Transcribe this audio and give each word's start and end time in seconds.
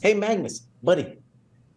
Hey, 0.00 0.14
Magnus, 0.14 0.60
buddy, 0.80 1.18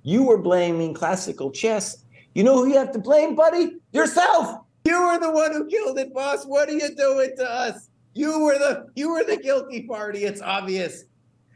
you 0.04 0.22
were 0.22 0.38
blaming 0.38 0.94
classical 0.94 1.50
chess. 1.50 2.06
You 2.36 2.44
know 2.44 2.58
who 2.58 2.68
you 2.68 2.78
have 2.78 2.92
to 2.92 3.00
blame, 3.00 3.34
buddy? 3.34 3.78
Yourself. 3.94 4.60
You 4.86 5.02
were 5.02 5.18
the 5.20 5.32
one 5.32 5.52
who 5.52 5.66
killed 5.66 5.98
it, 5.98 6.14
boss. 6.14 6.46
What 6.46 6.70
are 6.70 6.74
you 6.74 6.94
doing 6.96 7.34
to 7.38 7.50
us? 7.50 7.90
You 8.14 8.42
were 8.42 8.60
the 8.60 8.86
you 8.94 9.10
were 9.10 9.24
the 9.24 9.38
guilty 9.38 9.88
party. 9.88 10.26
It's 10.26 10.40
obvious. 10.40 11.06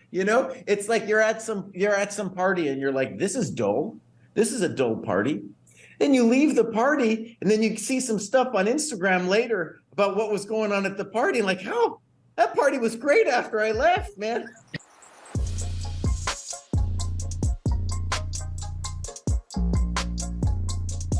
You 0.09 0.23
know, 0.23 0.55
it's 0.65 0.89
like 0.89 1.07
you're 1.07 1.21
at 1.21 1.39
some 1.39 1.71
you're 1.75 1.96
at 1.96 2.12
some 2.12 2.33
party 2.33 2.70
and 2.70 2.82
you're 2.82 2.91
like, 2.91 3.20
this 3.20 3.36
is 3.36 3.52
dull. 3.52 3.95
This 4.34 4.52
is 4.52 4.63
a 4.63 4.70
dull 4.70 4.95
party. 4.95 5.43
Then 6.00 6.16
you 6.16 6.25
leave 6.25 6.55
the 6.55 6.66
party 6.66 7.38
and 7.41 7.52
then 7.52 7.61
you 7.61 7.77
see 7.77 8.00
some 8.00 8.18
stuff 8.18 8.55
on 8.55 8.66
Instagram 8.66 9.27
later 9.27 9.84
about 9.91 10.16
what 10.16 10.32
was 10.32 10.45
going 10.45 10.71
on 10.71 10.88
at 10.88 10.97
the 10.97 11.05
party. 11.05 11.43
Like, 11.43 11.61
how 11.61 12.00
that 12.38 12.55
party 12.55 12.79
was 12.79 12.95
great 12.95 13.27
after 13.27 13.61
I 13.61 13.70
left, 13.70 14.18
man. 14.18 14.50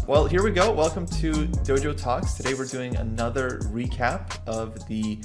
Well, 0.08 0.28
here 0.28 0.44
we 0.44 0.52
go. 0.52 0.72
Welcome 0.72 1.08
to 1.08 1.32
Dojo 1.32 1.98
Talks. 1.98 2.36
Today 2.36 2.54
we're 2.54 2.68
doing 2.68 2.96
another 2.96 3.58
recap 3.72 4.38
of 4.46 4.88
the 4.88 5.18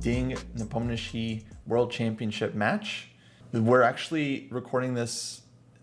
Ding 0.00 0.32
Nepomniachtchi 0.56 1.44
World 1.64 1.92
Championship 1.92 2.52
match. 2.52 3.10
We're 3.52 3.82
actually 3.82 4.48
recording 4.50 4.94
this 4.94 5.42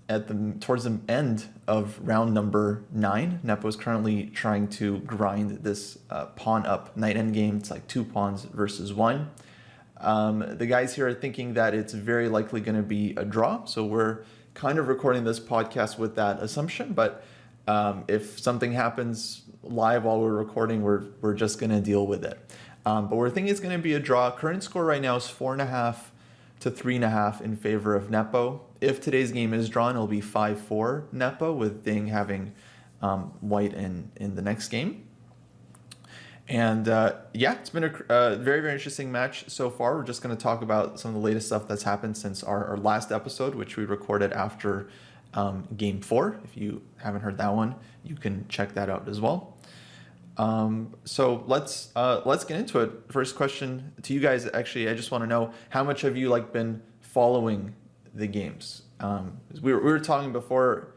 at 0.09 0.27
the 0.27 0.55
towards 0.59 0.83
the 0.83 0.99
end 1.07 1.45
of 1.69 1.97
round 2.01 2.33
number 2.33 2.83
nine. 2.91 3.39
Nepo 3.43 3.65
is 3.69 3.77
currently 3.77 4.25
trying 4.25 4.67
to 4.71 4.99
grind 4.99 5.63
this 5.63 5.99
uh, 6.09 6.25
pawn 6.25 6.65
up 6.65 6.97
knight 6.97 7.15
end 7.15 7.33
game. 7.33 7.55
It's 7.55 7.71
like 7.71 7.87
two 7.87 8.03
pawns 8.03 8.43
versus 8.43 8.93
one. 8.93 9.31
Um, 10.01 10.43
the 10.57 10.65
guys 10.65 10.93
here 10.93 11.07
are 11.07 11.13
thinking 11.13 11.53
that 11.53 11.73
it's 11.73 11.93
very 11.93 12.27
likely 12.27 12.59
going 12.59 12.75
to 12.75 12.83
be 12.83 13.13
a 13.15 13.23
draw. 13.23 13.63
So 13.63 13.85
we're 13.85 14.25
kind 14.53 14.79
of 14.79 14.89
recording 14.89 15.23
this 15.23 15.39
podcast 15.39 15.97
with 15.97 16.17
that 16.17 16.41
assumption. 16.41 16.91
But 16.91 17.23
um, 17.67 18.03
if 18.07 18.39
something 18.39 18.73
happens 18.73 19.43
live 19.63 20.03
while 20.03 20.19
we're 20.19 20.33
recording, 20.33 20.81
we're 20.81 21.03
we're 21.21 21.33
just 21.33 21.59
going 21.59 21.69
to 21.69 21.81
deal 21.81 22.05
with 22.05 22.23
it. 22.25 22.39
Um, 22.85 23.07
but 23.07 23.15
we're 23.15 23.29
thinking 23.29 23.51
it's 23.51 23.61
going 23.61 23.75
to 23.75 23.81
be 23.81 23.93
a 23.93 23.99
draw. 23.99 24.29
Current 24.31 24.63
score 24.63 24.85
right 24.85 25.01
now 25.01 25.15
is 25.15 25.27
four 25.27 25.53
and 25.53 25.61
a 25.61 25.65
half 25.65 26.11
to 26.59 26.69
three 26.69 26.95
and 26.95 27.03
a 27.03 27.09
half 27.09 27.41
in 27.41 27.55
favor 27.55 27.95
of 27.95 28.09
Nepo. 28.09 28.61
If 28.81 29.01
today's 29.01 29.31
game 29.31 29.53
is 29.53 29.69
drawn, 29.69 29.95
it'll 29.95 30.07
be 30.07 30.21
five 30.21 30.59
four 30.59 31.05
Nepo 31.11 31.53
with 31.53 31.83
Ding 31.83 32.07
having 32.07 32.53
um, 33.01 33.33
white 33.41 33.73
in 33.73 34.11
in 34.17 34.35
the 34.35 34.41
next 34.41 34.69
game. 34.69 35.07
And 36.49 36.89
uh, 36.89 37.15
yeah, 37.33 37.53
it's 37.53 37.69
been 37.69 37.85
a 37.85 37.93
uh, 38.09 38.35
very, 38.35 38.59
very 38.59 38.73
interesting 38.73 39.11
match 39.11 39.45
so 39.47 39.69
far. 39.69 39.95
We're 39.95 40.03
just 40.03 40.21
going 40.21 40.35
to 40.35 40.41
talk 40.41 40.61
about 40.61 40.99
some 40.99 41.09
of 41.09 41.15
the 41.15 41.21
latest 41.21 41.47
stuff 41.47 41.67
that's 41.67 41.83
happened 41.83 42.17
since 42.17 42.43
our, 42.43 42.65
our 42.65 42.77
last 42.77 43.13
episode, 43.13 43.55
which 43.55 43.77
we 43.77 43.85
recorded 43.85 44.33
after 44.33 44.89
um, 45.33 45.67
game 45.75 46.01
four. 46.01 46.39
If 46.43 46.57
you 46.57 46.81
haven't 46.97 47.21
heard 47.21 47.37
that 47.37 47.53
one, 47.53 47.75
you 48.03 48.15
can 48.15 48.45
check 48.47 48.73
that 48.75 48.89
out 48.89 49.07
as 49.07 49.19
well. 49.19 49.57
Um, 50.37 50.95
so 51.05 51.43
let's 51.47 51.91
uh, 51.95 52.21
let's 52.25 52.43
get 52.43 52.59
into 52.59 52.79
it. 52.79 52.91
First 53.09 53.35
question 53.35 53.93
to 54.01 54.13
you 54.13 54.19
guys. 54.19 54.49
Actually, 54.53 54.89
I 54.89 54.93
just 54.93 55.11
want 55.11 55.23
to 55.23 55.27
know 55.27 55.51
how 55.69 55.83
much 55.83 56.01
have 56.01 56.17
you 56.17 56.29
like 56.29 56.51
been 56.51 56.81
following 57.01 57.75
the 58.13 58.27
games? 58.27 58.83
Um, 58.99 59.39
we, 59.61 59.73
were, 59.73 59.79
we 59.79 59.91
were 59.91 59.99
talking 59.99 60.31
before 60.31 60.95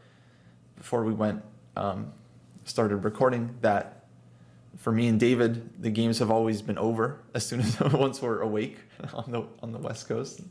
before 0.75 1.03
we 1.03 1.13
went 1.13 1.43
um, 1.75 2.13
started 2.65 2.97
recording 2.97 3.55
that 3.61 4.05
for 4.77 4.91
me 4.91 5.07
and 5.07 5.19
David, 5.19 5.81
the 5.81 5.89
games 5.89 6.19
have 6.19 6.29
always 6.29 6.61
been 6.61 6.77
over 6.77 7.21
as 7.33 7.45
soon 7.45 7.61
as 7.61 7.79
once 7.93 8.21
we're 8.21 8.41
awake 8.41 8.77
on 9.13 9.31
the 9.31 9.43
on 9.61 9.71
the 9.71 9.79
West 9.79 10.07
Coast, 10.07 10.41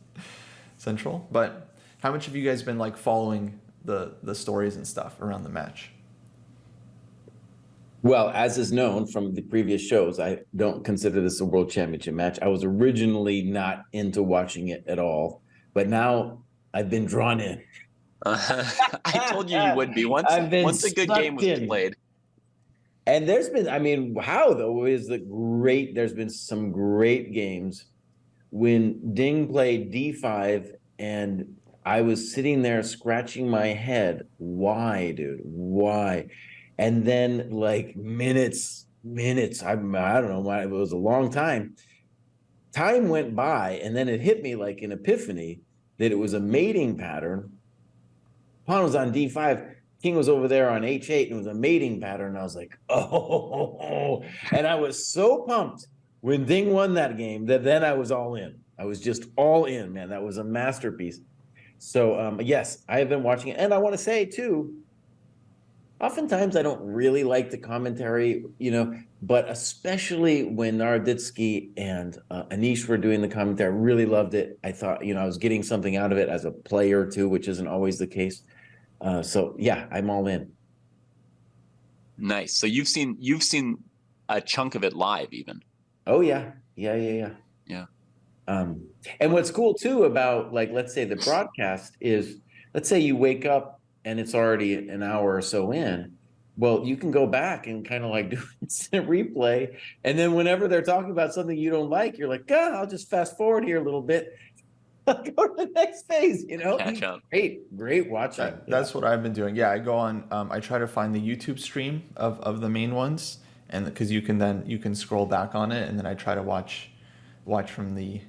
Central. 0.76 1.26
But 1.30 1.74
how 2.00 2.12
much 2.12 2.26
have 2.26 2.36
you 2.36 2.44
guys 2.44 2.62
been 2.62 2.78
like 2.78 2.96
following 2.96 3.58
the 3.86 4.16
the 4.22 4.34
stories 4.34 4.76
and 4.76 4.86
stuff 4.86 5.20
around 5.20 5.44
the 5.44 5.48
match? 5.48 5.92
Well, 8.02 8.30
as 8.30 8.58
is 8.58 8.70
known 8.70 9.06
from 9.06 9.34
the 9.34 9.42
previous 9.42 9.82
shows, 9.82 10.20
I 10.20 10.40
don't 10.54 10.84
consider 10.84 11.20
this 11.20 11.40
a 11.40 11.44
world 11.44 11.70
championship 11.70 12.14
match. 12.14 12.38
I 12.40 12.48
was 12.48 12.62
originally 12.62 13.42
not 13.42 13.82
into 13.92 14.22
watching 14.22 14.68
it 14.68 14.84
at 14.86 14.98
all, 14.98 15.42
but 15.74 15.88
now 15.88 16.42
I've 16.72 16.88
been 16.88 17.06
drawn 17.06 17.40
in. 17.40 17.60
Uh, 18.24 18.70
I 19.04 19.28
told 19.30 19.50
you 19.50 19.60
you 19.60 19.74
would 19.74 19.94
be 19.94 20.04
once 20.04 20.28
once 20.30 20.84
a 20.84 20.94
good 20.94 21.08
game 21.08 21.34
was 21.34 21.44
in. 21.44 21.66
played. 21.66 21.96
And 23.06 23.28
there's 23.28 23.48
been, 23.48 23.68
I 23.68 23.78
mean, 23.78 24.16
how 24.16 24.52
though 24.54 24.84
is 24.84 25.06
the 25.06 25.18
great. 25.18 25.94
There's 25.94 26.12
been 26.12 26.30
some 26.30 26.70
great 26.72 27.32
games 27.32 27.86
when 28.50 29.14
Ding 29.14 29.48
played 29.48 29.92
D5 29.92 30.72
and 30.98 31.56
I 31.86 32.00
was 32.00 32.34
sitting 32.34 32.62
there 32.62 32.82
scratching 32.82 33.48
my 33.48 33.68
head. 33.68 34.26
Why, 34.38 35.12
dude? 35.12 35.38
Why? 35.44 36.26
And 36.78 37.04
then 37.04 37.50
like 37.50 37.94
minutes, 37.94 38.86
minutes, 39.04 39.62
I, 39.62 39.70
I 39.70 39.74
don't 39.74 39.92
know, 40.44 40.50
it 40.50 40.68
was 40.68 40.90
a 40.90 40.96
long 40.96 41.30
time. 41.30 41.76
Time 42.74 43.08
went 43.08 43.36
by 43.36 43.80
and 43.84 43.96
then 43.96 44.08
it 44.08 44.20
hit 44.20 44.42
me 44.42 44.56
like 44.56 44.82
an 44.82 44.90
epiphany 44.90 45.60
that 45.98 46.10
it 46.10 46.18
was 46.18 46.34
a 46.34 46.40
mating 46.40 46.98
pattern. 46.98 47.52
Pawn 48.66 48.82
was 48.82 48.96
on 48.96 49.12
D5. 49.12 49.74
King 50.02 50.16
was 50.16 50.28
over 50.28 50.48
there 50.48 50.68
on 50.68 50.82
H8 50.82 51.26
and 51.26 51.32
it 51.34 51.36
was 51.36 51.46
a 51.46 51.54
mating 51.54 52.00
pattern. 52.00 52.36
I 52.36 52.42
was 52.42 52.56
like, 52.56 52.76
oh, 52.88 54.24
and 54.50 54.66
I 54.66 54.74
was 54.74 55.06
so 55.06 55.44
pumped 55.46 55.86
when 56.20 56.46
Ding 56.46 56.72
won 56.72 56.94
that 56.94 57.16
game 57.16 57.46
that 57.46 57.62
then 57.62 57.84
I 57.84 57.92
was 57.92 58.10
all 58.10 58.34
in. 58.34 58.58
I 58.76 58.86
was 58.86 59.00
just 59.00 59.26
all 59.36 59.66
in, 59.66 59.92
man. 59.92 60.10
That 60.10 60.24
was 60.24 60.38
a 60.38 60.44
masterpiece. 60.44 61.20
So 61.78 62.18
um, 62.18 62.40
yes, 62.40 62.84
I 62.88 62.98
have 62.98 63.08
been 63.08 63.22
watching 63.22 63.48
it, 63.48 63.58
and 63.58 63.72
I 63.72 63.78
want 63.78 63.94
to 63.94 63.98
say 63.98 64.24
too. 64.24 64.74
Oftentimes, 65.98 66.56
I 66.56 66.62
don't 66.62 66.82
really 66.82 67.24
like 67.24 67.50
the 67.50 67.56
commentary, 67.56 68.44
you 68.58 68.70
know, 68.70 68.94
but 69.22 69.48
especially 69.48 70.44
when 70.44 70.76
Naroditsky 70.76 71.70
and 71.78 72.18
uh, 72.30 72.44
Anish 72.50 72.86
were 72.86 72.98
doing 72.98 73.22
the 73.22 73.28
commentary, 73.28 73.72
I 73.72 73.74
really 73.74 74.04
loved 74.04 74.34
it. 74.34 74.58
I 74.62 74.72
thought, 74.72 75.02
you 75.02 75.14
know, 75.14 75.20
I 75.20 75.26
was 75.26 75.38
getting 75.38 75.62
something 75.62 75.96
out 75.96 76.12
of 76.12 76.18
it 76.18 76.28
as 76.28 76.44
a 76.44 76.50
player 76.50 77.10
too, 77.10 77.30
which 77.30 77.48
isn't 77.48 77.66
always 77.66 77.98
the 77.98 78.06
case. 78.06 78.42
Uh, 79.00 79.22
so 79.22 79.56
yeah, 79.58 79.86
I'm 79.90 80.10
all 80.10 80.26
in. 80.26 80.52
Nice. 82.18 82.54
So 82.54 82.66
you've 82.66 82.88
seen 82.88 83.16
you've 83.18 83.42
seen 83.42 83.78
a 84.28 84.40
chunk 84.40 84.74
of 84.74 84.84
it 84.84 84.94
live, 84.94 85.32
even. 85.32 85.62
Oh 86.06 86.20
yeah, 86.20 86.52
yeah, 86.74 86.94
yeah, 86.94 87.12
yeah. 87.12 87.30
Yeah. 88.46 88.60
Um, 88.60 88.82
and 89.20 89.32
what's 89.32 89.50
cool 89.50 89.74
too 89.74 90.04
about 90.04 90.52
like 90.52 90.72
let's 90.72 90.92
say 90.92 91.04
the 91.04 91.16
broadcast 91.16 91.96
is 92.00 92.40
let's 92.74 92.88
say 92.88 92.98
you 93.00 93.16
wake 93.16 93.46
up 93.46 93.80
and 94.04 94.20
it's 94.20 94.34
already 94.34 94.74
an 94.74 95.02
hour 95.02 95.34
or 95.34 95.42
so 95.42 95.72
in. 95.72 96.12
Well, 96.58 96.84
you 96.84 96.96
can 96.96 97.10
go 97.10 97.26
back 97.26 97.66
and 97.66 97.86
kind 97.86 98.02
of 98.02 98.10
like 98.10 98.30
do 98.30 98.42
instant 98.62 99.08
replay, 99.08 99.76
and 100.04 100.18
then 100.18 100.34
whenever 100.34 100.68
they're 100.68 100.82
talking 100.82 101.10
about 101.10 101.34
something 101.34 101.56
you 101.56 101.70
don't 101.70 101.90
like, 101.90 102.16
you're 102.16 102.28
like, 102.28 102.46
"God, 102.46 102.72
I'll 102.72 102.86
just 102.86 103.10
fast 103.10 103.36
forward 103.36 103.64
here 103.64 103.78
a 103.78 103.84
little 103.84 104.02
bit." 104.02 104.34
go 105.06 105.46
to 105.46 105.54
the 105.56 105.70
next 105.72 106.08
phase, 106.08 106.44
you 106.48 106.56
know. 106.56 106.78
Catch 106.78 107.02
up. 107.02 107.20
Great, 107.30 107.76
great 107.76 108.10
watching. 108.10 108.44
That, 108.44 108.68
that's 108.68 108.92
what 108.92 109.04
I've 109.04 109.22
been 109.22 109.32
doing. 109.32 109.54
Yeah, 109.54 109.70
I 109.70 109.78
go 109.78 109.94
on. 109.94 110.24
Um, 110.32 110.50
I 110.50 110.58
try 110.58 110.78
to 110.78 110.88
find 110.88 111.14
the 111.14 111.20
YouTube 111.20 111.60
stream 111.60 112.02
of 112.16 112.40
of 112.40 112.60
the 112.60 112.68
main 112.68 112.94
ones, 112.94 113.38
and 113.68 113.84
because 113.84 114.10
you 114.10 114.22
can 114.22 114.38
then 114.38 114.64
you 114.66 114.78
can 114.78 114.94
scroll 114.94 115.26
back 115.26 115.54
on 115.54 115.70
it, 115.70 115.88
and 115.88 115.98
then 115.98 116.06
I 116.06 116.14
try 116.14 116.34
to 116.34 116.42
watch 116.42 116.90
watch 117.44 117.70
from 117.70 117.94
the 117.94 118.20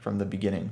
from 0.00 0.18
the 0.18 0.24
beginning. 0.24 0.70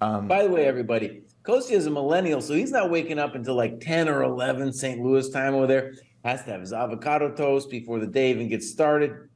Um, 0.00 0.28
By 0.28 0.44
the 0.44 0.50
way, 0.50 0.66
everybody, 0.66 1.22
Kostya 1.42 1.76
is 1.76 1.86
a 1.86 1.90
millennial, 1.90 2.40
so 2.40 2.54
he's 2.54 2.70
not 2.70 2.90
waking 2.90 3.18
up 3.18 3.34
until 3.34 3.54
like 3.54 3.80
10 3.80 4.08
or 4.08 4.22
11 4.22 4.72
St. 4.72 5.00
Louis 5.00 5.28
time 5.30 5.54
over 5.54 5.66
there. 5.66 5.94
Has 6.24 6.44
to 6.44 6.52
have 6.52 6.60
his 6.60 6.72
avocado 6.72 7.30
toast 7.30 7.70
before 7.70 7.98
the 7.98 8.06
day 8.06 8.30
even 8.30 8.48
gets 8.48 8.68
started. 8.68 9.28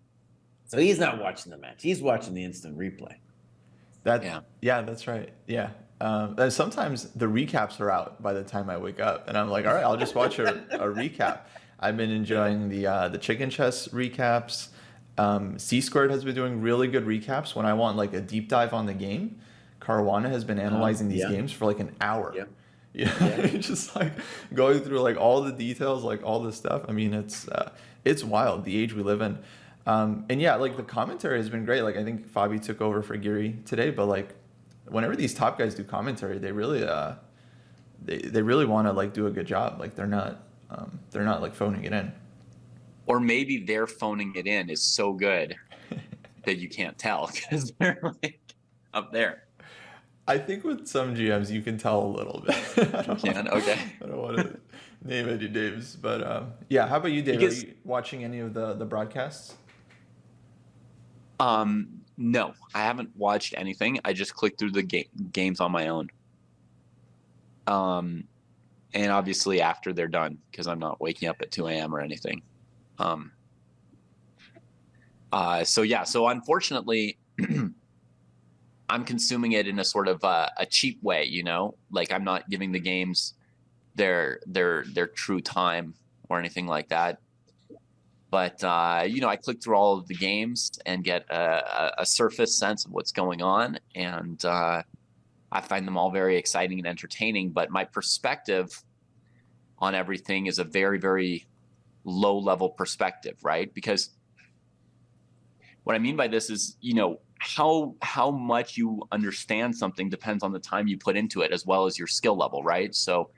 So 0.67 0.79
he's 0.79 0.99
not 0.99 1.21
watching 1.21 1.51
the 1.51 1.59
match. 1.59 1.83
He's 1.83 2.01
watching 2.01 2.35
the 2.35 2.45
instant 2.45 2.79
replay. 2.79 3.15
That 4.05 4.23
yeah, 4.23 4.41
yeah, 4.63 4.83
that's 4.83 5.07
right. 5.07 5.31
Yeah. 5.47 5.71
Um, 6.01 6.51
sometimes 6.51 7.11
the 7.11 7.27
recaps 7.27 7.81
are 7.81 7.91
out 7.91 8.23
by 8.23 8.33
the 8.33 8.45
time 8.45 8.71
I 8.71 8.77
wake 8.77 9.01
up, 9.01 9.29
and 9.29 9.37
I'm 9.37 9.51
like, 9.51 9.67
all 9.67 9.75
right, 9.75 9.83
I'll 9.83 9.97
just 9.97 10.15
watch 10.15 10.39
a, 10.39 10.55
a 10.71 10.87
recap. 10.87 11.41
I've 11.81 11.97
been 11.97 12.11
enjoying 12.11 12.69
the 12.69 12.87
uh, 12.87 13.09
the 13.09 13.19
chicken 13.19 13.51
chess 13.51 13.89
recaps. 13.89 14.69
Um, 15.19 15.59
C 15.59 15.81
squared 15.81 16.11
has 16.11 16.25
been 16.25 16.35
doing 16.35 16.61
really 16.61 16.89
good 16.89 17.05
recaps 17.05 17.55
when 17.55 17.67
I 17.67 17.75
want 17.75 17.97
like 17.97 18.15
a 18.15 18.21
deep 18.21 18.49
dive 18.49 18.73
on 18.73 18.87
the 18.87 18.95
game. 18.95 19.41
Caruana 19.81 20.31
has 20.31 20.45
been 20.45 20.59
analyzing 20.59 21.09
these 21.09 21.21
yeah. 21.21 21.31
games 21.31 21.53
for 21.53 21.67
like 21.67 21.81
an 21.81 21.95
hour. 22.01 22.33
Yeah. 22.35 22.45
Yeah, 22.95 23.47
just 23.59 23.95
like 23.95 24.13
going 24.53 24.81
through 24.81 25.01
like 25.03 25.19
all 25.19 25.43
the 25.43 25.53
details, 25.53 26.03
like 26.03 26.25
all 26.25 26.41
this 26.41 26.57
stuff. 26.57 26.83
I 26.89 26.93
mean, 26.93 27.13
it's 27.13 27.47
uh, 27.47 27.71
it's 28.05 28.25
wild 28.25 28.65
the 28.65 28.77
age 28.77 28.95
we 28.95 29.03
live 29.03 29.21
in. 29.21 29.39
Um, 29.87 30.25
and 30.31 30.41
yeah, 30.41 30.57
like 30.57 30.77
the 30.77 30.83
commentary 30.83 31.37
has 31.37 31.49
been 31.49 31.65
great. 31.65 31.83
Like 31.83 31.97
I 31.97 32.03
think 32.03 32.27
Fabi 32.27 32.61
took 32.61 32.81
over 32.81 33.03
for 33.03 33.17
Giri 33.17 33.59
today, 33.67 33.91
but 33.91 34.07
like 34.07 34.35
whenever 34.87 35.15
these 35.15 35.33
top 35.33 35.59
guys 35.59 35.75
do 35.75 35.85
commentary, 35.85 36.39
they 36.39 36.51
really 36.51 36.83
uh, 36.83 37.13
they 38.05 38.19
they 38.19 38.43
really 38.43 38.65
want 38.65 38.89
to 38.89 38.93
like 38.93 39.13
do 39.13 39.27
a 39.27 39.31
good 39.31 39.47
job. 39.47 39.79
Like 39.79 39.95
they're 39.95 40.07
not 40.07 40.43
um, 40.71 40.99
they're 41.11 41.25
not 41.25 41.41
like 41.41 41.55
phoning 41.55 41.85
it 41.85 41.93
in 41.93 42.11
or 43.09 43.19
maybe 43.19 43.59
their 43.59 43.87
phoning 43.87 44.33
it 44.37 44.47
in 44.47 44.71
is 44.71 44.83
so 44.83 45.13
good 45.13 45.57
that 46.45 46.59
you 46.59 46.69
can't 46.69 46.97
tell 46.97 47.31
because 47.33 47.73
they're 47.79 48.01
like 48.23 48.55
up 48.95 49.13
there. 49.13 49.45
I 50.29 50.37
think 50.37 50.63
with 50.63 50.87
some 50.87 51.17
GMs 51.17 51.51
you 51.51 51.63
can 51.63 51.79
tell 51.79 52.05
a 52.05 52.07
little 52.07 52.45
bit. 52.47 52.55
I 52.95 53.13
you 53.13 53.33
can 53.33 53.49
okay. 53.49 53.79
I 54.03 54.07
don't 54.07 54.19
want 54.19 54.37
to 54.37 54.61
name 55.03 55.29
any 55.29 55.49
names, 55.49 55.97
but 55.97 56.23
um, 56.25 56.53
yeah. 56.69 56.87
How 56.87 56.99
about 56.99 57.13
you, 57.13 57.23
Dave? 57.23 57.41
Because, 57.41 57.65
Are 57.65 57.67
you 57.67 57.75
watching 57.85 58.25
any 58.25 58.41
of 58.41 58.53
the 58.53 58.75
the 58.75 58.85
broadcasts? 58.85 59.55
Um, 61.41 62.03
no, 62.19 62.53
I 62.75 62.83
haven't 62.83 63.17
watched 63.17 63.55
anything. 63.57 64.01
I 64.05 64.13
just 64.13 64.35
clicked 64.35 64.59
through 64.59 64.73
the 64.73 64.83
ga- 64.83 65.09
games 65.33 65.61
on 65.61 65.73
my 65.73 65.89
own. 65.89 66.11
Um, 67.67 68.25
and 68.95 69.13
obviously 69.13 69.61
after 69.61 69.93
they're 69.93 70.09
done 70.09 70.39
because 70.51 70.67
I'm 70.67 70.79
not 70.79 71.01
waking 71.01 71.29
up 71.29 71.37
at 71.41 71.51
2 71.51 71.69
a.m. 71.69 71.95
or 71.95 72.01
anything. 72.01 72.43
Um, 72.99 73.33
uh, 75.33 75.65
so 75.65 75.83
yeah, 75.83 76.05
so 76.05 76.29
unfortunately, 76.29 77.19
I'm 78.91 79.05
consuming 79.05 79.53
it 79.53 79.69
in 79.69 79.79
a 79.79 79.85
sort 79.85 80.09
of 80.09 80.25
uh, 80.25 80.49
a 80.57 80.65
cheap 80.65 81.03
way, 81.03 81.25
you 81.25 81.43
know, 81.43 81.75
like 81.91 82.11
I'm 82.11 82.25
not 82.25 82.49
giving 82.49 82.73
the 82.73 82.81
games 82.81 83.35
their 83.95 84.41
their 84.47 84.85
their 84.95 85.07
true 85.07 85.41
time 85.41 85.95
or 86.29 86.39
anything 86.39 86.67
like 86.67 86.89
that. 86.89 87.19
But 88.31 88.63
uh, 88.65 89.05
you 89.07 89.21
know, 89.21 89.29
I 89.29 89.37
click 89.37 89.63
through 89.63 89.77
all 89.77 89.99
of 89.99 90.07
the 90.07 90.15
games 90.15 90.71
and 90.87 91.05
get 91.05 91.25
a, 91.31 92.01
a 92.03 92.07
surface 92.07 92.57
sense 92.57 92.85
of 92.85 92.93
what's 92.93 93.13
going 93.13 93.43
on, 93.43 93.79
and 93.95 94.43
uh, 94.45 94.83
I 95.53 95.61
find 95.61 95.87
them 95.87 95.97
all 95.97 96.11
very 96.11 96.37
exciting 96.37 96.79
and 96.79 96.87
entertaining. 96.87 97.51
But 97.51 97.71
my 97.71 97.85
perspective 97.85 98.83
on 99.79 99.95
everything 99.95 100.47
is 100.47 100.59
a 100.59 100.65
very 100.65 100.99
very 100.99 101.47
low 102.05 102.39
level 102.39 102.71
perspective, 102.71 103.37
right? 103.43 103.73
Because 103.75 104.11
what 105.85 105.95
I 105.95 105.99
mean 105.99 106.17
by 106.17 106.29
this 106.29 106.51
is, 106.51 106.77
you 106.81 106.95
know, 106.95 107.21
how 107.39 107.95
how 108.03 108.31
much 108.31 108.77
you 108.77 109.03
understand 109.13 109.75
something 109.77 110.11
depends 110.11 110.43
on 110.43 110.53
the 110.53 110.59
time 110.59 110.89
you 110.89 110.99
put 110.99 111.17
into 111.17 111.43
it 111.43 111.53
as 111.53 111.65
well 111.65 111.87
as 111.87 111.99
your 111.99 112.09
skill 112.09 112.37
level, 112.37 112.63
right? 112.63 112.95
So 112.95 113.31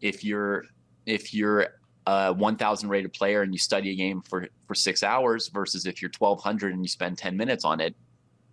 if 0.00 0.24
you're 0.24 0.64
if 1.04 1.34
you're 1.34 1.68
a 2.06 2.32
1000 2.32 2.88
rated 2.88 3.12
player 3.12 3.42
and 3.42 3.52
you 3.52 3.58
study 3.58 3.90
a 3.90 3.94
game 3.94 4.22
for 4.22 4.48
for 4.66 4.74
6 4.74 5.02
hours 5.02 5.48
versus 5.48 5.86
if 5.86 6.00
you're 6.00 6.10
1200 6.16 6.72
and 6.72 6.82
you 6.82 6.88
spend 6.88 7.18
10 7.18 7.36
minutes 7.36 7.64
on 7.64 7.80
it, 7.80 7.94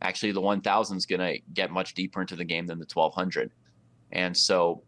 actually 0.01 0.31
the 0.31 0.41
1000 0.41 0.97
is 0.97 1.05
going 1.05 1.19
to 1.19 1.39
get 1.53 1.71
much 1.71 1.93
deeper 1.93 2.21
into 2.21 2.35
the 2.35 2.43
game 2.43 2.67
than 2.67 2.77
the 2.77 2.87
1200. 2.91 3.51
And 4.11 4.35
so 4.35 4.83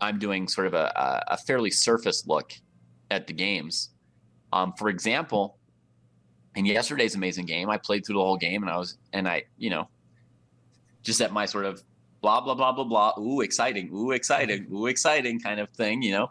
I'm 0.00 0.18
doing 0.18 0.48
sort 0.48 0.66
of 0.66 0.74
a, 0.74 1.24
a 1.28 1.36
fairly 1.36 1.70
surface 1.70 2.26
look 2.26 2.52
at 3.10 3.26
the 3.26 3.32
games. 3.32 3.90
Um, 4.52 4.72
for 4.78 4.88
example, 4.88 5.58
in 6.54 6.66
yesterday's 6.66 7.14
amazing 7.14 7.46
game, 7.46 7.70
I 7.70 7.78
played 7.78 8.04
through 8.04 8.16
the 8.16 8.22
whole 8.22 8.36
game 8.36 8.62
and 8.62 8.70
I 8.70 8.76
was, 8.78 8.96
and 9.12 9.28
I, 9.28 9.44
you 9.56 9.70
know, 9.70 9.88
just 11.02 11.20
at 11.20 11.32
my 11.32 11.46
sort 11.46 11.64
of 11.64 11.82
blah, 12.20 12.40
blah, 12.40 12.54
blah, 12.54 12.72
blah, 12.72 12.84
blah, 12.84 13.14
ooh, 13.18 13.40
exciting, 13.40 13.90
ooh, 13.92 14.10
exciting, 14.10 14.66
ooh, 14.72 14.86
exciting 14.86 15.40
kind 15.40 15.60
of 15.60 15.70
thing, 15.70 16.02
you 16.02 16.12
know. 16.12 16.28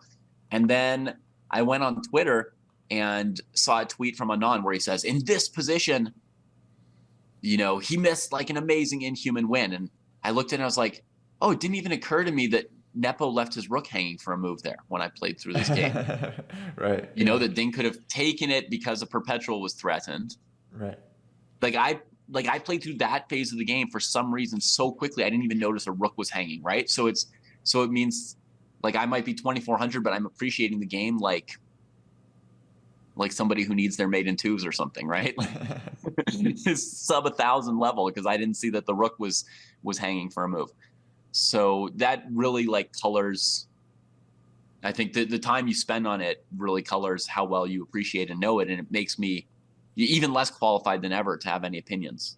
And 0.52 0.70
then 0.70 1.16
I 1.52 1.62
went 1.62 1.84
on 1.84 2.02
Twitter 2.02 2.54
and 2.90 3.40
saw 3.54 3.82
a 3.82 3.86
tweet 3.86 4.16
from 4.16 4.30
Anand 4.30 4.64
where 4.64 4.74
he 4.74 4.80
says, 4.80 5.04
in 5.04 5.24
this 5.26 5.50
position, 5.50 6.14
you 7.42 7.58
know, 7.58 7.78
he 7.78 7.98
missed 7.98 8.32
like 8.32 8.50
an 8.50 8.58
amazing 8.58 9.04
inhuman 9.04 9.48
win. 9.48 9.74
And 9.74 9.90
I 10.24 10.32
looked 10.32 10.52
at 10.52 10.56
it 10.56 10.56
and 10.56 10.64
I 10.64 10.68
was 10.68 10.78
like, 10.78 11.04
oh, 11.42 11.52
it 11.52 11.60
didn't 11.60 11.76
even 11.76 11.92
occur 11.92 12.24
to 12.24 12.32
me 12.32 12.48
that 12.48 12.66
Nepo 12.98 13.30
left 13.30 13.54
his 13.54 13.70
rook 13.70 13.86
hanging 13.88 14.18
for 14.18 14.34
a 14.34 14.38
move 14.38 14.64
there 14.64 14.78
when 14.88 15.02
I 15.02 15.08
played 15.08 15.40
through 15.40 15.54
this 15.54 15.70
game. 15.70 15.94
right. 16.76 17.10
You 17.14 17.26
know 17.26 17.38
that 17.38 17.54
Ding 17.54 17.72
could 17.72 17.86
have 17.86 18.08
taken 18.08 18.50
it 18.50 18.70
because 18.70 19.02
a 19.04 19.06
perpetual 19.06 19.62
was 19.62 19.74
threatened. 19.74 20.36
Right. 20.72 20.98
Like 21.62 21.76
I 21.76 22.02
like 22.30 22.48
I 22.48 22.58
played 22.58 22.84
through 22.84 22.96
that 22.96 23.30
phase 23.30 23.52
of 23.52 23.60
the 23.60 23.66
game 23.66 23.88
for 23.90 24.00
some 24.00 24.34
reason 24.34 24.60
so 24.60 24.92
quickly 24.92 25.24
I 25.24 25.30
didn't 25.30 25.46
even 25.46 25.60
notice 25.60 25.86
a 25.86 25.92
rook 25.92 26.18
was 26.18 26.30
hanging, 26.30 26.64
right? 26.64 26.90
So 26.90 27.06
it's 27.08 27.28
so 27.64 27.84
it 27.84 27.92
means 27.92 28.36
like 28.84 28.96
I 28.96 29.06
might 29.06 29.26
be 29.26 29.34
2400 29.34 30.04
but 30.04 30.14
I'm 30.14 30.26
appreciating 30.26 30.80
the 30.80 30.86
game 30.86 31.18
like 31.18 31.52
like 33.16 33.32
somebody 33.32 33.64
who 33.64 33.76
needs 33.76 33.96
their 33.96 34.08
mate 34.08 34.28
in 34.28 34.36
twos 34.36 34.66
or 34.66 34.72
something, 34.72 35.08
right? 35.08 35.36
sub 36.76 37.28
a 37.28 37.32
thousand 37.32 37.80
level 37.80 38.08
because 38.08 38.26
I 38.26 38.38
didn't 38.38 38.56
see 38.56 38.72
that 38.72 38.86
the 38.86 38.96
rook 38.96 39.20
was 39.20 39.46
was 39.84 40.00
hanging 40.00 40.30
for 40.32 40.44
a 40.44 40.50
move. 40.50 40.72
So 41.38 41.90
that 41.96 42.24
really 42.32 42.66
like 42.66 42.92
colors. 43.00 43.68
I 44.84 44.92
think 44.92 45.14
the 45.14 45.24
the 45.26 45.38
time 45.38 45.68
you 45.68 45.74
spend 45.76 46.08
on 46.08 46.20
it 46.20 46.44
really 46.58 46.82
colors 46.82 47.28
how 47.28 47.46
well 47.46 47.68
you 47.68 47.84
appreciate 47.84 48.32
and 48.32 48.40
know 48.40 48.60
it, 48.60 48.70
and 48.70 48.80
it 48.80 48.92
makes 48.92 49.20
me 49.20 49.46
even 49.96 50.34
less 50.34 50.50
qualified 50.50 51.02
than 51.02 51.12
ever 51.12 51.38
to 51.38 51.50
have 51.50 51.64
any 51.64 51.78
opinions 51.78 52.38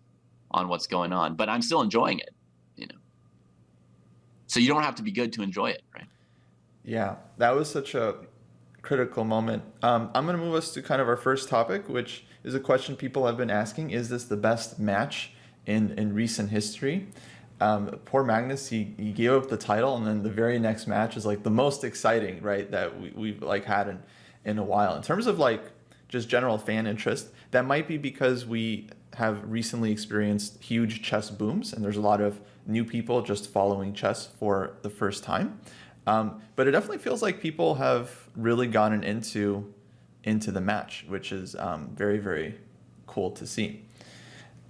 on 0.51 0.67
what's 0.67 0.85
going 0.85 1.13
on. 1.13 1.35
But 1.35 1.47
I'm 1.47 1.61
still 1.61 1.81
enjoying 1.81 2.19
it, 2.19 2.31
you 2.75 2.87
know. 2.87 2.95
So 4.47 4.59
you 4.59 4.67
don't 4.67 4.83
have 4.83 4.95
to 4.95 5.03
be 5.03 5.11
good 5.11 5.31
to 5.33 5.43
enjoy 5.43 5.69
it, 5.69 5.81
right? 5.93 6.07
Yeah, 6.83 7.15
that 7.37 7.55
was 7.55 7.69
such 7.69 7.95
a 7.95 8.15
critical 8.81 9.23
moment. 9.23 9.63
Um, 9.81 10.09
I'm 10.13 10.25
going 10.25 10.37
to 10.37 10.43
move 10.43 10.55
us 10.55 10.73
to 10.73 10.81
kind 10.81 11.01
of 11.01 11.07
our 11.07 11.17
first 11.17 11.47
topic, 11.47 11.87
which 11.87 12.25
is 12.43 12.55
a 12.55 12.59
question 12.59 12.97
people 12.97 13.25
have 13.27 13.37
been 13.37 13.51
asking: 13.51 13.91
Is 13.91 14.09
this 14.09 14.25
the 14.25 14.37
best 14.37 14.77
match 14.77 15.31
in 15.65 15.91
in 15.97 16.13
recent 16.13 16.49
history? 16.49 17.07
Um, 17.61 17.87
poor 18.05 18.23
Magnus, 18.23 18.69
he, 18.69 18.93
he 18.97 19.11
gave 19.11 19.31
up 19.31 19.49
the 19.49 19.57
title, 19.57 19.97
and 19.97 20.07
then 20.07 20.23
the 20.23 20.29
very 20.29 20.59
next 20.59 20.87
match 20.87 21.17
is 21.17 21.25
like 21.25 21.43
the 21.43 21.49
most 21.49 21.83
exciting, 21.83 22.41
right? 22.41 22.69
That 22.71 22.99
we, 22.99 23.11
we've 23.11 23.41
like 23.41 23.65
had 23.65 23.87
in 23.89 23.99
in 24.45 24.57
a 24.57 24.63
while. 24.63 24.95
In 24.95 25.01
terms 25.01 25.27
of 25.27 25.39
like 25.39 25.63
just 26.07 26.29
general 26.29 26.57
fan 26.57 26.87
interest, 26.87 27.29
that 27.51 27.65
might 27.65 27.87
be 27.87 27.97
because 27.97 28.45
we 28.45 28.89
have 29.15 29.43
recently 29.49 29.91
experienced 29.91 30.63
huge 30.63 31.01
chess 31.01 31.29
booms, 31.29 31.73
and 31.73 31.83
there's 31.83 31.97
a 31.97 32.01
lot 32.01 32.21
of 32.21 32.39
new 32.65 32.85
people 32.85 33.21
just 33.21 33.49
following 33.49 33.93
chess 33.93 34.27
for 34.39 34.77
the 34.81 34.89
first 34.89 35.23
time. 35.23 35.59
Um, 36.07 36.41
but 36.55 36.67
it 36.67 36.71
definitely 36.71 36.99
feels 36.99 37.21
like 37.21 37.41
people 37.41 37.75
have 37.75 38.29
really 38.35 38.67
gotten 38.67 39.03
into 39.03 39.73
into 40.23 40.51
the 40.51 40.61
match, 40.61 41.05
which 41.07 41.31
is 41.31 41.55
um, 41.55 41.89
very 41.93 42.19
very 42.19 42.55
cool 43.05 43.31
to 43.31 43.45
see. 43.45 43.85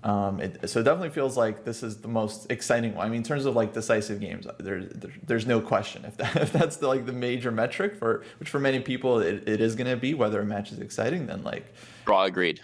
Um, 0.03 0.39
it, 0.39 0.69
so 0.69 0.79
it 0.79 0.83
definitely 0.83 1.09
feels 1.09 1.35
like 1.35 1.65
this 1.65 1.83
is 1.83 1.97
the 1.97 2.07
most 2.07 2.49
exciting 2.49 2.95
one. 2.95 3.05
I 3.05 3.09
mean, 3.09 3.17
in 3.17 3.23
terms 3.23 3.45
of 3.45 3.55
like 3.55 3.73
decisive 3.73 4.21
games, 4.21 4.47
there's 4.57 4.87
there, 4.93 5.11
there's 5.25 5.45
no 5.45 5.59
question 5.59 6.05
if 6.05 6.15
that 6.17 6.35
if 6.37 6.53
that's 6.53 6.77
the, 6.77 6.87
like 6.87 7.05
the 7.05 7.11
major 7.13 7.51
metric 7.51 7.95
for 7.97 8.23
which 8.39 8.49
for 8.49 8.59
many 8.59 8.79
people 8.79 9.19
it, 9.19 9.47
it 9.47 9.59
is 9.59 9.75
going 9.75 9.89
to 9.89 9.97
be 9.97 10.13
whether 10.13 10.39
a 10.39 10.45
match 10.45 10.71
is 10.71 10.79
exciting. 10.79 11.27
Then 11.27 11.43
like 11.43 11.73
draw 12.05 12.23
agreed. 12.25 12.61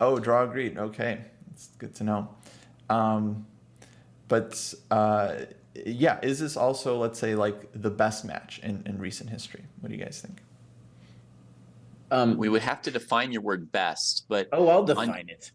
Oh, 0.00 0.18
draw 0.18 0.42
agreed. 0.42 0.78
Okay, 0.78 1.20
it's 1.52 1.68
good 1.78 1.94
to 1.96 2.04
know. 2.04 2.28
Um, 2.90 3.46
but 4.26 4.74
uh, 4.90 5.36
yeah, 5.74 6.18
is 6.22 6.40
this 6.40 6.56
also 6.56 6.98
let's 6.98 7.20
say 7.20 7.36
like 7.36 7.70
the 7.72 7.90
best 7.90 8.24
match 8.24 8.58
in 8.64 8.82
in 8.84 8.98
recent 8.98 9.30
history? 9.30 9.64
What 9.80 9.90
do 9.90 9.96
you 9.96 10.04
guys 10.04 10.20
think? 10.20 10.40
Um, 12.10 12.36
we 12.36 12.48
would 12.48 12.62
have 12.62 12.80
to 12.82 12.90
define 12.90 13.32
your 13.32 13.42
word 13.42 13.70
best, 13.70 14.24
but 14.28 14.48
oh, 14.52 14.68
I'll 14.68 14.84
define 14.84 15.10
on, 15.10 15.28
it. 15.28 15.52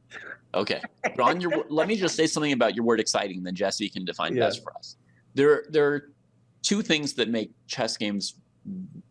Okay, 0.53 0.81
on 1.19 1.41
your 1.41 1.65
let 1.69 1.87
me 1.87 1.95
just 1.95 2.15
say 2.15 2.27
something 2.27 2.53
about 2.53 2.75
your 2.75 2.85
word 2.85 2.99
exciting, 2.99 3.43
then 3.43 3.55
Jesse 3.55 3.89
can 3.89 4.05
define 4.05 4.35
yeah. 4.35 4.45
best 4.45 4.63
for 4.63 4.75
us. 4.75 4.97
There, 5.35 5.65
there 5.69 5.91
are 5.91 6.11
two 6.61 6.81
things 6.81 7.13
that 7.13 7.29
make 7.29 7.51
chess 7.67 7.97
games. 7.97 8.35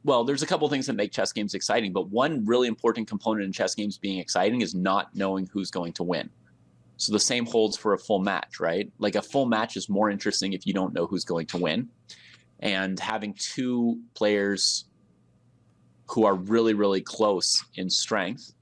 Well, 0.05 0.25
there's 0.25 0.43
a 0.43 0.47
couple 0.47 0.69
things 0.69 0.87
that 0.87 0.95
make 0.95 1.13
chess 1.13 1.33
games 1.33 1.55
exciting, 1.55 1.93
but 1.93 2.09
one 2.09 2.45
really 2.45 2.69
important 2.69 3.09
component 3.09 3.45
in 3.45 3.53
chess 3.53 3.75
games 3.75 3.99
being 3.99 4.19
exciting 4.19 4.61
is 4.61 4.75
not 4.75 5.15
knowing 5.15 5.49
who's 5.53 5.71
going 5.71 5.93
to 5.95 6.03
win. 6.03 6.31
So 6.97 7.13
the 7.13 7.21
same 7.21 7.47
holds 7.47 7.77
for 7.77 7.95
a 7.95 7.99
full 7.99 8.21
match, 8.21 8.61
right? 8.61 8.91
Like 8.99 9.17
a 9.17 9.23
full 9.23 9.47
match 9.47 9.77
is 9.77 9.89
more 9.89 10.11
interesting 10.11 10.53
if 10.53 10.67
you 10.67 10.73
don't 10.73 10.95
know 10.95 11.07
who's 11.07 11.25
going 11.25 11.47
to 11.47 11.59
win. 11.59 11.89
And 12.61 12.99
having 12.99 13.35
two 13.35 14.01
players 14.15 14.85
who 16.09 16.25
are 16.25 16.35
really, 16.35 16.75
really 16.75 17.01
close 17.01 17.65
in 17.77 17.89
strength, 17.89 18.53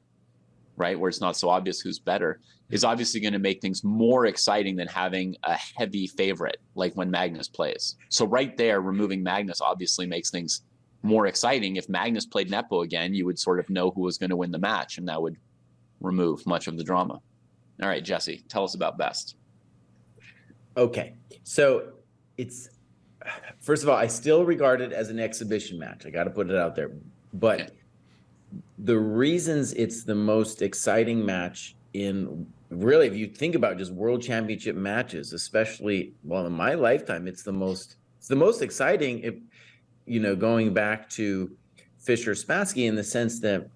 right? 0.76 0.98
Where 0.98 1.08
it's 1.08 1.20
not 1.20 1.36
so 1.36 1.48
obvious 1.48 1.80
who's 1.80 1.98
better, 1.98 2.40
is 2.70 2.84
obviously 2.84 3.20
going 3.20 3.32
to 3.32 3.38
make 3.38 3.60
things 3.60 3.82
more 3.82 4.26
exciting 4.26 4.76
than 4.76 4.86
having 4.86 5.36
a 5.42 5.56
heavy 5.76 6.06
favorite 6.06 6.58
like 6.74 6.94
when 6.94 7.10
Magnus 7.10 7.48
plays. 7.48 7.96
So 8.08 8.26
right 8.26 8.56
there, 8.56 8.80
removing 8.80 9.22
Magnus 9.22 9.60
obviously 9.60 10.06
makes 10.06 10.30
things 10.30 10.62
more 11.02 11.26
exciting. 11.26 11.76
If 11.76 11.88
Magnus 11.88 12.26
played 12.26 12.50
Nepo 12.50 12.82
again, 12.82 13.14
you 13.14 13.26
would 13.26 13.38
sort 13.38 13.58
of 13.58 13.68
know 13.70 13.90
who 13.90 14.02
was 14.02 14.18
going 14.18 14.30
to 14.30 14.36
win 14.36 14.52
the 14.52 14.58
match, 14.58 14.98
and 14.98 15.08
that 15.08 15.20
would 15.20 15.36
remove 16.00 16.46
much 16.46 16.68
of 16.68 16.76
the 16.76 16.84
drama. 16.84 17.20
All 17.82 17.88
right, 17.88 18.04
Jesse, 18.04 18.44
tell 18.48 18.64
us 18.64 18.74
about 18.74 18.98
best. 18.98 19.36
Okay, 20.76 21.14
so 21.42 21.92
it's 22.36 22.68
first 23.60 23.82
of 23.82 23.88
all, 23.88 23.96
I 23.96 24.06
still 24.06 24.44
regard 24.44 24.80
it 24.80 24.92
as 24.92 25.10
an 25.10 25.18
exhibition 25.18 25.78
match. 25.78 26.06
I 26.06 26.10
got 26.10 26.24
to 26.24 26.30
put 26.30 26.50
it 26.50 26.56
out 26.56 26.76
there. 26.76 26.92
But 27.34 27.72
the 28.78 28.98
reasons 28.98 29.72
it's 29.74 30.04
the 30.04 30.14
most 30.14 30.62
exciting 30.62 31.24
match 31.24 31.76
in 31.92 32.46
really, 32.70 33.06
if 33.06 33.14
you 33.14 33.26
think 33.26 33.54
about 33.54 33.78
just 33.78 33.92
world 33.92 34.22
championship 34.22 34.76
matches, 34.76 35.32
especially 35.32 36.14
well 36.24 36.46
in 36.46 36.52
my 36.52 36.74
lifetime, 36.74 37.26
it's 37.28 37.42
the 37.42 37.52
most 37.52 37.96
it's 38.18 38.28
the 38.28 38.36
most 38.36 38.62
exciting. 38.62 39.20
If 39.20 39.34
you 40.06 40.20
know, 40.20 40.34
going 40.34 40.74
back 40.74 41.08
to 41.10 41.50
Fischer 41.98 42.32
Spassky 42.32 42.88
in 42.88 42.96
the 42.96 43.04
sense 43.04 43.40
that 43.40 43.68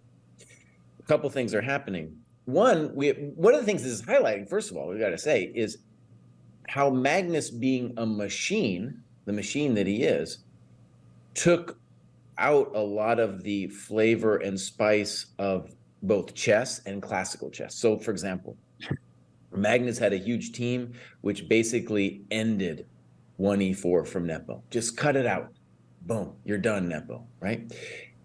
a 0.99 1.03
couple 1.07 1.29
things 1.31 1.55
are 1.55 1.63
happening. 1.63 2.17
One, 2.47 2.95
we 2.95 3.11
one 3.11 3.55
of 3.55 3.61
the 3.61 3.67
things 3.67 3.83
this 3.83 3.93
is 3.93 4.03
highlighting. 4.03 4.49
First 4.49 4.71
of 4.71 4.77
all, 4.77 4.89
we 4.89 4.99
got 4.99 5.11
to 5.11 5.19
say 5.19 5.53
is 5.55 5.79
how 6.69 6.91
Magnus, 6.91 7.51
being 7.51 7.95
a 7.97 8.07
machine, 8.07 9.03
the 9.27 9.33
machine 9.33 9.75
that 9.75 9.87
he 9.87 10.03
is, 10.03 10.39
took 11.35 11.79
out 12.39 12.73
a 12.75 12.81
lot 12.81 13.21
of 13.21 13.43
the 13.43 13.69
flavor 13.69 14.37
and 14.37 14.59
spice 14.59 15.27
of 15.39 15.75
both 16.03 16.35
chess 16.35 16.81
and 16.87 17.03
classical 17.03 17.51
chess. 17.51 17.75
So, 17.75 17.99
for 17.99 18.11
example, 18.11 18.57
Magnus 19.53 19.99
had 19.99 20.13
a 20.13 20.19
huge 20.19 20.53
team 20.53 20.93
which 21.21 21.49
basically 21.49 22.25
ended 22.31 22.87
1e4 23.41 24.07
from 24.07 24.27
Nepo. 24.27 24.63
Just 24.71 24.97
cut 24.97 25.17
it 25.17 25.27
out. 25.27 25.53
Boom, 26.03 26.35
you're 26.45 26.59
done, 26.59 26.89
Nepo, 26.89 27.27
right? 27.41 27.73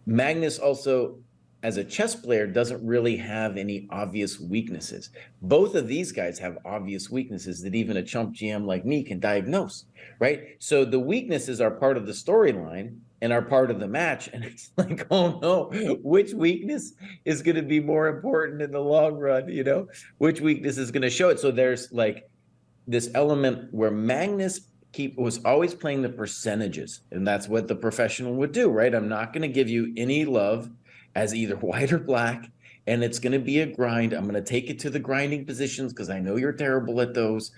Magnus 0.06 0.60
also 0.60 1.20
as 1.62 1.78
a 1.78 1.84
chess 1.84 2.16
player 2.16 2.48
doesn't 2.48 2.86
really 2.86 3.18
have 3.18 3.58
any 3.58 3.88
obvious 3.92 4.40
weaknesses. 4.40 5.10
Both 5.42 5.76
of 5.76 5.88
these 5.88 6.12
guys 6.12 6.40
have 6.40 6.58
obvious 6.66 7.10
weaknesses 7.10 7.62
that 7.64 7.76
even 7.76 7.98
a 7.98 8.04
chump 8.04 8.34
GM 8.34 8.66
like 8.66 8.86
me 8.86 9.04
can 9.04 9.20
diagnose, 9.20 9.86
right? 10.20 10.56
So 10.60 10.86
the 10.86 11.00
weaknesses 11.00 11.60
are 11.60 11.72
part 11.72 11.98
of 11.98 12.06
the 12.06 12.14
storyline 12.14 12.98
and 13.22 13.34
are 13.34 13.42
part 13.42 13.72
of 13.72 13.80
the 13.80 13.88
match. 13.88 14.30
And 14.32 14.46
it's 14.46 14.72
like, 14.78 15.06
oh 15.12 15.40
no, 15.42 15.98
which 16.02 16.34
weakness 16.34 16.94
is 17.26 17.42
going 17.42 17.58
to 17.58 17.62
be 17.62 17.82
more 17.82 18.08
important 18.08 18.62
in 18.62 18.72
the 18.72 18.80
long 18.80 19.16
run? 19.16 19.50
You 19.50 19.64
know, 19.64 19.88
which 20.18 20.40
weakness 20.40 20.78
is 20.78 20.92
going 20.92 21.02
to 21.02 21.10
show 21.10 21.30
it? 21.30 21.40
So 21.40 21.52
there's 21.52 21.92
like 21.92 22.30
this 22.88 23.10
element 23.14 23.74
where 23.74 23.92
Magnus 23.92 24.62
keep 24.92 25.18
was 25.18 25.44
always 25.46 25.76
playing 25.76 26.02
the 26.02 26.10
percentages 26.10 27.02
and 27.12 27.28
that's 27.28 27.48
what 27.48 27.68
the 27.68 27.76
professional 27.76 28.34
would 28.34 28.52
do 28.52 28.72
right 28.72 28.96
i'm 28.96 29.08
not 29.08 29.32
going 29.32 29.44
to 29.44 29.48
give 29.48 29.70
you 29.70 29.94
any 29.98 30.26
love 30.26 30.68
as 31.16 31.34
either 31.34 31.56
white 31.58 31.92
or 31.92 32.00
black 32.00 32.52
and 32.88 33.04
it's 33.04 33.20
going 33.20 33.34
to 33.34 33.40
be 33.40 33.60
a 33.60 33.68
grind. 33.68 34.14
I'm 34.14 34.24
going 34.24 34.34
to 34.34 34.42
take 34.42 34.70
it 34.70 34.80
to 34.80 34.90
the 34.90 35.00
grinding 35.00 35.46
positions 35.46 35.94
because 35.94 36.10
i 36.10 36.20
know 36.20 36.38
you're 36.38 36.54
terrible 36.54 37.02
at 37.02 37.14
those. 37.14 37.52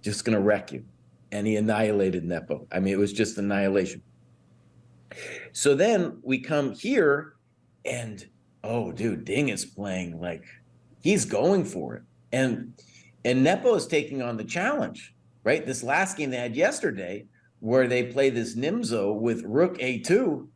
Just 0.00 0.24
going 0.24 0.36
to 0.36 0.42
wreck 0.42 0.72
you. 0.72 0.84
And 1.30 1.46
he 1.46 1.56
annihilated 1.56 2.24
nepo. 2.24 2.66
I 2.72 2.80
mean 2.80 2.94
it 2.94 2.98
was 2.98 3.12
just 3.12 3.38
annihilation. 3.38 4.02
So 5.52 5.74
then 5.74 6.18
we 6.22 6.38
come 6.38 6.72
here 6.74 7.34
and 7.84 8.26
oh 8.64 8.92
dude 8.92 9.24
ding 9.24 9.48
is 9.48 9.64
playing 9.64 10.20
like 10.20 10.44
he's 11.02 11.24
going 11.24 11.64
for 11.64 11.96
it. 11.96 12.02
And 12.32 12.72
and 13.24 13.44
nepo 13.44 13.74
is 13.74 13.86
taking 13.86 14.22
on 14.22 14.36
the 14.36 14.44
challenge 14.44 15.14
right? 15.44 15.66
This 15.66 15.82
last 15.82 16.16
game 16.16 16.30
they 16.30 16.36
had 16.36 16.56
yesterday 16.56 17.26
where 17.60 17.86
they 17.86 18.04
play 18.04 18.30
this 18.30 18.56
nimzo 18.56 19.14
with 19.14 19.42
rook 19.44 19.78
a2 19.78 20.46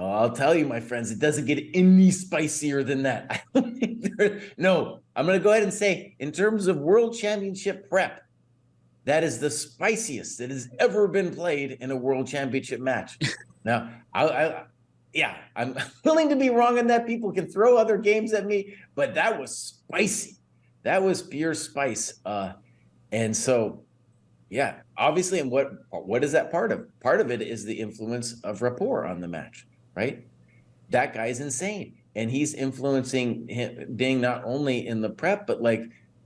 Oh, 0.00 0.12
I'll 0.12 0.30
tell 0.30 0.54
you, 0.54 0.64
my 0.64 0.78
friends, 0.78 1.10
it 1.10 1.18
doesn't 1.18 1.46
get 1.46 1.58
any 1.74 2.12
spicier 2.12 2.84
than 2.84 3.02
that. 3.02 3.42
no, 4.56 5.00
I'm 5.16 5.26
going 5.26 5.36
to 5.36 5.42
go 5.42 5.50
ahead 5.50 5.64
and 5.64 5.74
say, 5.74 6.14
in 6.20 6.30
terms 6.30 6.68
of 6.68 6.76
world 6.76 7.18
championship 7.18 7.90
prep, 7.90 8.22
that 9.06 9.24
is 9.24 9.40
the 9.40 9.50
spiciest 9.50 10.38
that 10.38 10.50
has 10.50 10.68
ever 10.78 11.08
been 11.08 11.34
played 11.34 11.78
in 11.80 11.90
a 11.90 11.96
world 11.96 12.28
championship 12.28 12.78
match. 12.78 13.18
now, 13.64 13.90
I, 14.14 14.28
I, 14.28 14.64
yeah, 15.12 15.36
I'm 15.56 15.76
willing 16.04 16.28
to 16.28 16.36
be 16.36 16.50
wrong 16.50 16.78
on 16.78 16.86
that. 16.86 17.04
People 17.04 17.32
can 17.32 17.48
throw 17.48 17.76
other 17.76 17.98
games 17.98 18.32
at 18.32 18.46
me, 18.46 18.76
but 18.94 19.14
that 19.16 19.40
was 19.40 19.56
spicy. 19.56 20.36
That 20.84 21.02
was 21.02 21.22
pure 21.22 21.54
spice. 21.54 22.20
Uh, 22.24 22.52
and 23.10 23.36
so, 23.36 23.82
yeah, 24.48 24.76
obviously, 24.96 25.40
and 25.40 25.50
what 25.50 25.72
what 25.90 26.22
is 26.22 26.32
that 26.32 26.52
part 26.52 26.70
of? 26.70 26.86
Part 27.00 27.20
of 27.20 27.32
it 27.32 27.42
is 27.42 27.64
the 27.64 27.74
influence 27.74 28.40
of 28.44 28.62
Rapport 28.62 29.04
on 29.04 29.20
the 29.20 29.28
match 29.28 29.66
right? 29.98 30.24
That 30.90 31.12
guy's 31.12 31.40
insane. 31.40 31.94
And 32.14 32.30
he's 32.30 32.54
influencing 32.54 33.48
him 33.48 33.94
being 33.96 34.20
not 34.20 34.42
only 34.44 34.86
in 34.86 35.00
the 35.00 35.10
prep, 35.10 35.46
but 35.46 35.60
like 35.60 35.82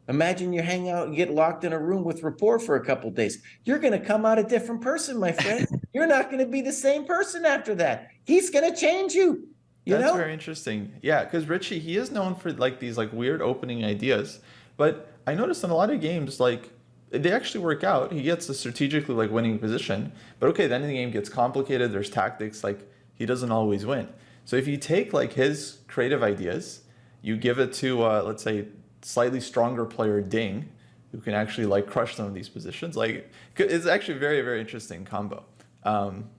imagine 0.09 0.53
you 0.53 0.63
hang 0.63 0.91
out 0.91 1.07
and 1.07 1.17
get 1.17 1.31
locked 1.31 1.65
in 1.65 1.73
a 1.73 1.79
room 1.79 2.05
with 2.05 2.23
Rapport 2.23 2.59
for 2.59 2.77
a 2.77 2.85
couple 2.85 3.11
days. 3.11 3.43
You're 3.65 3.79
going 3.79 3.99
to 3.99 4.05
come 4.05 4.27
out 4.27 4.39
a 4.39 4.43
different 4.43 4.83
person, 4.83 5.19
my 5.19 5.33
friend. 5.33 5.67
You're 5.95 6.07
not 6.07 6.27
going 6.27 6.45
to 6.45 6.51
be 6.51 6.61
the 6.61 6.73
same 6.73 7.07
person 7.07 7.47
after 7.47 7.75
that. 7.77 8.09
He's 8.25 8.51
going 8.51 8.71
to 8.71 8.79
change 8.79 9.15
you. 9.15 9.49
You 9.85 9.95
That's 9.97 10.13
know? 10.13 10.17
very 10.17 10.33
interesting. 10.33 10.93
Yeah, 11.03 11.25
because 11.25 11.49
Richie, 11.49 11.79
he 11.79 11.97
is 11.97 12.11
known 12.11 12.35
for 12.35 12.53
like 12.53 12.79
these 12.79 12.99
like 12.99 13.13
weird 13.13 13.41
opening 13.41 13.85
ideas. 13.85 14.41
But 14.77 15.13
I 15.27 15.35
noticed 15.35 15.65
in 15.65 15.71
a 15.71 15.75
lot 15.75 15.91
of 15.91 16.01
games, 16.01 16.39
like 16.39 16.71
they 17.11 17.33
actually 17.33 17.65
work 17.65 17.85
out. 17.85 18.13
He 18.13 18.23
gets 18.23 18.49
a 18.49 18.55
strategically 18.55 19.15
like 19.15 19.31
winning 19.31 19.59
position. 19.59 20.13
But 20.39 20.51
okay, 20.51 20.67
then 20.67 20.83
the 20.83 20.93
game 20.93 21.11
gets 21.11 21.29
complicated. 21.29 21.93
There's 21.93 22.11
tactics 22.11 22.63
like 22.63 22.89
he 23.23 23.27
doesn't 23.27 23.53
always 23.53 23.87
win. 23.87 24.09
So 24.45 24.57
if 24.57 24.67
you 24.67 24.77
take 24.77 25.13
like 25.13 25.33
his 25.35 25.79
creative 25.87 26.25
ideas, 26.25 26.81
you 27.23 27.37
give 27.37 27.61
it 27.61 27.73
to 27.75 28.03
uh, 28.03 28.23
let's 28.27 28.43
say 28.43 28.67
slightly 29.01 29.41
stronger 29.41 29.85
player 29.85 30.21
Ding, 30.21 30.69
who 31.13 31.19
can 31.19 31.33
actually 31.33 31.67
like 31.67 31.87
crush 31.87 32.17
some 32.17 32.27
of 32.27 32.35
these 32.35 32.49
positions. 32.49 32.97
Like 32.97 33.31
it's 33.57 33.87
actually 33.87 34.19
very 34.19 34.43
very 34.43 34.61
interesting 34.61 35.05
combo. 35.05 35.45
Um, 35.85 36.31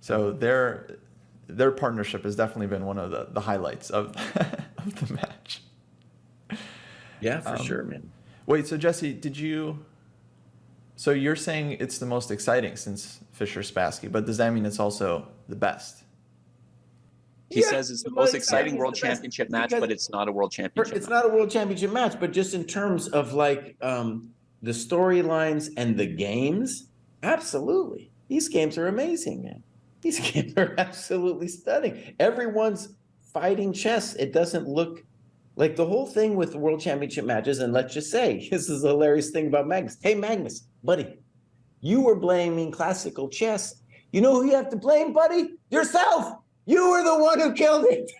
so 0.00 0.32
their 0.32 0.98
their 1.46 1.70
partnership 1.70 2.24
has 2.24 2.34
definitely 2.34 2.66
been 2.66 2.86
one 2.86 2.98
of 2.98 3.12
the, 3.12 3.28
the 3.30 3.40
highlights 3.40 3.90
of, 3.90 4.16
of 4.78 5.06
the 5.06 5.14
match. 5.14 5.62
Yeah, 7.20 7.38
for 7.38 7.50
um, 7.50 7.64
sure, 7.64 7.84
man. 7.84 8.10
Wait, 8.46 8.66
so 8.66 8.76
Jesse, 8.76 9.12
did 9.12 9.36
you? 9.36 9.84
So 10.96 11.12
you're 11.12 11.36
saying 11.36 11.76
it's 11.78 11.98
the 11.98 12.06
most 12.06 12.32
exciting 12.32 12.74
since 12.74 13.20
Fischer 13.30 13.60
Spassky, 13.60 14.10
but 14.10 14.26
does 14.26 14.38
that 14.38 14.52
mean 14.52 14.66
it's 14.66 14.80
also 14.80 15.28
the 15.48 15.54
best? 15.54 16.02
He 17.52 17.60
yeah, 17.60 17.68
says 17.68 17.90
it's 17.90 18.02
the 18.02 18.10
most 18.10 18.34
exciting 18.34 18.76
world 18.76 18.94
championship 18.94 19.50
match, 19.50 19.70
but 19.70 19.90
it's 19.90 20.08
not 20.10 20.28
a 20.28 20.32
world 20.32 20.52
championship. 20.52 20.96
It's 20.96 21.08
match. 21.08 21.22
not 21.22 21.26
a 21.26 21.34
world 21.34 21.50
championship 21.50 21.92
match, 21.92 22.18
but 22.18 22.32
just 22.32 22.54
in 22.54 22.64
terms 22.64 23.08
of 23.08 23.34
like 23.34 23.76
um, 23.82 24.30
the 24.62 24.70
storylines 24.70 25.70
and 25.76 25.98
the 25.98 26.06
games, 26.06 26.88
absolutely. 27.22 28.10
These 28.28 28.48
games 28.48 28.78
are 28.78 28.88
amazing, 28.88 29.42
man. 29.42 29.62
These 30.00 30.20
games 30.32 30.54
are 30.56 30.74
absolutely 30.78 31.48
stunning. 31.48 32.14
Everyone's 32.18 32.94
fighting 33.32 33.72
chess. 33.72 34.14
It 34.14 34.32
doesn't 34.32 34.66
look 34.66 35.04
like 35.56 35.76
the 35.76 35.84
whole 35.84 36.06
thing 36.06 36.36
with 36.36 36.54
world 36.54 36.80
championship 36.80 37.24
matches. 37.24 37.58
And 37.58 37.72
let's 37.72 37.92
just 37.92 38.10
say 38.10 38.48
this 38.50 38.70
is 38.70 38.84
a 38.84 38.88
hilarious 38.88 39.30
thing 39.30 39.46
about 39.48 39.68
Magnus. 39.68 39.98
Hey, 40.02 40.14
Magnus, 40.14 40.64
buddy, 40.82 41.18
you 41.80 42.00
were 42.00 42.16
blaming 42.16 42.70
classical 42.70 43.28
chess. 43.28 43.82
You 44.12 44.20
know 44.20 44.34
who 44.34 44.46
you 44.46 44.54
have 44.54 44.70
to 44.70 44.76
blame, 44.76 45.12
buddy? 45.12 45.54
Yourself. 45.70 46.41
You 46.66 46.90
were 46.90 47.02
the 47.02 47.18
one 47.18 47.40
who 47.40 47.52
killed 47.52 47.86
it. 47.88 48.10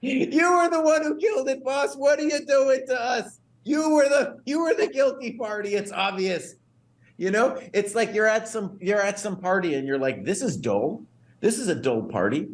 you 0.00 0.56
were 0.56 0.70
the 0.70 0.80
one 0.80 1.02
who 1.02 1.16
killed 1.16 1.48
it, 1.48 1.64
boss. 1.64 1.96
What 1.96 2.18
are 2.18 2.22
you 2.24 2.44
doing 2.46 2.84
to 2.86 3.00
us? 3.00 3.40
You 3.64 3.90
were 3.90 4.08
the 4.08 4.38
you 4.46 4.60
were 4.62 4.74
the 4.74 4.86
guilty 4.86 5.32
party. 5.36 5.74
It's 5.74 5.92
obvious. 5.92 6.54
You 7.16 7.30
know, 7.32 7.60
it's 7.72 7.94
like 7.94 8.14
you're 8.14 8.28
at 8.28 8.48
some 8.48 8.78
you're 8.80 9.02
at 9.02 9.18
some 9.18 9.40
party 9.40 9.74
and 9.74 9.86
you're 9.86 9.98
like, 9.98 10.24
this 10.24 10.40
is 10.40 10.56
dull. 10.56 11.02
This 11.40 11.58
is 11.58 11.68
a 11.68 11.74
dull 11.74 12.02
party. 12.02 12.48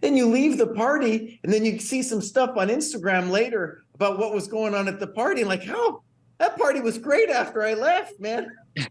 Then 0.00 0.16
you 0.16 0.28
leave 0.28 0.58
the 0.58 0.68
party 0.68 1.40
and 1.42 1.52
then 1.52 1.64
you 1.64 1.78
see 1.78 2.02
some 2.02 2.20
stuff 2.20 2.56
on 2.56 2.68
Instagram 2.68 3.30
later 3.30 3.82
about 3.94 4.18
what 4.18 4.32
was 4.32 4.46
going 4.46 4.74
on 4.74 4.86
at 4.86 5.00
the 5.00 5.06
party. 5.06 5.40
And 5.40 5.48
like, 5.48 5.64
oh, 5.68 6.02
that 6.38 6.56
party 6.56 6.80
was 6.80 6.98
great 6.98 7.30
after 7.30 7.62
I 7.62 7.74
left, 7.74 8.20
man. 8.20 8.50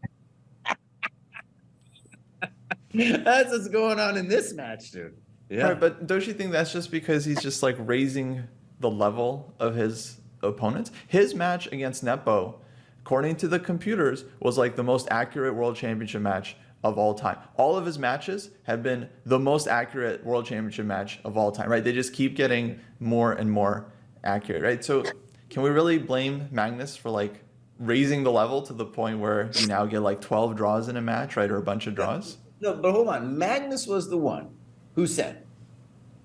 That's 2.94 3.50
what's 3.52 3.68
going 3.70 4.00
on 4.00 4.18
in 4.18 4.28
this 4.28 4.54
match, 4.54 4.92
dude. 4.92 5.18
Yeah. 5.50 5.70
Right, 5.70 5.80
but 5.80 6.08
don't 6.08 6.26
you 6.26 6.34
think 6.34 6.52
that's 6.52 6.74
just 6.74 6.90
because 6.92 7.26
he's 7.26 7.42
just 7.42 7.62
like 7.62 7.76
raising 7.80 8.44
the 8.80 8.90
level 8.90 9.54
of 9.60 9.76
his 9.76 10.18
opponents? 10.42 10.92
His 11.08 11.36
match 11.36 11.68
against 11.68 12.04
Nepo, 12.04 12.60
according 13.02 13.36
to 13.38 13.48
the 13.48 13.60
computers, 13.60 14.26
was 14.40 14.58
like 14.58 14.76
the 14.76 14.84
most 14.84 15.08
accurate 15.12 15.56
world 15.56 15.76
championship 15.76 16.22
match 16.22 16.56
of 16.84 16.98
all 16.98 17.14
time. 17.14 17.38
All 17.56 17.78
of 17.78 17.86
his 17.86 17.98
matches 17.98 18.50
have 18.64 18.84
been 18.84 19.10
the 19.26 19.40
most 19.40 19.68
accurate 19.68 20.26
world 20.26 20.46
championship 20.46 20.86
match 20.86 21.20
of 21.24 21.38
all 21.38 21.52
time, 21.52 21.70
right? 21.70 21.84
They 21.84 21.94
just 21.94 22.14
keep 22.14 22.36
getting 22.36 22.80
more 23.00 23.32
and 23.34 23.50
more 23.50 23.92
accurate, 24.24 24.64
right? 24.64 24.84
So 24.84 25.04
can 25.50 25.64
we 25.64 25.70
really 25.70 25.98
blame 25.98 26.50
Magnus 26.52 26.96
for 26.96 27.10
like 27.10 27.42
raising 27.80 28.24
the 28.24 28.32
level 28.32 28.62
to 28.64 28.74
the 28.74 28.86
point 28.86 29.20
where 29.20 29.50
you 29.60 29.68
now 29.68 29.86
get 29.86 30.02
like 30.02 30.20
12 30.20 30.56
draws 30.56 30.90
in 30.90 30.98
a 30.98 31.02
match, 31.02 31.38
right? 31.38 31.50
Or 31.50 31.58
a 31.58 31.62
bunch 31.62 31.88
of 31.88 31.96
draws? 31.96 32.38
No, 32.60 32.76
but 32.76 32.92
hold 32.92 33.08
on. 33.08 33.38
Magnus 33.38 33.88
was 33.88 34.10
the 34.10 34.18
one 34.18 34.50
who 34.96 35.08
said, 35.08 35.44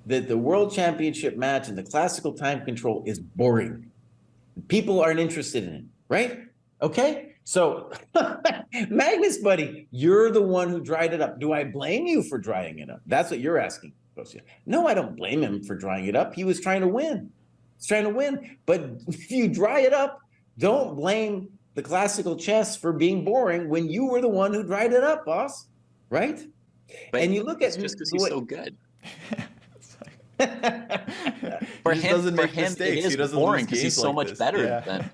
that 0.09 0.27
the 0.27 0.39
world 0.39 0.73
championship 0.73 1.37
match 1.37 1.69
and 1.69 1.77
the 1.77 1.83
classical 1.83 2.33
time 2.33 2.65
control 2.65 3.03
is 3.07 3.21
boring. 3.21 3.91
People 4.69 5.01
aren't 5.01 5.21
interested 5.21 5.65
in 5.65 5.75
it, 5.75 5.85
right? 6.09 6.41
Okay. 6.81 7.35
So, 7.45 7.93
Magnus, 8.89 9.39
buddy, 9.39 9.87
you're 9.91 10.31
the 10.31 10.43
one 10.43 10.71
who 10.71 10.81
dried 10.81 11.13
it 11.13 11.21
up. 11.21 11.39
Do 11.39 11.53
I 11.53 11.65
blame 11.65 12.07
you 12.07 12.23
for 12.23 12.39
drying 12.39 12.79
it 12.79 12.91
up? 12.91 13.01
That's 13.07 13.31
what 13.31 13.41
you're 13.41 13.59
asking. 13.59 13.93
No, 14.67 14.87
I 14.87 14.95
don't 14.95 15.17
blame 15.17 15.43
him 15.43 15.63
for 15.63 15.77
drying 15.77 16.07
it 16.07 16.17
up. 16.17 16.35
He 16.35 16.43
was 16.43 16.61
trying 16.61 16.81
to 16.81 16.89
win. 16.89 17.31
He's 17.77 17.87
trying 17.87 18.05
to 18.05 18.11
win. 18.11 18.59
But 18.67 18.91
if 19.09 19.31
you 19.31 19.49
dry 19.49 19.81
it 19.81 19.93
up, 19.93 20.21
don't 20.59 20.97
blame 20.97 21.49
the 21.75 21.83
classical 21.83 22.37
chess 22.37 22.77
for 22.77 22.93
being 22.93 23.25
boring 23.25 23.69
when 23.69 23.89
you 23.89 24.07
were 24.07 24.21
the 24.21 24.29
one 24.29 24.53
who 24.53 24.65
dried 24.65 24.93
it 24.93 25.05
up, 25.05 25.25
boss. 25.25 25.69
Right? 26.11 26.41
But 27.13 27.23
and 27.23 27.35
you 27.35 27.43
look 27.43 27.63
at 27.63 27.79
just 27.79 27.97
because 27.97 28.11
he's 28.11 28.27
so 28.27 28.41
good. 28.41 28.77
for 31.83 31.93
him, 31.93 32.11
doesn't 32.11 32.37
for 32.37 32.43
make 32.43 32.53
him, 32.53 32.65
mistakes. 32.65 33.07
it 33.07 33.21
is 33.21 33.33
boring 33.33 33.65
because 33.65 33.83
he's 33.83 33.97
so 33.97 34.09
like 34.09 34.15
much 34.15 34.29
this. 34.31 34.39
better 34.39 34.65
yeah. 34.65 34.81
than. 34.81 35.11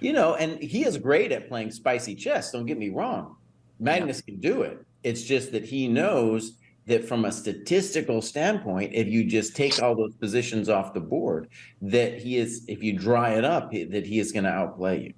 You 0.00 0.12
know, 0.12 0.34
and 0.34 0.62
he 0.62 0.84
is 0.84 0.98
great 0.98 1.32
at 1.32 1.48
playing 1.48 1.70
spicy 1.70 2.14
chess. 2.14 2.52
Don't 2.52 2.66
get 2.66 2.78
me 2.78 2.90
wrong. 2.90 3.36
Magnus 3.80 4.22
yeah. 4.26 4.32
can 4.32 4.40
do 4.40 4.62
it. 4.62 4.84
It's 5.02 5.22
just 5.22 5.52
that 5.52 5.64
he 5.64 5.88
knows 5.88 6.58
that 6.86 7.06
from 7.06 7.24
a 7.24 7.32
statistical 7.32 8.20
standpoint, 8.20 8.92
if 8.92 9.06
you 9.06 9.24
just 9.24 9.56
take 9.56 9.82
all 9.82 9.94
those 9.94 10.14
positions 10.16 10.68
off 10.68 10.92
the 10.92 11.00
board, 11.00 11.48
that 11.80 12.18
he 12.18 12.36
is, 12.36 12.64
if 12.68 12.82
you 12.82 12.92
dry 12.98 13.30
it 13.30 13.44
up, 13.44 13.72
that 13.72 14.06
he 14.06 14.18
is 14.18 14.32
going 14.32 14.44
to 14.44 14.50
outplay 14.50 15.04
you. 15.04 15.14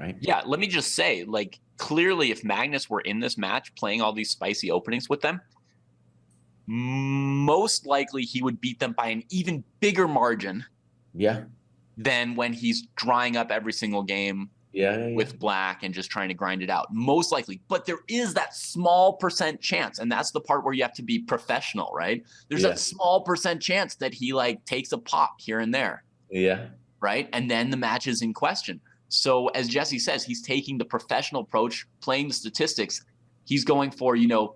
Right. 0.00 0.16
Yeah. 0.20 0.42
Let 0.46 0.60
me 0.60 0.66
just 0.66 0.94
say, 0.94 1.24
like, 1.24 1.60
clearly, 1.76 2.30
if 2.30 2.42
Magnus 2.42 2.88
were 2.88 3.00
in 3.02 3.20
this 3.20 3.36
match 3.36 3.74
playing 3.74 4.00
all 4.00 4.14
these 4.14 4.30
spicy 4.30 4.70
openings 4.70 5.08
with 5.10 5.20
them, 5.20 5.40
most 6.66 7.86
likely 7.86 8.22
he 8.22 8.42
would 8.42 8.60
beat 8.60 8.78
them 8.78 8.92
by 8.92 9.08
an 9.08 9.24
even 9.28 9.62
bigger 9.80 10.08
margin. 10.08 10.64
Yeah. 11.14 11.42
Than 11.98 12.34
when 12.34 12.54
he's 12.54 12.86
drying 12.96 13.36
up 13.36 13.50
every 13.50 13.74
single 13.74 14.02
game 14.02 14.48
yeah, 14.72 14.96
yeah, 14.96 15.06
yeah, 15.08 15.14
with 15.16 15.38
black 15.38 15.82
and 15.82 15.92
just 15.92 16.10
trying 16.10 16.28
to 16.28 16.34
grind 16.34 16.62
it 16.62 16.70
out. 16.70 16.86
Most 16.90 17.30
likely. 17.30 17.60
But 17.68 17.84
there 17.84 17.98
is 18.08 18.32
that 18.34 18.54
small 18.54 19.14
percent 19.14 19.60
chance. 19.60 19.98
And 19.98 20.10
that's 20.10 20.30
the 20.30 20.40
part 20.40 20.64
where 20.64 20.72
you 20.72 20.82
have 20.82 20.94
to 20.94 21.02
be 21.02 21.18
professional, 21.18 21.90
right? 21.92 22.24
There's 22.48 22.62
yeah. 22.62 22.70
that 22.70 22.78
small 22.78 23.20
percent 23.20 23.60
chance 23.60 23.96
that 23.96 24.14
he 24.14 24.32
like 24.32 24.64
takes 24.64 24.92
a 24.92 24.98
pop 24.98 25.40
here 25.40 25.58
and 25.58 25.74
there. 25.74 26.04
Yeah. 26.30 26.68
Right. 27.00 27.28
And 27.32 27.50
then 27.50 27.68
the 27.68 27.76
match 27.76 28.06
is 28.06 28.22
in 28.22 28.32
question. 28.32 28.80
So 29.10 29.48
as 29.48 29.68
Jesse 29.68 29.98
says, 29.98 30.24
he's 30.24 30.40
taking 30.40 30.78
the 30.78 30.84
professional 30.84 31.42
approach, 31.42 31.86
playing 32.00 32.28
the 32.28 32.34
statistics. 32.34 33.04
He's 33.44 33.64
going 33.64 33.90
for, 33.90 34.16
you 34.16 34.28
know, 34.28 34.54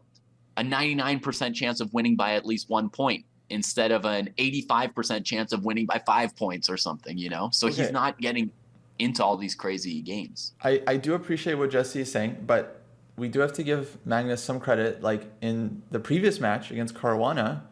a 0.56 0.62
99% 0.62 1.54
chance 1.54 1.80
of 1.80 1.92
winning 1.92 2.16
by 2.16 2.34
at 2.34 2.46
least 2.46 2.70
one 2.70 2.88
point 2.88 3.26
instead 3.50 3.92
of 3.92 4.04
an 4.04 4.30
85% 4.38 5.25
chance 5.25 5.52
of 5.52 5.64
winning 5.64 5.87
by 5.87 6.00
five 6.06 6.34
points 6.37 6.70
or 6.70 6.76
something, 6.76 7.18
you 7.18 7.28
know? 7.28 7.50
So 7.52 7.66
okay. 7.66 7.82
he's 7.82 7.92
not 7.92 8.18
getting 8.18 8.50
into 8.99 9.25
all 9.25 9.37
these 9.37 9.54
crazy 9.56 10.00
games. 10.00 10.52
I, 10.62 10.82
I 10.87 10.96
do 10.96 11.14
appreciate 11.14 11.54
what 11.54 11.70
Jesse 11.70 12.00
is 12.00 12.12
saying, 12.12 12.44
but 12.46 12.80
we 13.16 13.28
do 13.28 13.40
have 13.40 13.52
to 13.54 13.62
give 13.62 13.99
Magnus 14.06 14.42
some 14.42 14.61
credit. 14.61 15.02
Like 15.02 15.25
in 15.40 15.82
the 15.90 15.99
previous 15.99 16.40
match 16.40 16.70
against 16.70 16.94
Caruana, 16.94 17.62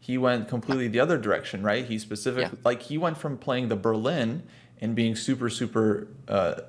he 0.00 0.18
went 0.18 0.48
completely 0.48 0.88
the 0.88 0.98
other 0.98 1.16
direction, 1.18 1.62
right? 1.62 1.84
He 1.84 1.98
specifically, 1.98 2.58
yeah. 2.58 2.64
like, 2.64 2.82
he 2.82 2.98
went 2.98 3.16
from 3.16 3.38
playing 3.38 3.68
the 3.68 3.76
Berlin 3.76 4.42
and 4.82 4.94
being 4.94 5.16
super, 5.16 5.48
super 5.48 6.08
uh, 6.28 6.60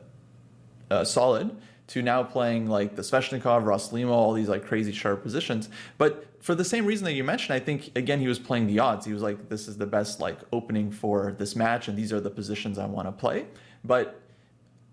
uh, 0.90 1.04
solid 1.04 1.54
to 1.88 2.02
now 2.02 2.24
playing 2.24 2.68
like 2.68 2.96
the 2.96 3.02
Sveshnikov, 3.02 3.64
Rossolimo, 3.66 4.12
all 4.12 4.34
these 4.34 4.48
like 4.48 4.66
crazy 4.66 4.94
sharp 4.94 5.22
positions. 5.22 5.68
But 5.98 6.28
for 6.40 6.56
the 6.56 6.64
same 6.64 6.86
reason 6.86 7.04
that 7.06 7.14
you 7.14 7.24
mentioned, 7.24 7.56
I 7.56 7.60
think 7.60 7.92
again 7.98 8.20
he 8.20 8.28
was 8.28 8.40
playing 8.40 8.68
the 8.68 8.80
odds. 8.80 9.06
He 9.06 9.14
was 9.14 9.22
like, 9.22 9.50
this 9.50 9.68
is 9.68 9.78
the 9.78 9.86
best 9.86 10.20
like 10.22 10.38
opening 10.54 10.92
for 10.92 11.36
this 11.38 11.56
match, 11.56 11.90
and 11.90 11.98
these 11.98 12.14
are 12.14 12.22
the 12.22 12.30
positions 12.30 12.78
I 12.78 12.86
want 12.86 13.08
to 13.08 13.12
play. 13.12 13.48
But 13.84 14.22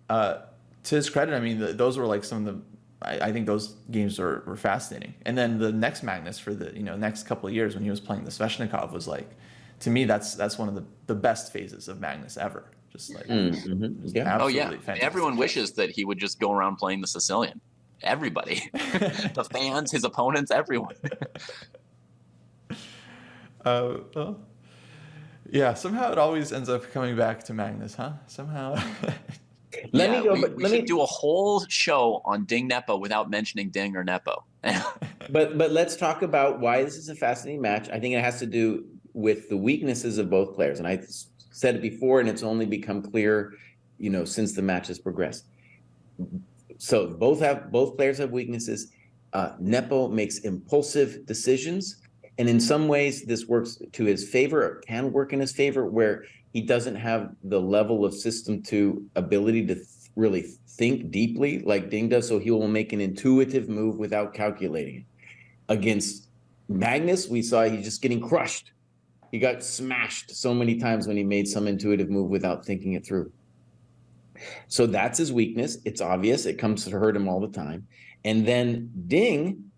uh, 0.08 0.38
to 0.84 0.94
his 0.96 1.08
credit, 1.08 1.34
I 1.34 1.40
mean, 1.40 1.60
the, 1.60 1.72
those 1.72 1.96
were 1.98 2.06
like 2.06 2.24
some 2.24 2.46
of 2.46 2.54
the. 2.54 2.60
I, 3.02 3.28
I 3.28 3.32
think 3.32 3.46
those 3.46 3.74
games 3.90 4.18
were, 4.18 4.42
were 4.46 4.56
fascinating. 4.56 5.14
And 5.24 5.38
then 5.38 5.58
the 5.58 5.72
next 5.72 6.02
Magnus 6.02 6.38
for 6.38 6.54
the 6.54 6.74
you 6.76 6.82
know 6.82 6.96
next 6.96 7.24
couple 7.24 7.48
of 7.48 7.54
years 7.54 7.74
when 7.74 7.84
he 7.84 7.90
was 7.90 8.00
playing 8.00 8.24
the 8.24 8.30
Sveshnikov 8.30 8.92
was 8.92 9.06
like, 9.06 9.28
to 9.80 9.90
me 9.90 10.04
that's 10.04 10.34
that's 10.34 10.58
one 10.58 10.68
of 10.68 10.74
the 10.74 10.84
the 11.06 11.14
best 11.14 11.52
phases 11.52 11.86
of 11.86 12.00
Magnus 12.00 12.36
ever. 12.36 12.64
Just 12.90 13.14
like 13.14 13.26
mm-hmm. 13.26 14.16
yeah. 14.16 14.38
oh 14.40 14.48
yeah, 14.48 14.70
fantastic. 14.70 15.04
everyone 15.04 15.36
wishes 15.36 15.72
that 15.72 15.90
he 15.90 16.04
would 16.04 16.18
just 16.18 16.40
go 16.40 16.52
around 16.52 16.76
playing 16.76 17.00
the 17.00 17.06
Sicilian. 17.06 17.60
Everybody, 18.02 18.68
the 18.72 19.46
fans, 19.50 19.92
his 19.92 20.04
opponents, 20.04 20.50
everyone. 20.50 20.94
uh, 23.64 23.98
well, 24.14 24.40
yeah. 25.50 25.74
Somehow 25.74 26.10
it 26.10 26.18
always 26.18 26.52
ends 26.52 26.68
up 26.68 26.90
coming 26.90 27.14
back 27.16 27.44
to 27.44 27.54
Magnus, 27.54 27.94
huh? 27.94 28.12
Somehow. 28.26 28.74
let 29.92 30.10
yeah, 30.10 30.18
me 30.18 30.24
go. 30.24 30.34
We, 30.34 30.40
we 30.40 30.62
let 30.64 30.72
me 30.72 30.82
do 30.82 31.00
a 31.00 31.06
whole 31.06 31.64
show 31.68 32.22
on 32.24 32.44
Ding 32.46 32.66
Nepo 32.66 32.96
without 32.96 33.30
mentioning 33.30 33.70
Ding 33.70 33.94
or 33.94 34.02
Nepo. 34.02 34.44
but 35.30 35.56
but 35.56 35.70
let's 35.70 35.94
talk 35.94 36.22
about 36.22 36.58
why 36.58 36.82
this 36.82 36.96
is 36.96 37.08
a 37.08 37.14
fascinating 37.14 37.60
match. 37.60 37.88
I 37.90 38.00
think 38.00 38.14
it 38.14 38.24
has 38.24 38.40
to 38.40 38.46
do 38.46 38.86
with 39.12 39.48
the 39.48 39.56
weaknesses 39.56 40.18
of 40.18 40.28
both 40.28 40.54
players, 40.54 40.80
and 40.80 40.88
I 40.88 41.00
said 41.50 41.76
it 41.76 41.82
before, 41.82 42.20
and 42.20 42.28
it's 42.28 42.42
only 42.42 42.66
become 42.66 43.02
clear, 43.02 43.54
you 43.98 44.10
know, 44.10 44.24
since 44.24 44.52
the 44.52 44.62
match 44.62 44.86
has 44.88 44.98
progressed. 44.98 45.44
So 46.78 47.08
both 47.08 47.40
have 47.40 47.70
both 47.70 47.96
players 47.96 48.18
have 48.18 48.30
weaknesses. 48.30 48.92
Uh, 49.32 49.52
Nepo 49.60 50.08
makes 50.08 50.38
impulsive 50.38 51.26
decisions, 51.26 51.96
and 52.38 52.48
in 52.48 52.58
some 52.58 52.88
ways, 52.88 53.24
this 53.24 53.46
works 53.46 53.78
to 53.92 54.04
his 54.04 54.28
favor. 54.28 54.62
Or 54.62 54.74
can 54.86 55.12
work 55.12 55.32
in 55.32 55.40
his 55.40 55.52
favor, 55.52 55.86
where 55.86 56.24
he 56.52 56.62
doesn't 56.62 56.96
have 56.96 57.30
the 57.44 57.60
level 57.60 58.04
of 58.04 58.14
system 58.14 58.62
to 58.64 59.04
ability 59.14 59.66
to 59.66 59.74
th- 59.74 59.86
really 60.16 60.42
think 60.66 61.10
deeply 61.10 61.60
like 61.60 61.90
Ding 61.90 62.08
does. 62.08 62.26
So 62.26 62.38
he 62.38 62.50
will 62.50 62.68
make 62.68 62.92
an 62.92 63.00
intuitive 63.00 63.68
move 63.68 63.98
without 63.98 64.34
calculating 64.34 64.96
it. 64.96 65.04
Against 65.68 66.28
Magnus, 66.68 67.28
we 67.28 67.42
saw 67.42 67.64
he's 67.64 67.84
just 67.84 68.02
getting 68.02 68.20
crushed 68.20 68.72
he 69.30 69.38
got 69.38 69.62
smashed 69.62 70.34
so 70.34 70.52
many 70.52 70.76
times 70.76 71.06
when 71.06 71.16
he 71.16 71.24
made 71.24 71.46
some 71.46 71.68
intuitive 71.68 72.10
move 72.10 72.30
without 72.30 72.64
thinking 72.64 72.94
it 72.94 73.06
through. 73.06 73.32
So 74.68 74.86
that's 74.86 75.18
his 75.18 75.32
weakness. 75.32 75.78
It's 75.84 76.00
obvious. 76.00 76.46
It 76.46 76.58
comes 76.58 76.84
to 76.84 76.90
hurt 76.90 77.16
him 77.16 77.28
all 77.28 77.40
the 77.40 77.48
time. 77.48 77.86
And 78.24 78.46
then 78.46 78.90
Ding, 79.06 79.70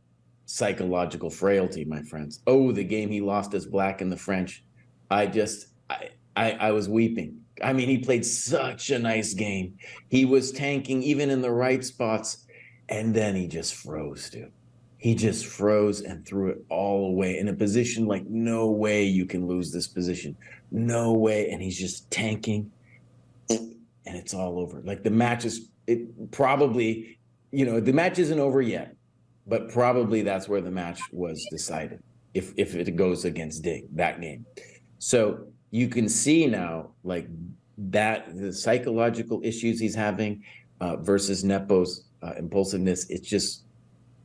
psychological 0.47 1.31
frailty, 1.31 1.85
my 1.85 2.03
friends. 2.03 2.41
Oh, 2.47 2.73
the 2.73 2.85
game 2.85 3.11
he 3.11 3.21
lost 3.21 3.55
as 3.55 3.67
black 3.67 4.01
in 4.01 4.09
the 4.09 4.17
French. 4.17 4.65
I 5.11 5.27
just, 5.27 5.67
I, 5.91 6.11
I, 6.35 6.53
I 6.53 6.73
was 6.73 6.88
weeping. 6.88 7.41
I 7.62 7.73
mean, 7.73 7.88
he 7.88 7.99
played 7.99 8.25
such 8.25 8.91
a 8.91 8.99
nice 8.99 9.35
game. 9.35 9.77
He 10.09 10.25
was 10.25 10.53
tanking 10.53 11.03
even 11.03 11.29
in 11.29 11.43
the 11.43 11.51
right 11.51 11.85
spots. 11.85 12.47
And 12.88 13.15
then 13.15 13.35
he 13.35 13.49
just 13.49 13.75
froze, 13.75 14.31
dude 14.31 14.53
he 15.03 15.17
just 15.17 15.47
froze 15.47 16.01
and 16.01 16.25
threw 16.25 16.51
it 16.51 16.65
all 16.69 17.07
away 17.07 17.37
in 17.37 17.49
a 17.49 17.53
position 17.53 18.07
like 18.07 18.25
no 18.27 18.71
way 18.71 19.03
you 19.03 19.27
can 19.27 19.49
lose 19.49 19.73
this 19.73 19.88
position. 19.88 20.37
No 20.71 21.12
way. 21.12 21.51
And 21.51 21.61
he's 21.61 21.77
just 21.77 22.09
tanking. 22.12 22.71
And 23.51 23.75
it's 24.07 24.33
all 24.33 24.61
over. 24.61 24.81
Like 24.85 25.03
the 25.03 25.11
match 25.11 25.45
is 25.45 25.71
it 25.88 26.31
probably 26.31 27.19
you 27.51 27.65
know 27.65 27.81
the 27.81 27.93
match 27.93 28.21
isn't 28.21 28.38
over 28.38 28.62
yet 28.62 28.95
but 29.49 29.69
probably 29.71 30.23
that's 30.23 30.49
where 30.49 30.61
the 30.61 30.71
match 30.71 31.01
was 31.11 31.45
decided 31.51 32.01
if 32.33 32.53
if 32.57 32.77
it 32.77 32.95
goes 32.95 33.25
against 33.25 33.65
Ding 33.65 33.88
that 33.95 34.21
game. 34.21 34.47
So 35.01 35.49
you 35.73 35.88
can 35.88 36.09
see 36.09 36.47
now 36.47 36.91
like 37.03 37.27
that 37.77 38.37
the 38.37 38.53
psychological 38.53 39.41
issues 39.43 39.81
he's 39.81 39.97
having 39.97 40.45
uh, 40.81 40.99
versus 40.99 41.43
Nepo's 41.43 42.05
uh, 42.23 42.35
impulsiveness 42.38 43.11
it's 43.11 43.29
just 43.29 43.65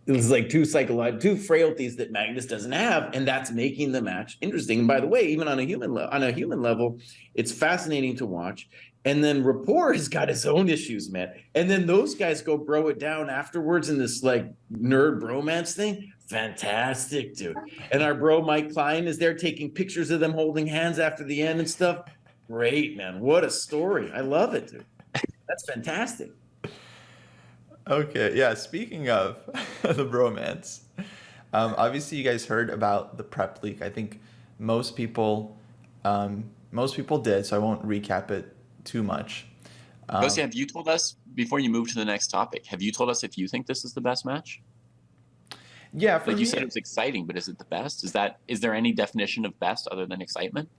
it's 0.08 0.30
like 0.30 0.50
two 0.50 0.66
psychological 0.66 1.20
two 1.20 1.36
frailties 1.36 1.96
that 1.98 2.12
Magnus 2.12 2.46
doesn't 2.46 2.72
have, 2.72 3.14
and 3.14 3.28
that's 3.28 3.52
making 3.52 3.92
the 3.92 4.02
match 4.02 4.38
interesting. 4.42 4.80
And 4.80 4.88
by 4.88 5.00
the 5.00 5.08
way, 5.08 5.22
even 5.24 5.48
on 5.48 5.60
a 5.60 5.64
human 5.64 5.94
level, 5.94 6.10
on 6.12 6.24
a 6.24 6.32
human 6.32 6.62
level, 6.62 7.00
it's 7.36 7.52
fascinating 7.52 8.16
to 8.18 8.26
watch. 8.26 8.70
And 9.06 9.24
then 9.24 9.44
Rapport 9.44 9.94
has 9.94 10.10
got 10.10 10.28
his 10.28 10.46
own 10.46 10.68
issues, 10.68 11.10
man. 11.10 11.34
And 11.56 11.70
then 11.70 11.86
those 11.86 12.14
guys 12.16 12.42
go 12.42 12.58
bro 12.58 12.90
it 12.90 13.00
down 13.00 13.30
afterwards 13.30 13.90
in 13.90 13.98
this 13.98 14.22
like 14.24 14.52
nerd 14.72 15.22
bromance 15.22 15.74
thing. 15.74 16.12
Fantastic, 16.30 17.36
dude. 17.36 17.56
And 17.92 18.04
our 18.04 18.14
bro 18.14 18.42
Mike 18.42 18.74
Klein 18.74 19.08
is 19.08 19.18
there 19.18 19.34
taking 19.34 19.72
pictures 19.72 20.10
of 20.10 20.20
them 20.20 20.34
holding 20.34 20.68
hands 20.68 21.00
after 21.00 21.24
the 21.24 21.42
end 21.42 21.60
and 21.60 21.70
stuff. 21.70 22.02
Great, 22.48 22.98
man. 22.98 23.20
What 23.20 23.44
a 23.44 23.50
story. 23.50 24.12
I 24.14 24.22
love 24.22 24.54
it, 24.56 24.68
dude. 24.68 24.86
That's 25.48 25.66
fantastic. 25.66 26.32
Okay, 27.90 28.36
yeah. 28.36 28.54
Speaking 28.54 29.10
of 29.10 29.40
the 29.82 30.06
bromance, 30.06 30.82
um, 31.54 31.74
obviously 31.78 32.18
you 32.18 32.24
guys 32.24 32.46
heard 32.46 32.70
about 32.70 33.18
the 33.18 33.24
prep 33.24 33.64
leak. 33.64 33.82
I 33.82 33.90
think 33.90 34.20
most 34.60 34.96
people, 34.96 35.58
um, 36.04 36.46
most 36.72 36.96
people 36.96 37.18
did. 37.20 37.46
So 37.46 37.56
I 37.56 37.60
won't 37.60 37.88
recap 37.88 38.32
it 38.32 38.56
too 38.84 39.04
much. 39.04 39.48
Um, 40.10 40.24
have 40.24 40.54
you 40.54 40.66
told 40.66 40.88
us 40.88 41.16
before 41.36 41.60
you 41.60 41.70
move 41.70 41.90
to 41.90 41.96
the 41.96 42.06
next 42.06 42.28
topic? 42.28 42.66
Have 42.68 42.82
you 42.82 42.92
told 42.92 43.10
us 43.10 43.24
if 43.24 43.38
you 43.38 43.48
think 43.48 43.68
this 43.68 43.84
is 43.84 43.94
the 43.94 44.02
best 44.02 44.26
match? 44.26 44.62
Yeah, 45.94 46.22
like 46.26 46.38
you 46.38 46.46
said, 46.46 46.62
it 46.62 46.66
was 46.66 46.76
exciting, 46.76 47.26
but 47.26 47.38
is 47.38 47.48
it 47.48 47.58
the 47.58 47.66
best? 47.66 48.04
Is 48.04 48.12
that 48.12 48.40
is 48.48 48.60
there 48.60 48.74
any 48.74 48.92
definition 48.92 49.46
of 49.46 49.58
best 49.60 49.88
other 49.88 50.06
than 50.06 50.22
excitement? 50.22 50.70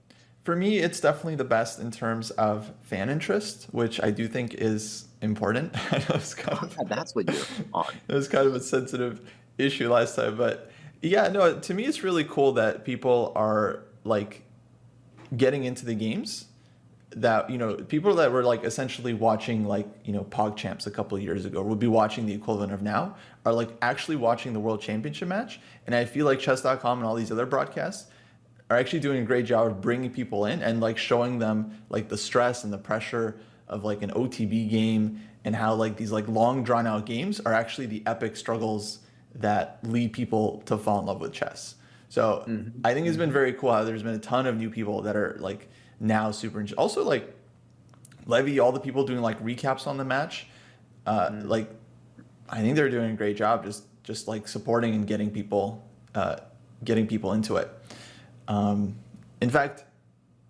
For 0.43 0.55
me, 0.55 0.77
it's 0.77 0.99
definitely 0.99 1.35
the 1.35 1.43
best 1.43 1.79
in 1.79 1.91
terms 1.91 2.31
of 2.31 2.71
fan 2.81 3.09
interest, 3.09 3.67
which 3.71 4.01
I 4.01 4.11
do 4.11 4.27
think 4.27 4.53
is 4.53 5.08
important. 5.21 5.71
I 5.91 5.97
know 5.99 6.19
kind 6.35 6.63
of, 6.63 6.75
yeah, 6.77 6.83
that's 6.87 7.15
what 7.15 7.31
you're 7.31 7.45
on. 7.73 7.85
It 8.07 8.13
was 8.13 8.27
kind 8.27 8.47
of 8.47 8.55
a 8.55 8.59
sensitive 8.59 9.21
issue 9.57 9.91
last 9.91 10.15
time, 10.15 10.37
but 10.37 10.71
yeah, 11.01 11.27
no. 11.29 11.59
To 11.59 11.73
me, 11.73 11.85
it's 11.85 12.03
really 12.03 12.23
cool 12.23 12.53
that 12.53 12.85
people 12.85 13.31
are 13.35 13.83
like 14.03 14.43
getting 15.35 15.63
into 15.63 15.85
the 15.85 15.95
games. 15.95 16.45
That 17.11 17.49
you 17.49 17.57
know, 17.57 17.75
people 17.75 18.15
that 18.15 18.31
were 18.31 18.43
like 18.43 18.63
essentially 18.63 19.13
watching 19.13 19.65
like 19.65 19.87
you 20.03 20.13
know 20.13 20.25
PogChamps 20.25 20.85
a 20.85 20.91
couple 20.91 21.17
of 21.17 21.23
years 21.23 21.45
ago 21.45 21.63
would 21.63 21.79
be 21.79 21.87
watching 21.87 22.25
the 22.25 22.33
equivalent 22.33 22.71
of 22.71 22.81
now 22.81 23.15
are 23.45 23.53
like 23.53 23.69
actually 23.81 24.17
watching 24.17 24.53
the 24.53 24.59
World 24.59 24.81
Championship 24.81 25.27
match. 25.27 25.59
And 25.87 25.95
I 25.95 26.05
feel 26.05 26.25
like 26.25 26.39
Chess.com 26.39 26.99
and 26.99 27.07
all 27.07 27.15
these 27.15 27.31
other 27.31 27.45
broadcasts 27.45 28.07
are 28.69 28.77
actually 28.77 28.99
doing 28.99 29.23
a 29.23 29.25
great 29.25 29.45
job 29.45 29.67
of 29.67 29.81
bringing 29.81 30.11
people 30.11 30.45
in 30.45 30.61
and 30.61 30.79
like 30.79 30.97
showing 30.97 31.39
them 31.39 31.81
like 31.89 32.09
the 32.09 32.17
stress 32.17 32.63
and 32.63 32.71
the 32.71 32.77
pressure 32.77 33.39
of 33.69 33.83
like 33.83 34.01
an 34.01 34.11
OTB 34.11 34.69
game 34.69 35.21
and 35.45 35.55
how 35.55 35.73
like 35.73 35.95
these 35.97 36.11
like 36.11 36.27
long 36.27 36.63
drawn 36.63 36.85
out 36.85 37.05
games 37.05 37.39
are 37.41 37.53
actually 37.53 37.85
the 37.85 38.03
epic 38.05 38.35
struggles 38.35 38.99
that 39.35 39.79
lead 39.83 40.11
people 40.11 40.61
to 40.65 40.77
fall 40.77 40.99
in 40.99 41.05
love 41.05 41.21
with 41.21 41.31
chess. 41.31 41.75
So 42.09 42.43
mm-hmm. 42.47 42.79
I 42.83 42.93
think 42.93 43.07
it's 43.07 43.17
been 43.17 43.31
very 43.31 43.53
cool 43.53 43.71
how 43.71 43.83
there's 43.83 44.03
been 44.03 44.15
a 44.15 44.19
ton 44.19 44.47
of 44.47 44.57
new 44.57 44.69
people 44.69 45.03
that 45.03 45.15
are 45.15 45.37
like 45.39 45.69
now 45.99 46.31
super 46.31 46.59
interested. 46.59 46.79
Also 46.79 47.03
like 47.03 47.35
Levy, 48.25 48.59
all 48.59 48.71
the 48.71 48.79
people 48.79 49.05
doing 49.05 49.21
like 49.21 49.41
recaps 49.43 49.87
on 49.87 49.97
the 49.97 50.05
match, 50.05 50.47
uh, 51.05 51.29
mm-hmm. 51.29 51.47
like 51.47 51.69
I 52.49 52.61
think 52.61 52.75
they're 52.75 52.89
doing 52.89 53.11
a 53.11 53.15
great 53.15 53.37
job 53.37 53.63
just 53.63 53.83
just 54.03 54.27
like 54.27 54.47
supporting 54.47 54.95
and 54.95 55.05
getting 55.05 55.29
people 55.29 55.87
uh, 56.15 56.37
getting 56.83 57.07
people 57.07 57.33
into 57.33 57.57
it. 57.57 57.69
Um, 58.47 58.95
in 59.41 59.49
fact, 59.49 59.85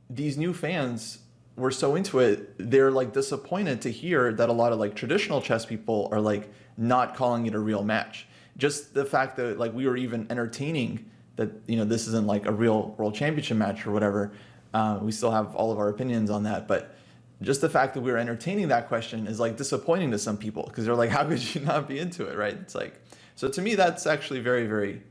these 0.09 0.37
new 0.37 0.53
fans 0.53 1.19
were 1.59 1.71
so 1.71 1.95
into 1.95 2.19
it, 2.19 2.55
they're 2.57 2.91
like 2.91 3.13
disappointed 3.13 3.81
to 3.81 3.91
hear 3.91 4.33
that 4.33 4.49
a 4.49 4.53
lot 4.53 4.71
of 4.71 4.79
like 4.79 4.95
traditional 4.95 5.41
chess 5.41 5.65
people 5.65 6.09
are 6.11 6.21
like 6.21 6.51
not 6.77 7.15
calling 7.15 7.45
it 7.45 7.53
a 7.53 7.59
real 7.59 7.83
match. 7.83 8.27
Just 8.57 8.93
the 8.93 9.05
fact 9.05 9.35
that 9.37 9.59
like 9.59 9.73
we 9.73 9.85
were 9.85 9.97
even 9.97 10.25
entertaining 10.29 11.09
that 11.35 11.49
you 11.67 11.77
know 11.77 11.85
this 11.85 12.07
isn't 12.07 12.25
like 12.27 12.45
a 12.45 12.51
real 12.51 12.95
world 12.97 13.15
championship 13.15 13.57
match 13.57 13.85
or 13.85 13.91
whatever. 13.91 14.31
Uh, 14.73 14.99
we 15.01 15.11
still 15.11 15.31
have 15.31 15.55
all 15.55 15.71
of 15.71 15.79
our 15.79 15.89
opinions 15.89 16.29
on 16.29 16.43
that, 16.43 16.67
but 16.67 16.95
just 17.41 17.61
the 17.61 17.69
fact 17.69 17.93
that 17.93 18.01
we 18.01 18.11
were 18.11 18.17
entertaining 18.17 18.67
that 18.67 18.87
question 18.87 19.25
is 19.27 19.39
like 19.39 19.57
disappointing 19.57 20.11
to 20.11 20.19
some 20.19 20.37
people 20.37 20.63
because 20.67 20.85
they're 20.85 20.95
like, 20.95 21.09
how 21.17 21.23
could 21.23 21.55
you 21.55 21.61
not 21.61 21.87
be 21.87 21.99
into 21.99 22.25
it, 22.25 22.37
right? 22.37 22.53
It's 22.53 22.75
like, 22.75 22.99
so 23.35 23.47
to 23.47 23.61
me, 23.61 23.75
that's 23.75 24.05
actually 24.05 24.41
very, 24.41 24.67
very 24.67 25.01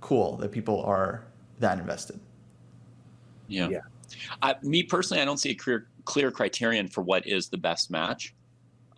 cool 0.00 0.36
that 0.38 0.50
people 0.50 0.82
are 0.82 1.24
that 1.60 1.78
invested. 1.78 2.18
Yeah. 3.48 3.68
yeah. 3.68 3.80
I, 4.40 4.56
me 4.62 4.82
personally, 4.82 5.22
I 5.22 5.24
don't 5.24 5.38
see 5.38 5.50
a 5.50 5.54
clear 5.54 5.88
clear 6.04 6.30
criterion 6.30 6.88
for 6.88 7.02
what 7.02 7.26
is 7.26 7.48
the 7.48 7.58
best 7.58 7.90
match. 7.90 8.34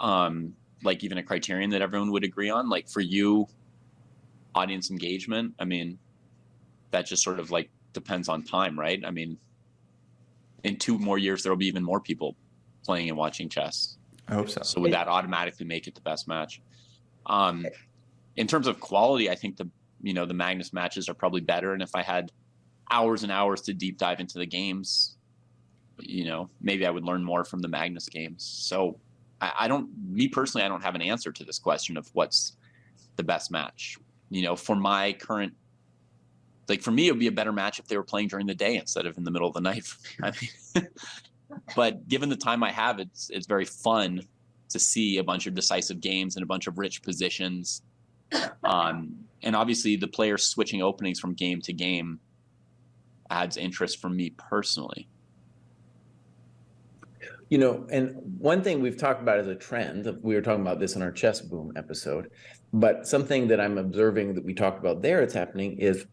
Um, 0.00 0.54
like 0.82 1.02
even 1.02 1.18
a 1.18 1.22
criterion 1.22 1.70
that 1.70 1.82
everyone 1.82 2.10
would 2.12 2.24
agree 2.24 2.50
on. 2.50 2.68
Like 2.68 2.88
for 2.88 3.00
you, 3.00 3.46
audience 4.54 4.90
engagement. 4.90 5.54
I 5.58 5.64
mean, 5.64 5.98
that 6.90 7.06
just 7.06 7.22
sort 7.22 7.40
of 7.40 7.50
like 7.50 7.70
depends 7.92 8.28
on 8.28 8.42
time, 8.42 8.78
right? 8.78 9.02
I 9.04 9.10
mean, 9.10 9.38
in 10.62 10.76
two 10.76 10.98
more 10.98 11.18
years, 11.18 11.42
there 11.42 11.52
will 11.52 11.58
be 11.58 11.66
even 11.66 11.82
more 11.82 12.00
people 12.00 12.36
playing 12.84 13.08
and 13.08 13.18
watching 13.18 13.48
chess. 13.48 13.96
I 14.28 14.34
hope 14.34 14.48
so. 14.48 14.62
So 14.62 14.80
would 14.80 14.92
that 14.92 15.08
automatically 15.08 15.66
make 15.66 15.86
it 15.86 15.94
the 15.94 16.00
best 16.00 16.28
match? 16.28 16.60
Um, 17.26 17.66
in 18.36 18.46
terms 18.46 18.66
of 18.66 18.80
quality, 18.80 19.30
I 19.30 19.34
think 19.34 19.56
the 19.56 19.68
you 20.02 20.14
know 20.14 20.26
the 20.26 20.34
Magnus 20.34 20.72
matches 20.72 21.08
are 21.08 21.14
probably 21.14 21.40
better. 21.40 21.72
And 21.72 21.82
if 21.82 21.94
I 21.94 22.02
had 22.02 22.32
hours 22.90 23.22
and 23.22 23.32
hours 23.32 23.60
to 23.62 23.74
deep 23.74 23.98
dive 23.98 24.20
into 24.20 24.38
the 24.38 24.46
games, 24.46 25.16
you 26.00 26.24
know, 26.24 26.50
maybe 26.60 26.86
I 26.86 26.90
would 26.90 27.04
learn 27.04 27.24
more 27.24 27.44
from 27.44 27.60
the 27.60 27.68
Magnus 27.68 28.08
games. 28.08 28.44
So 28.44 28.98
I, 29.40 29.52
I 29.60 29.68
don't, 29.68 29.90
me 30.08 30.28
personally, 30.28 30.64
I 30.64 30.68
don't 30.68 30.82
have 30.82 30.94
an 30.94 31.02
answer 31.02 31.32
to 31.32 31.44
this 31.44 31.58
question 31.58 31.96
of 31.96 32.08
what's 32.12 32.56
the 33.16 33.22
best 33.22 33.50
match. 33.50 33.98
You 34.30 34.42
know, 34.42 34.56
for 34.56 34.74
my 34.74 35.12
current 35.12 35.54
like 36.68 36.82
for 36.82 36.90
me, 36.90 37.08
it 37.08 37.12
would 37.12 37.20
be 37.20 37.26
a 37.26 37.32
better 37.32 37.52
match 37.52 37.78
if 37.78 37.86
they 37.86 37.96
were 37.96 38.04
playing 38.04 38.28
during 38.28 38.46
the 38.46 38.54
day 38.54 38.76
instead 38.76 39.06
of 39.06 39.18
in 39.18 39.24
the 39.24 39.30
middle 39.30 39.48
of 39.48 39.54
the 39.54 39.60
night. 39.60 39.84
I 40.22 40.32
mean, 40.40 40.88
but 41.76 42.08
given 42.08 42.28
the 42.28 42.36
time 42.36 42.62
I 42.62 42.70
have, 42.70 42.98
it's 42.98 43.30
it's 43.30 43.46
very 43.46 43.64
fun 43.64 44.22
to 44.70 44.78
see 44.78 45.18
a 45.18 45.24
bunch 45.24 45.46
of 45.46 45.54
decisive 45.54 46.00
games 46.00 46.36
and 46.36 46.42
a 46.42 46.46
bunch 46.46 46.66
of 46.66 46.78
rich 46.78 47.02
positions. 47.02 47.82
Um, 48.64 49.14
and 49.42 49.54
obviously, 49.54 49.96
the 49.96 50.08
players 50.08 50.46
switching 50.46 50.82
openings 50.82 51.20
from 51.20 51.34
game 51.34 51.60
to 51.62 51.72
game 51.72 52.18
adds 53.30 53.56
interest 53.56 54.00
for 54.00 54.08
me 54.08 54.30
personally. 54.30 55.08
You 57.50 57.58
know, 57.58 57.86
and 57.90 58.16
one 58.38 58.62
thing 58.62 58.80
we've 58.80 58.96
talked 58.96 59.22
about 59.22 59.38
as 59.38 59.46
a 59.46 59.54
trend, 59.54 60.08
we 60.22 60.34
were 60.34 60.40
talking 60.40 60.62
about 60.62 60.80
this 60.80 60.96
in 60.96 61.02
our 61.02 61.12
chess 61.12 61.40
boom 61.40 61.72
episode, 61.76 62.30
but 62.72 63.06
something 63.06 63.48
that 63.48 63.60
I'm 63.60 63.78
observing 63.78 64.34
that 64.34 64.44
we 64.44 64.54
talked 64.54 64.78
about 64.78 65.02
there, 65.02 65.22
it's 65.22 65.34
happening 65.34 65.78
is, 65.78 66.06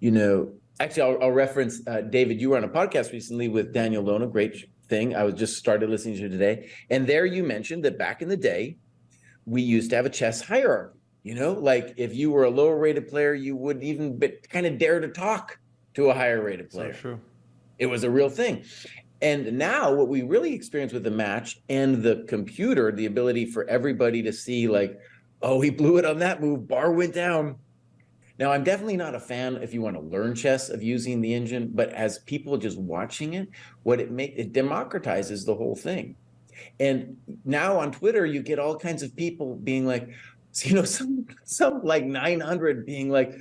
you 0.00 0.10
know, 0.10 0.52
actually, 0.80 1.02
I'll, 1.02 1.22
I'll 1.22 1.30
reference 1.30 1.80
uh, 1.86 2.02
David. 2.02 2.40
You 2.40 2.50
were 2.50 2.56
on 2.56 2.64
a 2.64 2.68
podcast 2.68 3.12
recently 3.12 3.48
with 3.48 3.72
Daniel 3.72 4.02
Lona, 4.02 4.26
great 4.26 4.68
thing. 4.88 5.14
I 5.14 5.22
was 5.22 5.34
just 5.34 5.56
started 5.56 5.88
listening 5.88 6.16
to 6.16 6.28
today, 6.28 6.70
and 6.90 7.06
there 7.06 7.24
you 7.24 7.44
mentioned 7.44 7.84
that 7.84 7.98
back 7.98 8.20
in 8.20 8.28
the 8.28 8.36
day, 8.36 8.76
we 9.46 9.62
used 9.62 9.90
to 9.90 9.96
have 9.96 10.06
a 10.06 10.10
chess 10.10 10.42
hierarchy. 10.42 10.98
You 11.22 11.36
know, 11.36 11.52
like 11.52 11.94
if 11.96 12.14
you 12.16 12.32
were 12.32 12.44
a 12.44 12.50
lower 12.50 12.76
rated 12.76 13.06
player, 13.06 13.32
you 13.32 13.54
wouldn't 13.54 13.84
even 13.84 14.18
but 14.18 14.48
kind 14.48 14.66
of 14.66 14.76
dare 14.76 14.98
to 14.98 15.08
talk 15.08 15.58
to 15.94 16.10
a 16.10 16.14
higher 16.14 16.42
rated 16.42 16.70
player. 16.70 16.94
So 16.94 17.00
true. 17.00 17.20
It 17.78 17.86
was 17.86 18.04
a 18.04 18.10
real 18.10 18.28
thing. 18.28 18.64
And 19.20 19.56
now 19.56 19.92
what 19.92 20.08
we 20.08 20.22
really 20.22 20.52
experience 20.52 20.92
with 20.92 21.04
the 21.04 21.10
match 21.10 21.60
and 21.68 22.02
the 22.02 22.24
computer, 22.28 22.90
the 22.90 23.06
ability 23.06 23.46
for 23.46 23.64
everybody 23.68 24.22
to 24.22 24.32
see 24.32 24.66
like, 24.66 24.98
oh, 25.42 25.60
he 25.60 25.70
blew 25.70 25.96
it 25.98 26.04
on 26.04 26.18
that 26.18 26.40
move, 26.40 26.66
bar 26.66 26.92
went 26.92 27.14
down. 27.14 27.56
Now, 28.38 28.50
I'm 28.50 28.64
definitely 28.64 28.96
not 28.96 29.14
a 29.14 29.20
fan 29.20 29.56
if 29.56 29.72
you 29.74 29.82
want 29.82 29.94
to 29.94 30.02
learn 30.02 30.34
chess 30.34 30.70
of 30.70 30.82
using 30.82 31.20
the 31.20 31.32
engine, 31.32 31.70
but 31.72 31.90
as 31.90 32.18
people 32.20 32.56
just 32.56 32.78
watching 32.78 33.34
it, 33.34 33.48
what 33.84 34.00
it 34.00 34.10
make 34.10 34.34
it 34.36 34.52
democratizes 34.52 35.46
the 35.46 35.54
whole 35.54 35.76
thing. 35.76 36.16
And 36.80 37.16
now 37.44 37.78
on 37.78 37.92
Twitter, 37.92 38.26
you 38.26 38.42
get 38.42 38.58
all 38.58 38.76
kinds 38.76 39.02
of 39.02 39.14
people 39.14 39.56
being 39.56 39.86
like, 39.86 40.08
you 40.62 40.74
know, 40.74 40.84
some 40.84 41.26
some 41.44 41.82
like 41.84 42.04
900 42.04 42.84
being 42.84 43.10
like, 43.10 43.34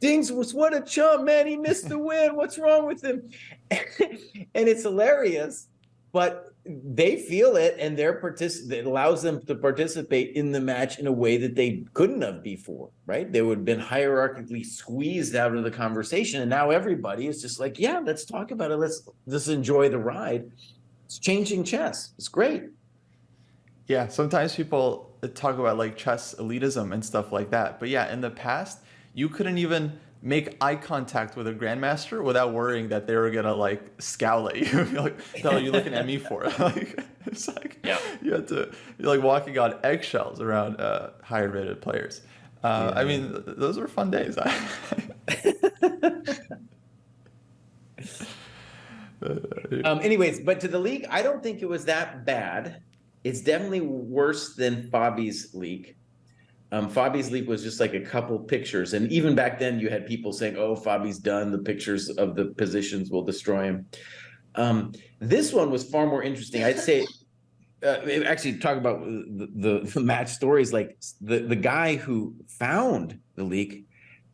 Dings 0.00 0.30
was 0.30 0.52
what 0.52 0.74
a 0.74 0.82
chump, 0.82 1.24
man. 1.24 1.46
He 1.46 1.56
missed 1.56 1.88
the 1.88 1.98
win. 1.98 2.36
What's 2.36 2.58
wrong 2.58 2.86
with 2.86 3.02
him? 3.02 3.30
and 3.70 4.68
it's 4.68 4.82
hilarious, 4.82 5.68
but 6.12 6.52
they 6.68 7.16
feel 7.16 7.56
it 7.56 7.76
and 7.78 7.96
they're 7.96 8.20
partic- 8.20 8.70
it 8.70 8.86
allows 8.86 9.22
them 9.22 9.44
to 9.46 9.54
participate 9.54 10.34
in 10.36 10.52
the 10.52 10.60
match 10.60 10.98
in 10.98 11.06
a 11.06 11.12
way 11.12 11.36
that 11.36 11.54
they 11.54 11.84
couldn't 11.94 12.22
have 12.22 12.42
before, 12.42 12.90
right? 13.06 13.30
They 13.30 13.42
would 13.42 13.58
have 13.58 13.64
been 13.64 13.80
hierarchically 13.80 14.64
squeezed 14.64 15.36
out 15.36 15.54
of 15.54 15.64
the 15.64 15.70
conversation. 15.70 16.40
And 16.40 16.50
now 16.50 16.70
everybody 16.70 17.26
is 17.28 17.40
just 17.40 17.60
like, 17.60 17.78
yeah, 17.78 18.00
let's 18.00 18.24
talk 18.24 18.50
about 18.50 18.70
it. 18.70 18.76
Let's 18.76 19.08
just 19.28 19.48
enjoy 19.48 19.88
the 19.88 19.98
ride. 19.98 20.50
It's 21.04 21.18
changing 21.18 21.64
chess. 21.64 22.12
It's 22.18 22.28
great. 22.28 22.64
Yeah, 23.86 24.08
sometimes 24.08 24.56
people 24.56 25.16
talk 25.34 25.58
about 25.58 25.78
like 25.78 25.96
chess 25.96 26.34
elitism 26.34 26.92
and 26.92 27.04
stuff 27.04 27.30
like 27.30 27.50
that. 27.50 27.78
But 27.78 27.88
yeah, 27.88 28.12
in 28.12 28.20
the 28.20 28.30
past, 28.30 28.80
you 29.16 29.28
couldn't 29.30 29.56
even 29.56 29.98
make 30.20 30.56
eye 30.60 30.76
contact 30.76 31.36
with 31.36 31.46
a 31.48 31.54
grandmaster 31.54 32.22
without 32.22 32.52
worrying 32.52 32.88
that 32.90 33.06
they 33.06 33.16
were 33.16 33.30
gonna 33.30 33.54
like 33.54 33.80
scowl 33.98 34.48
at 34.50 34.56
you. 34.56 34.84
like, 35.00 35.16
no, 35.42 35.56
you 35.56 35.72
looking 35.72 35.94
at 35.94 36.04
me 36.04 36.18
for 36.18 36.44
it. 36.44 36.58
like, 36.60 37.00
it's 37.24 37.48
like 37.48 37.78
yeah. 37.82 37.98
you 38.22 38.34
had 38.34 38.46
to 38.48 38.70
you're 38.98 39.08
like 39.08 39.22
walking 39.22 39.58
on 39.58 39.74
eggshells 39.82 40.40
around 40.40 40.78
uh, 40.80 41.10
higher 41.22 41.48
rated 41.48 41.80
players. 41.80 42.20
Uh, 42.62 42.92
yeah. 42.92 43.00
I 43.00 43.04
mean, 43.04 43.32
th- 43.32 43.56
those 43.56 43.78
were 43.78 43.88
fun 43.88 44.10
days. 44.10 44.36
um, 49.84 50.00
anyways, 50.02 50.40
but 50.40 50.60
to 50.60 50.68
the 50.68 50.78
league, 50.78 51.06
I 51.08 51.22
don't 51.22 51.42
think 51.42 51.62
it 51.62 51.68
was 51.68 51.86
that 51.86 52.26
bad. 52.26 52.82
It's 53.24 53.40
definitely 53.40 53.80
worse 53.80 54.54
than 54.54 54.90
Fabi's 54.90 55.54
leak. 55.54 55.96
Um, 56.72 56.90
Fabi's 56.90 57.30
leak 57.30 57.48
was 57.48 57.62
just 57.62 57.78
like 57.78 57.94
a 57.94 58.00
couple 58.00 58.38
pictures, 58.38 58.92
and 58.94 59.10
even 59.12 59.34
back 59.34 59.58
then, 59.58 59.78
you 59.78 59.88
had 59.88 60.06
people 60.06 60.32
saying, 60.32 60.56
"Oh, 60.56 60.74
Fabi's 60.74 61.18
done. 61.18 61.52
The 61.52 61.58
pictures 61.58 62.10
of 62.10 62.34
the 62.34 62.46
positions 62.46 63.10
will 63.10 63.22
destroy 63.22 63.64
him." 63.64 63.86
Um, 64.56 64.92
this 65.20 65.52
one 65.52 65.70
was 65.70 65.88
far 65.88 66.06
more 66.06 66.22
interesting. 66.22 66.64
I'd 66.64 66.80
say, 66.80 67.06
uh, 67.84 67.98
actually, 68.24 68.58
talk 68.58 68.78
about 68.78 69.04
the, 69.04 69.48
the, 69.54 69.90
the 69.90 70.00
match 70.00 70.28
stories. 70.28 70.72
Like 70.72 70.98
the 71.20 71.38
the 71.38 71.56
guy 71.56 71.94
who 71.94 72.34
found 72.48 73.20
the 73.36 73.44
leak 73.44 73.86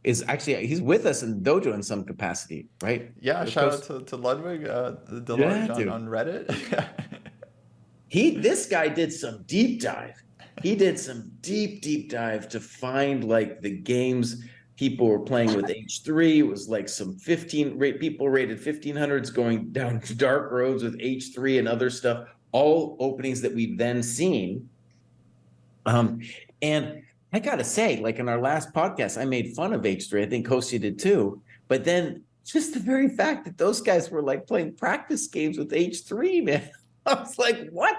is 0.04 0.24
actually 0.26 0.66
he's 0.66 0.80
with 0.80 1.06
us 1.06 1.22
in 1.22 1.42
dojo 1.42 1.74
in 1.74 1.82
some 1.82 2.04
capacity, 2.04 2.66
right? 2.82 3.12
Yeah, 3.20 3.44
shout 3.44 3.72
out 3.74 3.82
to, 3.84 4.00
to 4.02 4.16
Ludwig, 4.16 4.66
uh, 4.66 4.94
the 5.06 5.36
yeah, 5.36 5.68
on, 5.70 5.88
on 5.88 6.06
Reddit. 6.06 6.88
he 8.08 8.36
this 8.36 8.66
guy 8.66 8.88
did 8.88 9.12
some 9.12 9.42
deep 9.46 9.80
dive 9.80 10.22
he 10.62 10.74
did 10.74 10.98
some 10.98 11.30
deep, 11.40 11.82
deep 11.82 12.10
dive 12.10 12.48
to 12.50 12.60
find 12.60 13.24
like 13.24 13.60
the 13.60 13.70
games 13.70 14.44
people 14.76 15.06
were 15.06 15.20
playing 15.20 15.54
with 15.54 15.66
H3. 15.66 16.38
It 16.38 16.42
was 16.42 16.68
like 16.68 16.88
some 16.88 17.16
15 17.16 17.78
rate 17.78 18.00
people 18.00 18.28
rated 18.28 18.60
1500s 18.60 19.32
going 19.32 19.70
down 19.72 20.02
dark 20.16 20.50
roads 20.50 20.82
with 20.82 20.98
H3 20.98 21.58
and 21.58 21.68
other 21.68 21.90
stuff, 21.90 22.28
all 22.52 22.96
openings 22.98 23.40
that 23.42 23.54
we've 23.54 23.78
then 23.78 24.02
seen. 24.02 24.68
Um, 25.86 26.20
and 26.62 27.02
I 27.32 27.38
gotta 27.38 27.64
say, 27.64 28.00
like 28.00 28.18
in 28.18 28.28
our 28.28 28.40
last 28.40 28.72
podcast, 28.72 29.20
I 29.20 29.24
made 29.24 29.54
fun 29.54 29.72
of 29.72 29.82
H3. 29.82 30.22
I 30.22 30.28
think 30.28 30.46
Kosi 30.46 30.80
did 30.80 30.98
too. 30.98 31.42
But 31.68 31.84
then 31.84 32.22
just 32.44 32.74
the 32.74 32.80
very 32.80 33.08
fact 33.08 33.44
that 33.44 33.58
those 33.58 33.80
guys 33.80 34.10
were 34.10 34.22
like 34.22 34.46
playing 34.46 34.74
practice 34.74 35.26
games 35.26 35.58
with 35.58 35.70
H3, 35.70 36.44
man. 36.44 36.70
I 37.06 37.14
was 37.14 37.38
like, 37.38 37.68
what? 37.70 37.96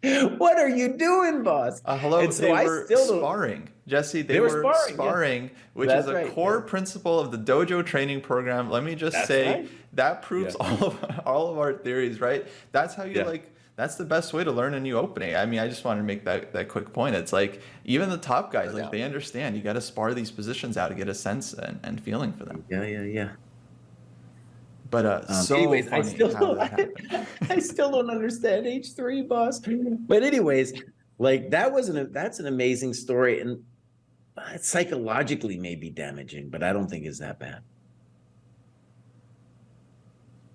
what 0.38 0.58
are 0.58 0.68
you 0.68 0.96
doing, 0.96 1.42
boss? 1.42 1.82
Uh, 1.84 1.98
hello, 1.98 2.20
and 2.20 2.32
so 2.32 2.42
they 2.42 2.52
I 2.52 2.64
were 2.64 2.86
sparring. 2.86 3.68
Jesse, 3.88 4.22
they, 4.22 4.34
they 4.34 4.40
were, 4.40 4.62
were, 4.62 4.74
sparring, 4.74 4.94
sparring 4.94 5.42
yeah. 5.44 5.50
which 5.74 5.88
That's 5.88 6.06
is 6.06 6.10
a 6.12 6.14
right, 6.14 6.32
core 6.32 6.62
yeah. 6.64 6.70
principle 6.70 7.18
of 7.18 7.32
the 7.32 7.38
dojo 7.38 7.84
training 7.84 8.20
program. 8.20 8.70
Let 8.70 8.84
me 8.84 8.94
just 8.94 9.14
That's 9.14 9.26
say 9.26 9.52
right. 9.52 9.68
that 9.94 10.22
proves 10.22 10.54
yeah. 10.60 10.66
all 10.66 10.84
of 10.86 11.20
all 11.26 11.50
of 11.50 11.58
our 11.58 11.72
theories, 11.72 12.20
right? 12.20 12.46
That's 12.70 12.94
how 12.94 13.04
you 13.04 13.24
like 13.24 13.50
that's 13.74 13.96
the 13.96 14.04
best 14.04 14.32
way 14.32 14.44
to 14.44 14.52
learn 14.52 14.74
a 14.74 14.80
new 14.80 14.96
opening. 14.96 15.34
I 15.34 15.46
mean, 15.46 15.58
I 15.58 15.68
just 15.68 15.84
wanted 15.84 16.00
to 16.00 16.06
make 16.06 16.24
that, 16.24 16.52
that 16.52 16.68
quick 16.68 16.92
point. 16.92 17.14
It's 17.14 17.32
like 17.32 17.60
even 17.84 18.10
the 18.10 18.18
top 18.18 18.52
guys, 18.52 18.74
like 18.74 18.90
they 18.92 19.02
understand 19.02 19.56
you 19.56 19.62
got 19.62 19.74
to 19.74 19.80
spar 19.80 20.14
these 20.14 20.30
positions 20.30 20.76
out 20.76 20.88
to 20.88 20.94
get 20.94 21.08
a 21.08 21.14
sense 21.14 21.54
and, 21.54 21.80
and 21.82 22.00
feeling 22.00 22.32
for 22.32 22.44
them. 22.44 22.64
Yeah, 22.68 22.82
yeah, 22.82 23.02
yeah. 23.02 23.28
But 24.90 25.06
uh, 25.06 25.20
um, 25.28 25.42
so 25.42 25.56
anyways, 25.56 25.88
I 25.88 26.02
still 26.02 26.30
don't, 26.30 26.58
I, 26.58 26.88
I, 27.50 27.58
still 27.58 27.90
don't 27.90 28.10
understand 28.10 28.66
H 28.66 28.92
three 28.92 29.22
boss. 29.22 29.60
But 29.66 30.22
anyways, 30.22 30.82
like 31.18 31.50
that 31.50 31.72
was 31.72 31.88
an 31.88 32.12
that's 32.12 32.38
an 32.38 32.46
amazing 32.46 32.94
story, 32.94 33.40
and 33.40 33.62
it 34.54 34.64
psychologically 34.64 35.58
may 35.58 35.74
be 35.74 35.90
damaging, 35.90 36.48
but 36.48 36.62
I 36.62 36.72
don't 36.72 36.88
think 36.88 37.04
it's 37.04 37.18
that 37.18 37.38
bad. 37.38 37.60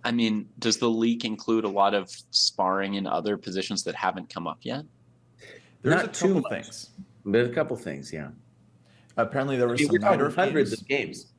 I 0.04 0.12
mean, 0.12 0.50
does 0.60 0.78
the 0.78 0.90
leak 0.90 1.24
include 1.24 1.64
a 1.64 1.70
lot 1.70 1.94
of 1.94 2.10
sparring 2.32 2.96
in 2.96 3.08
other 3.08 3.38
positions 3.38 3.84
that 3.84 3.96
haven't 3.96 4.34
come 4.34 4.48
up 4.48 4.60
yet? 4.62 4.84
There's 5.82 5.96
Not 5.96 6.06
a 6.06 6.08
couple 6.10 6.42
much. 6.42 6.52
things. 6.52 6.90
There's 7.26 7.50
a 7.50 7.54
couple 7.54 7.78
things, 7.78 8.12
yeah. 8.12 8.30
Apparently, 9.16 9.58
there 9.58 9.68
were 9.68 9.78
some 9.78 9.96
Najdorf 9.96 10.36
hundreds 10.36 10.72
games. 10.72 10.82
of 10.82 10.88
games. 10.88 11.33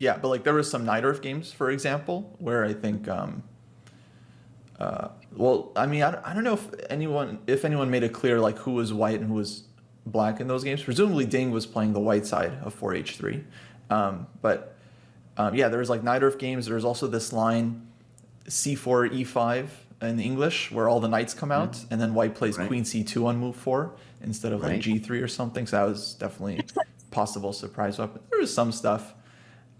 Yeah, 0.00 0.16
but 0.16 0.28
like 0.28 0.44
there 0.44 0.54
was 0.54 0.68
some 0.68 0.84
Najdorf 0.86 1.20
games, 1.20 1.52
for 1.52 1.70
example, 1.70 2.34
where 2.38 2.64
I 2.64 2.72
think, 2.72 3.06
um, 3.06 3.42
uh, 4.78 5.08
well, 5.36 5.72
I 5.76 5.86
mean, 5.86 6.02
I, 6.02 6.18
I 6.24 6.32
don't 6.32 6.42
know 6.42 6.54
if 6.54 6.68
anyone 6.88 7.38
if 7.46 7.66
anyone 7.66 7.90
made 7.90 8.02
it 8.02 8.14
clear 8.14 8.40
like 8.40 8.56
who 8.58 8.72
was 8.72 8.94
white 8.94 9.20
and 9.20 9.28
who 9.28 9.34
was 9.34 9.64
black 10.06 10.40
in 10.40 10.48
those 10.48 10.64
games. 10.64 10.82
Presumably, 10.82 11.26
Ding 11.26 11.50
was 11.50 11.66
playing 11.66 11.92
the 11.92 12.00
white 12.00 12.24
side 12.24 12.52
of 12.62 12.74
4H3, 12.80 13.44
um, 13.90 14.26
but 14.40 14.74
um, 15.36 15.54
yeah, 15.54 15.68
there 15.68 15.80
was 15.80 15.90
like 15.90 16.00
Najdorf 16.00 16.38
games. 16.38 16.64
There 16.64 16.76
was 16.76 16.84
also 16.84 17.06
this 17.06 17.30
line 17.30 17.86
C4 18.46 19.10
E5 19.10 19.68
in 20.00 20.18
English 20.18 20.72
where 20.72 20.88
all 20.88 21.00
the 21.00 21.08
knights 21.08 21.34
come 21.34 21.52
out, 21.52 21.72
mm 21.72 21.86
and 21.90 22.00
then 22.00 22.14
white 22.14 22.34
plays 22.34 22.56
right. 22.56 22.68
Queen 22.68 22.84
C2 22.84 23.26
on 23.26 23.36
move 23.36 23.54
four 23.54 23.92
instead 24.22 24.52
of 24.54 24.62
right. 24.62 24.72
like 24.72 24.80
G3 24.80 25.22
or 25.22 25.28
something. 25.28 25.66
So 25.66 25.76
that 25.76 25.86
was 25.86 26.14
definitely 26.14 26.64
possible 27.10 27.52
surprise 27.52 27.98
weapon. 27.98 28.22
There 28.30 28.38
was 28.38 28.52
some 28.52 28.72
stuff. 28.72 29.14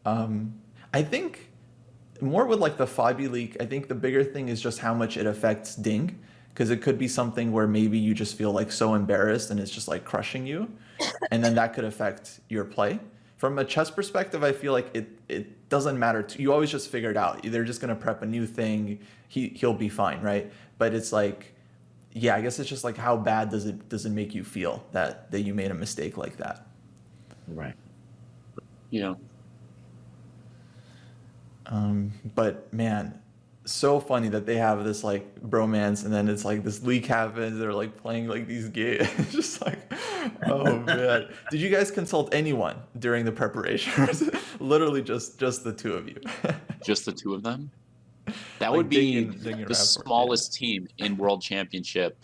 Um, 0.04 0.54
I 0.92 1.02
think 1.02 1.50
more 2.20 2.46
with 2.46 2.60
like 2.60 2.76
the 2.76 2.86
Fabi 2.86 3.30
leak, 3.30 3.56
I 3.60 3.66
think 3.66 3.88
the 3.88 3.94
bigger 3.94 4.24
thing 4.24 4.48
is 4.48 4.60
just 4.60 4.78
how 4.78 4.94
much 4.94 5.16
it 5.16 5.26
affects 5.26 5.74
Ding. 5.74 6.18
Because 6.52 6.70
it 6.70 6.82
could 6.82 6.98
be 6.98 7.06
something 7.06 7.52
where 7.52 7.68
maybe 7.68 7.96
you 7.96 8.12
just 8.12 8.36
feel 8.36 8.52
like 8.52 8.72
so 8.72 8.94
embarrassed 8.94 9.50
and 9.50 9.60
it's 9.60 9.70
just 9.70 9.88
like 9.88 10.04
crushing 10.04 10.46
you. 10.46 10.70
And 11.30 11.42
then 11.44 11.54
that 11.54 11.74
could 11.74 11.84
affect 11.84 12.40
your 12.48 12.64
play. 12.64 12.98
From 13.36 13.58
a 13.58 13.64
chess 13.64 13.90
perspective, 13.90 14.42
I 14.42 14.52
feel 14.52 14.72
like 14.72 14.90
it, 14.92 15.08
it 15.28 15.68
doesn't 15.70 15.98
matter. 15.98 16.22
To, 16.22 16.42
you 16.42 16.52
always 16.52 16.70
just 16.70 16.90
figure 16.90 17.10
it 17.10 17.16
out. 17.16 17.40
They're 17.42 17.64
just 17.64 17.80
going 17.80 17.88
to 17.88 17.94
prep 17.94 18.20
a 18.22 18.26
new 18.26 18.46
thing. 18.46 18.98
He, 19.28 19.48
he'll 19.48 19.72
be 19.72 19.88
fine, 19.88 20.20
right? 20.20 20.52
But 20.76 20.92
it's 20.92 21.12
like, 21.12 21.54
yeah, 22.12 22.34
I 22.34 22.40
guess 22.40 22.58
it's 22.58 22.68
just 22.68 22.84
like 22.84 22.96
how 22.96 23.16
bad 23.16 23.50
does 23.50 23.66
it 23.66 23.88
does 23.88 24.04
it 24.04 24.10
make 24.10 24.34
you 24.34 24.42
feel 24.42 24.84
that 24.92 25.30
that 25.30 25.42
you 25.42 25.54
made 25.54 25.70
a 25.70 25.74
mistake 25.74 26.16
like 26.16 26.36
that? 26.38 26.66
Right. 27.46 27.74
Yeah. 28.90 29.14
Um, 31.70 32.12
but 32.35 32.72
man, 32.72 33.20
so 33.64 34.00
funny 34.00 34.28
that 34.28 34.46
they 34.46 34.56
have 34.56 34.85
this 34.85 35.04
like 35.04 35.40
bromance, 35.40 36.04
and 36.04 36.12
then 36.12 36.28
it's 36.28 36.44
like 36.44 36.64
this 36.64 36.83
leak 36.83 37.06
happens. 37.06 37.59
They're 37.59 37.72
like 37.72 37.96
playing 37.96 38.26
like 38.26 38.46
these 38.46 38.68
games. 38.68 39.09
just 39.30 39.64
like, 39.64 39.78
oh 40.46 40.78
man. 40.80 41.28
Did 41.50 41.61
you 41.61 41.70
guys 41.70 41.90
consult 41.90 42.35
anyone 42.35 42.76
during 42.98 43.24
the 43.24 43.33
preparation? 43.33 44.09
literally 44.61 45.02
just 45.02 45.38
just 45.38 45.64
the 45.64 45.72
two 45.72 45.94
of 45.94 46.09
you? 46.09 46.20
just 46.85 47.04
the 47.04 47.12
two 47.12 47.35
of 47.35 47.42
them. 47.42 47.70
That 48.59 48.70
like 48.70 48.76
would 48.76 48.88
be 48.88 49.24
the 49.24 49.74
smallest 49.74 50.61
yeah. 50.61 50.66
team 50.66 50.88
in 50.98 51.16
World 51.16 51.42
Championship 51.42 52.18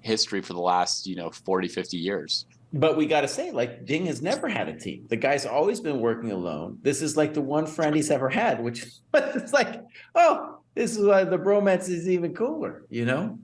history 0.00 0.42
for 0.42 0.52
the 0.52 0.60
last 0.60 1.06
you 1.06 1.14
know 1.14 1.30
40 1.30 1.68
50 1.68 1.96
years 1.96 2.46
but 2.72 2.96
we 2.96 3.06
got 3.06 3.20
to 3.20 3.28
say, 3.28 3.50
like 3.50 3.84
Ding 3.84 4.06
has 4.06 4.22
never 4.22 4.48
had 4.48 4.68
a 4.68 4.78
team. 4.78 5.06
The 5.08 5.16
guy's 5.16 5.44
always 5.44 5.80
been 5.80 6.00
working 6.00 6.32
alone. 6.32 6.78
This 6.82 7.02
is 7.02 7.16
like 7.16 7.34
the 7.34 7.40
one 7.40 7.66
friend 7.66 7.94
he's 7.94 8.10
ever 8.10 8.28
had, 8.28 8.62
which 8.62 8.86
it's 9.14 9.52
like, 9.52 9.82
oh, 10.14 10.58
this 10.74 10.96
is 10.96 11.04
why 11.04 11.24
the 11.24 11.38
bromance 11.38 11.88
is 11.88 12.08
even 12.08 12.34
cooler, 12.34 12.84
you 12.88 13.04
know? 13.04 13.38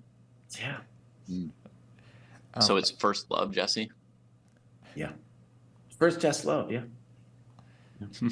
Yeah. 0.59 0.79
Mm. 1.31 1.51
so 2.61 2.77
it's 2.77 2.91
first 2.91 3.31
love, 3.31 3.53
Jesse. 3.53 3.91
Yeah. 4.95 5.11
First 5.99 6.21
just 6.21 6.47
love, 6.47 6.73
yeah. 6.73 6.85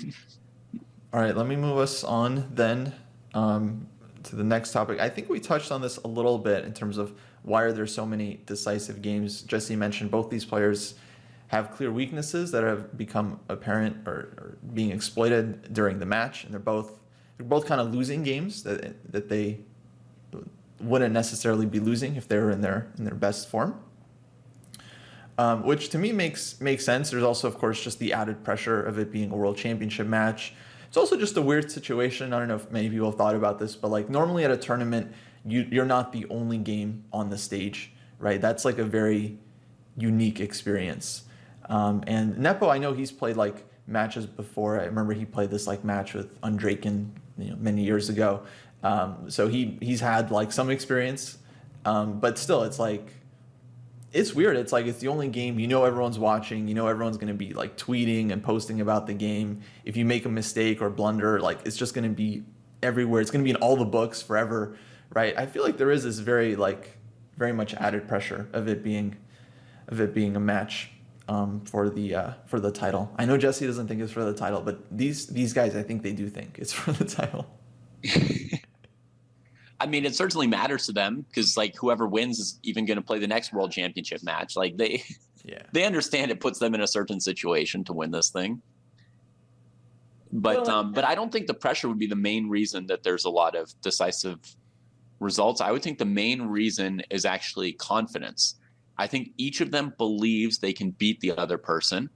All 1.12 1.20
right, 1.20 1.36
let 1.36 1.46
me 1.46 1.56
move 1.56 1.78
us 1.78 2.04
on 2.04 2.48
then 2.54 2.94
um, 3.34 3.86
to 4.22 4.36
the 4.36 4.44
next 4.44 4.72
topic. 4.72 4.98
I 4.98 5.10
think 5.10 5.28
we 5.28 5.40
touched 5.40 5.70
on 5.70 5.82
this 5.82 5.98
a 5.98 6.08
little 6.08 6.38
bit 6.38 6.64
in 6.64 6.72
terms 6.72 6.96
of 6.96 7.18
why 7.46 7.62
are 7.62 7.72
there 7.72 7.86
so 7.86 8.04
many 8.04 8.40
decisive 8.44 9.00
games? 9.00 9.42
Jesse 9.42 9.76
mentioned 9.76 10.10
both 10.10 10.30
these 10.30 10.44
players 10.44 10.96
have 11.48 11.70
clear 11.70 11.92
weaknesses 11.92 12.50
that 12.50 12.64
have 12.64 12.98
become 12.98 13.38
apparent 13.48 13.96
or, 14.06 14.12
or 14.12 14.58
being 14.74 14.90
exploited 14.90 15.72
during 15.72 16.00
the 16.00 16.06
match, 16.06 16.42
and 16.42 16.52
they're 16.52 16.58
both 16.58 16.98
they're 17.38 17.46
both 17.46 17.64
kind 17.64 17.80
of 17.80 17.94
losing 17.94 18.24
games 18.24 18.64
that 18.64 19.12
that 19.12 19.28
they 19.28 19.60
wouldn't 20.80 21.14
necessarily 21.14 21.66
be 21.66 21.78
losing 21.78 22.16
if 22.16 22.26
they 22.26 22.36
were 22.36 22.50
in 22.50 22.62
their 22.62 22.88
in 22.98 23.04
their 23.04 23.14
best 23.14 23.48
form. 23.48 23.80
Um, 25.38 25.62
which 25.62 25.90
to 25.90 25.98
me 25.98 26.10
makes 26.10 26.60
makes 26.60 26.84
sense. 26.84 27.10
There's 27.10 27.22
also, 27.22 27.46
of 27.46 27.58
course, 27.58 27.80
just 27.80 28.00
the 28.00 28.12
added 28.12 28.42
pressure 28.42 28.82
of 28.82 28.98
it 28.98 29.12
being 29.12 29.30
a 29.30 29.36
world 29.36 29.56
championship 29.56 30.08
match. 30.08 30.52
It's 30.88 30.96
also 30.96 31.16
just 31.16 31.36
a 31.36 31.42
weird 31.42 31.70
situation. 31.70 32.32
I 32.32 32.40
don't 32.40 32.48
know 32.48 32.56
if 32.56 32.72
many 32.72 32.88
people 32.90 33.10
have 33.10 33.18
thought 33.18 33.36
about 33.36 33.60
this, 33.60 33.76
but 33.76 33.92
like 33.92 34.10
normally 34.10 34.44
at 34.44 34.50
a 34.50 34.56
tournament, 34.56 35.12
you 35.46 35.66
you're 35.70 35.86
not 35.86 36.12
the 36.12 36.26
only 36.28 36.58
game 36.58 37.04
on 37.12 37.30
the 37.30 37.38
stage, 37.38 37.92
right? 38.18 38.40
That's 38.40 38.64
like 38.64 38.78
a 38.78 38.84
very 38.84 39.38
unique 39.96 40.40
experience. 40.40 41.24
Um, 41.68 42.04
and 42.06 42.38
Nepo, 42.38 42.68
I 42.68 42.78
know 42.78 42.92
he's 42.92 43.12
played 43.12 43.36
like 43.36 43.64
matches 43.86 44.26
before. 44.26 44.80
I 44.80 44.84
remember 44.84 45.14
he 45.14 45.24
played 45.24 45.50
this 45.50 45.66
like 45.66 45.84
match 45.84 46.14
with 46.14 46.40
Andreikin 46.42 47.08
you 47.38 47.50
know, 47.50 47.56
many 47.56 47.84
years 47.84 48.08
ago. 48.08 48.42
Um, 48.82 49.30
so 49.30 49.48
he 49.48 49.78
he's 49.80 50.00
had 50.00 50.30
like 50.30 50.52
some 50.52 50.70
experience, 50.70 51.38
um, 51.84 52.20
but 52.20 52.38
still, 52.38 52.62
it's 52.62 52.78
like 52.78 53.08
it's 54.12 54.34
weird. 54.34 54.56
It's 54.56 54.72
like 54.72 54.86
it's 54.86 54.98
the 54.98 55.08
only 55.08 55.28
game 55.28 55.58
you 55.58 55.66
know 55.66 55.84
everyone's 55.84 56.18
watching. 56.18 56.68
You 56.68 56.74
know 56.74 56.86
everyone's 56.86 57.16
going 57.16 57.28
to 57.28 57.34
be 57.34 57.52
like 57.52 57.76
tweeting 57.76 58.32
and 58.32 58.42
posting 58.42 58.80
about 58.80 59.06
the 59.06 59.14
game. 59.14 59.62
If 59.84 59.96
you 59.96 60.04
make 60.04 60.24
a 60.24 60.28
mistake 60.28 60.80
or 60.82 60.90
blunder, 60.90 61.40
like 61.40 61.60
it's 61.64 61.76
just 61.76 61.94
going 61.94 62.08
to 62.08 62.14
be 62.14 62.44
everywhere. 62.82 63.20
It's 63.20 63.30
going 63.30 63.42
to 63.42 63.44
be 63.44 63.50
in 63.50 63.56
all 63.56 63.76
the 63.76 63.84
books 63.84 64.22
forever 64.22 64.76
right? 65.14 65.36
I 65.36 65.46
feel 65.46 65.62
like 65.62 65.76
there 65.76 65.90
is 65.90 66.04
this 66.04 66.18
very 66.18 66.56
like 66.56 66.96
very 67.36 67.52
much 67.52 67.74
added 67.74 68.08
pressure 68.08 68.48
of 68.52 68.68
it 68.68 68.82
being 68.82 69.16
of 69.88 70.00
it 70.00 70.14
being 70.14 70.36
a 70.36 70.40
match 70.40 70.90
um, 71.28 71.60
for 71.64 71.88
the 71.90 72.14
uh, 72.14 72.32
for 72.46 72.60
the 72.60 72.70
title. 72.70 73.12
I 73.16 73.24
know 73.24 73.36
Jesse 73.36 73.66
doesn't 73.66 73.88
think 73.88 74.00
it's 74.00 74.12
for 74.12 74.24
the 74.24 74.34
title, 74.34 74.60
but 74.60 74.80
these 74.90 75.26
these 75.26 75.52
guys, 75.52 75.76
I 75.76 75.82
think 75.82 76.02
they 76.02 76.12
do 76.12 76.28
think 76.28 76.58
it's 76.58 76.72
for 76.80 76.92
the 76.92 77.04
title. 77.04 77.46
I 79.78 79.86
mean, 79.86 80.06
it 80.06 80.14
certainly 80.14 80.46
matters 80.46 80.86
to 80.86 80.92
them 80.92 81.26
because 81.28 81.56
like 81.56 81.76
whoever 81.76 82.06
wins 82.06 82.38
is 82.38 82.58
even 82.62 82.86
going 82.86 82.96
to 82.96 83.02
play 83.02 83.18
the 83.18 83.26
next 83.26 83.52
world 83.52 83.72
championship 83.72 84.22
match. 84.22 84.56
Like 84.56 84.76
they, 84.76 85.02
yeah, 85.44 85.62
they 85.72 85.84
understand 85.84 86.30
it 86.30 86.40
puts 86.40 86.58
them 86.58 86.74
in 86.74 86.80
a 86.80 86.86
certain 86.86 87.20
situation 87.20 87.84
to 87.84 87.92
win 87.92 88.10
this 88.10 88.30
thing. 88.30 88.62
But 90.32 90.66
well, 90.66 90.70
um, 90.70 90.92
but 90.92 91.04
I 91.04 91.14
don't 91.14 91.30
think 91.30 91.46
the 91.46 91.54
pressure 91.54 91.88
would 91.88 91.98
be 91.98 92.06
the 92.06 92.16
main 92.16 92.48
reason 92.48 92.86
that 92.86 93.02
there's 93.02 93.24
a 93.24 93.30
lot 93.30 93.54
of 93.54 93.72
decisive 93.80 94.38
results, 95.20 95.60
I 95.60 95.70
would 95.70 95.82
think 95.82 95.98
the 95.98 96.04
main 96.04 96.42
reason 96.42 97.02
is 97.10 97.24
actually 97.24 97.72
confidence. 97.72 98.56
I 98.98 99.06
think 99.06 99.32
each 99.36 99.60
of 99.60 99.70
them 99.70 99.94
believes 99.98 100.58
they 100.58 100.72
can 100.72 100.90
beat 100.92 101.20
the 101.20 101.32
other 101.36 101.58
person. 101.58 102.08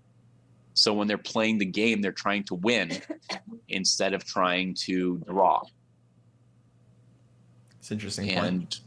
So 0.75 0.95
when 0.95 1.09
they're 1.09 1.19
playing 1.19 1.59
the 1.59 1.67
game, 1.67 2.01
they're 2.01 2.13
trying 2.13 2.45
to 2.45 2.55
win 2.55 3.03
instead 3.69 4.15
of 4.15 4.25
trying 4.25 4.75
to 4.75 5.19
draw. 5.27 5.63
It's 7.81 7.91
interesting. 7.91 8.31
And 8.31 8.61
point. 8.61 8.81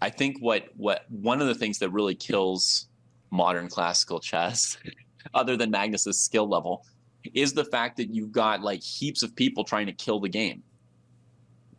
I 0.00 0.10
think 0.10 0.38
what 0.40 0.68
what 0.76 1.04
one 1.10 1.40
of 1.40 1.48
the 1.48 1.54
things 1.54 1.78
that 1.78 1.90
really 1.90 2.14
kills 2.14 2.86
modern 3.30 3.68
classical 3.68 4.20
chess, 4.20 4.78
other 5.34 5.56
than 5.56 5.70
Magnus's 5.70 6.18
skill 6.18 6.48
level, 6.48 6.84
is 7.34 7.52
the 7.52 7.64
fact 7.64 7.96
that 7.98 8.14
you've 8.14 8.32
got 8.32 8.62
like 8.62 8.82
heaps 8.82 9.22
of 9.22 9.34
people 9.34 9.64
trying 9.64 9.86
to 9.86 9.92
kill 9.92 10.20
the 10.20 10.28
game. 10.28 10.62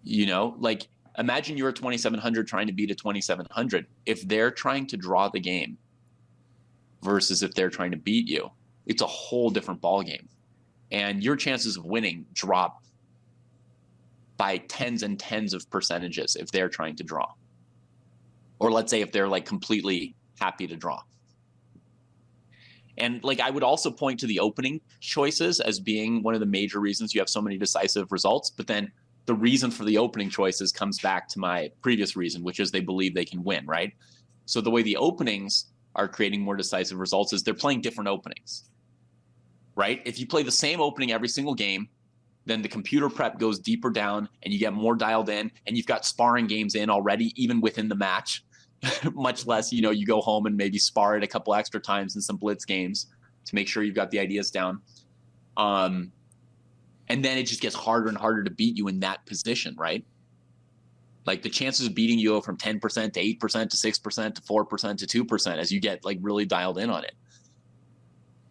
You 0.03 0.25
know, 0.25 0.55
like 0.59 0.87
imagine 1.19 1.58
you're 1.58 1.69
a 1.69 1.73
2700 1.73 2.47
trying 2.47 2.67
to 2.67 2.73
beat 2.73 2.89
a 2.91 2.95
2700 2.95 3.86
if 4.05 4.27
they're 4.27 4.51
trying 4.51 4.88
to 4.88 4.97
draw 4.97 5.29
the 5.29 5.39
game 5.39 5.77
versus 7.03 7.43
if 7.43 7.53
they're 7.53 7.69
trying 7.69 7.91
to 7.91 7.97
beat 7.97 8.27
you 8.27 8.49
it's 8.88 9.01
a 9.01 9.08
whole 9.08 9.49
different 9.49 9.79
ball 9.82 10.01
game 10.01 10.27
and 10.91 11.23
your 11.23 11.36
chances 11.36 11.77
of 11.77 11.86
winning 11.86 12.25
drop 12.34 12.84
by 14.38 14.58
tens 14.58 15.03
and 15.03 15.19
tens 15.19 15.53
of 15.53 15.69
percentages 15.69 16.36
if 16.36 16.49
they're 16.49 16.69
trying 16.69 16.95
to 16.95 17.03
draw. 17.03 17.27
Or 18.60 18.71
let's 18.71 18.89
say 18.89 19.01
if 19.01 19.12
they're 19.12 19.27
like 19.27 19.45
completely 19.45 20.15
happy 20.39 20.65
to 20.65 20.75
draw. 20.75 21.01
And 22.97 23.23
like 23.23 23.39
i 23.39 23.49
would 23.49 23.63
also 23.63 23.91
point 23.91 24.19
to 24.21 24.27
the 24.27 24.39
opening 24.39 24.82
choices 24.99 25.62
as 25.62 25.79
being 25.79 26.21
one 26.21 26.34
of 26.34 26.41
the 26.41 26.45
major 26.45 26.82
reasons 26.82 27.13
you 27.13 27.21
have 27.21 27.29
so 27.29 27.41
many 27.41 27.58
decisive 27.58 28.12
results 28.12 28.49
but 28.49 28.67
then 28.67 28.91
the 29.29 29.35
reason 29.35 29.69
for 29.69 29.85
the 29.85 29.95
opening 29.95 30.27
choices 30.27 30.71
comes 30.71 30.97
back 30.97 31.27
to 31.27 31.37
my 31.37 31.69
previous 31.83 32.15
reason, 32.15 32.43
which 32.43 32.59
is 32.59 32.71
they 32.71 32.79
believe 32.79 33.13
they 33.13 33.23
can 33.23 33.43
win, 33.43 33.63
right? 33.67 33.93
So 34.47 34.59
the 34.59 34.71
way 34.71 34.81
the 34.81 34.97
openings 34.97 35.67
are 35.95 36.07
creating 36.07 36.41
more 36.41 36.55
decisive 36.55 36.97
results 36.97 37.31
is 37.31 37.43
they're 37.43 37.53
playing 37.53 37.81
different 37.81 38.07
openings, 38.07 38.71
right? 39.75 40.01
If 40.03 40.19
you 40.19 40.25
play 40.25 40.41
the 40.41 40.51
same 40.51 40.81
opening 40.81 41.11
every 41.11 41.27
single 41.27 41.53
game, 41.53 41.87
then 42.47 42.63
the 42.63 42.67
computer 42.67 43.07
prep 43.07 43.37
goes 43.37 43.59
deeper 43.59 43.91
down 43.91 44.27
and 44.41 44.51
you 44.51 44.57
get 44.57 44.73
more 44.73 44.95
dialed 44.95 45.29
in 45.29 45.51
and 45.67 45.77
you've 45.77 45.85
got 45.85 46.07
sparring 46.07 46.47
games 46.47 46.73
in 46.73 46.89
already, 46.89 47.31
even 47.35 47.61
within 47.61 47.87
the 47.87 47.93
match. 47.93 48.43
Much 49.13 49.45
less, 49.45 49.71
you 49.71 49.83
know, 49.83 49.91
you 49.91 50.07
go 50.07 50.21
home 50.21 50.47
and 50.47 50.57
maybe 50.57 50.79
spar 50.79 51.17
it 51.17 51.23
a 51.23 51.27
couple 51.27 51.53
extra 51.53 51.79
times 51.79 52.15
in 52.15 52.21
some 52.23 52.37
blitz 52.37 52.65
games 52.65 53.05
to 53.45 53.53
make 53.53 53.67
sure 53.67 53.83
you've 53.83 53.93
got 53.93 54.09
the 54.09 54.17
ideas 54.17 54.49
down. 54.49 54.81
Um, 55.55 56.11
and 57.10 57.26
then 57.26 57.38
it 57.38 57.43
just 57.43 57.62
gets 57.62 57.76
harder 57.76 58.08
and 58.08 58.17
harder 58.17 58.43
to 58.43 58.52
beat 58.52 58.78
you 58.78 58.88
in 58.88 59.00
that 59.02 59.26
position, 59.26 59.76
right? 59.78 60.06
Like 61.26 61.41
the 61.41 61.50
chances 61.50 61.88
of 61.88 61.95
beating 61.95 62.19
you 62.19 62.30
go 62.30 62.41
from 62.41 62.58
10% 62.58 62.82
to 62.82 63.19
8% 63.19 63.69
to 63.69 63.78
6% 63.78 64.36
to 64.36 64.41
4% 64.41 65.08
to 65.08 65.24
2% 65.26 65.58
as 65.58 65.72
you 65.72 65.80
get 65.80 66.06
like 66.06 66.17
really 66.22 66.45
dialed 66.45 66.78
in 66.78 66.89
on 66.89 67.04
it. 67.04 67.13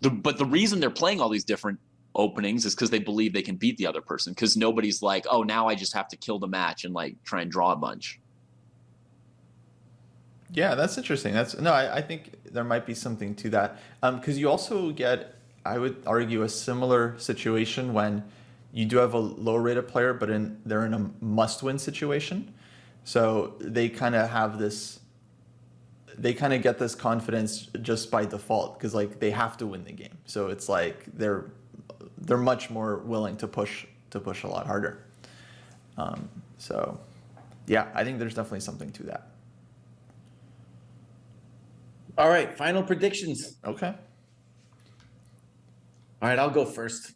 The, 0.01 0.11
but 0.11 0.39
the 0.39 0.45
reason 0.45 0.81
they're 0.81 0.91
playing 0.91 1.21
all 1.21 1.29
these 1.29 1.45
different 1.45 1.81
openings 2.15 2.65
is 2.65 2.75
because 2.75 2.91
they 2.91 2.99
believe 2.99 3.33
they 3.33 3.43
can 3.43 3.57
beat 3.57 3.77
the 3.79 3.87
other 3.87 4.01
person 4.01 4.33
because 4.33 4.57
nobody's 4.57 5.03
like, 5.03 5.27
oh, 5.31 5.43
now 5.43 5.69
I 5.69 5.75
just 5.75 5.95
have 5.95 6.09
to 6.09 6.17
kill 6.17 6.39
the 6.39 6.47
match 6.47 6.85
and 6.85 6.93
like 6.95 7.17
try 7.25 7.43
and 7.43 7.51
draw 7.51 7.73
a 7.73 7.77
bunch. 7.77 8.21
Yeah, 10.51 10.75
that's 10.75 10.97
interesting. 10.97 11.35
That's 11.35 11.59
no, 11.59 11.73
I, 11.73 11.97
I 11.97 12.03
think 12.03 12.33
there 12.53 12.65
might 12.65 12.87
be 12.87 12.95
something 12.95 13.35
to 13.37 13.51
that 13.51 13.79
because 14.01 14.35
um, 14.35 14.41
you 14.41 14.49
also 14.49 14.91
get, 14.91 15.35
I 15.65 15.79
would 15.79 16.03
argue, 16.07 16.43
a 16.43 16.49
similar 16.49 17.19
situation 17.19 17.93
when 17.93 18.25
you 18.73 18.85
do 18.85 18.99
have 18.99 19.15
a 19.15 19.19
low 19.19 19.57
rated 19.57 19.89
player, 19.89 20.13
but 20.13 20.31
in 20.31 20.61
they're 20.65 20.85
in 20.85 20.95
a 20.95 21.11
must 21.21 21.63
win 21.63 21.79
situation, 21.79 22.53
so 23.05 23.55
they 23.61 23.89
kind 23.89 24.15
of 24.15 24.29
have 24.31 24.59
this. 24.59 25.01
They 26.17 26.35
kind 26.35 26.53
of 26.53 26.63
get 26.63 26.79
this 26.79 26.95
confidence 26.95 27.69
just 27.81 28.11
by 28.11 28.25
default 28.25 28.79
because 28.79 28.95
like 28.95 29.21
they 29.21 29.31
have 29.31 29.57
to 29.59 29.67
win 29.67 29.85
the 29.85 29.93
game, 29.93 30.19
so 30.25 30.49
it's 30.49 30.69
like 30.69 31.05
they're 31.15 31.51
they're 32.19 32.37
much 32.37 32.71
more 32.71 32.99
willing 32.99 33.37
to 33.39 33.49
push 33.49 33.87
to 34.11 34.21
push 34.21 34.43
a 34.43 34.49
lot 34.49 34.67
harder. 34.67 35.05
Um, 35.97 36.29
so, 36.59 36.99
yeah, 37.67 37.89
I 37.95 38.05
think 38.05 38.19
there's 38.19 38.35
definitely 38.35 38.61
something 38.61 38.93
to 38.93 39.03
that. 39.05 39.29
All 42.17 42.29
right, 42.29 42.57
final 42.57 42.83
predictions. 42.83 43.57
Okay. 43.65 43.95
All 46.21 46.29
right, 46.29 46.39
I'll 46.39 46.51
go 46.51 46.65
first. 46.65 47.13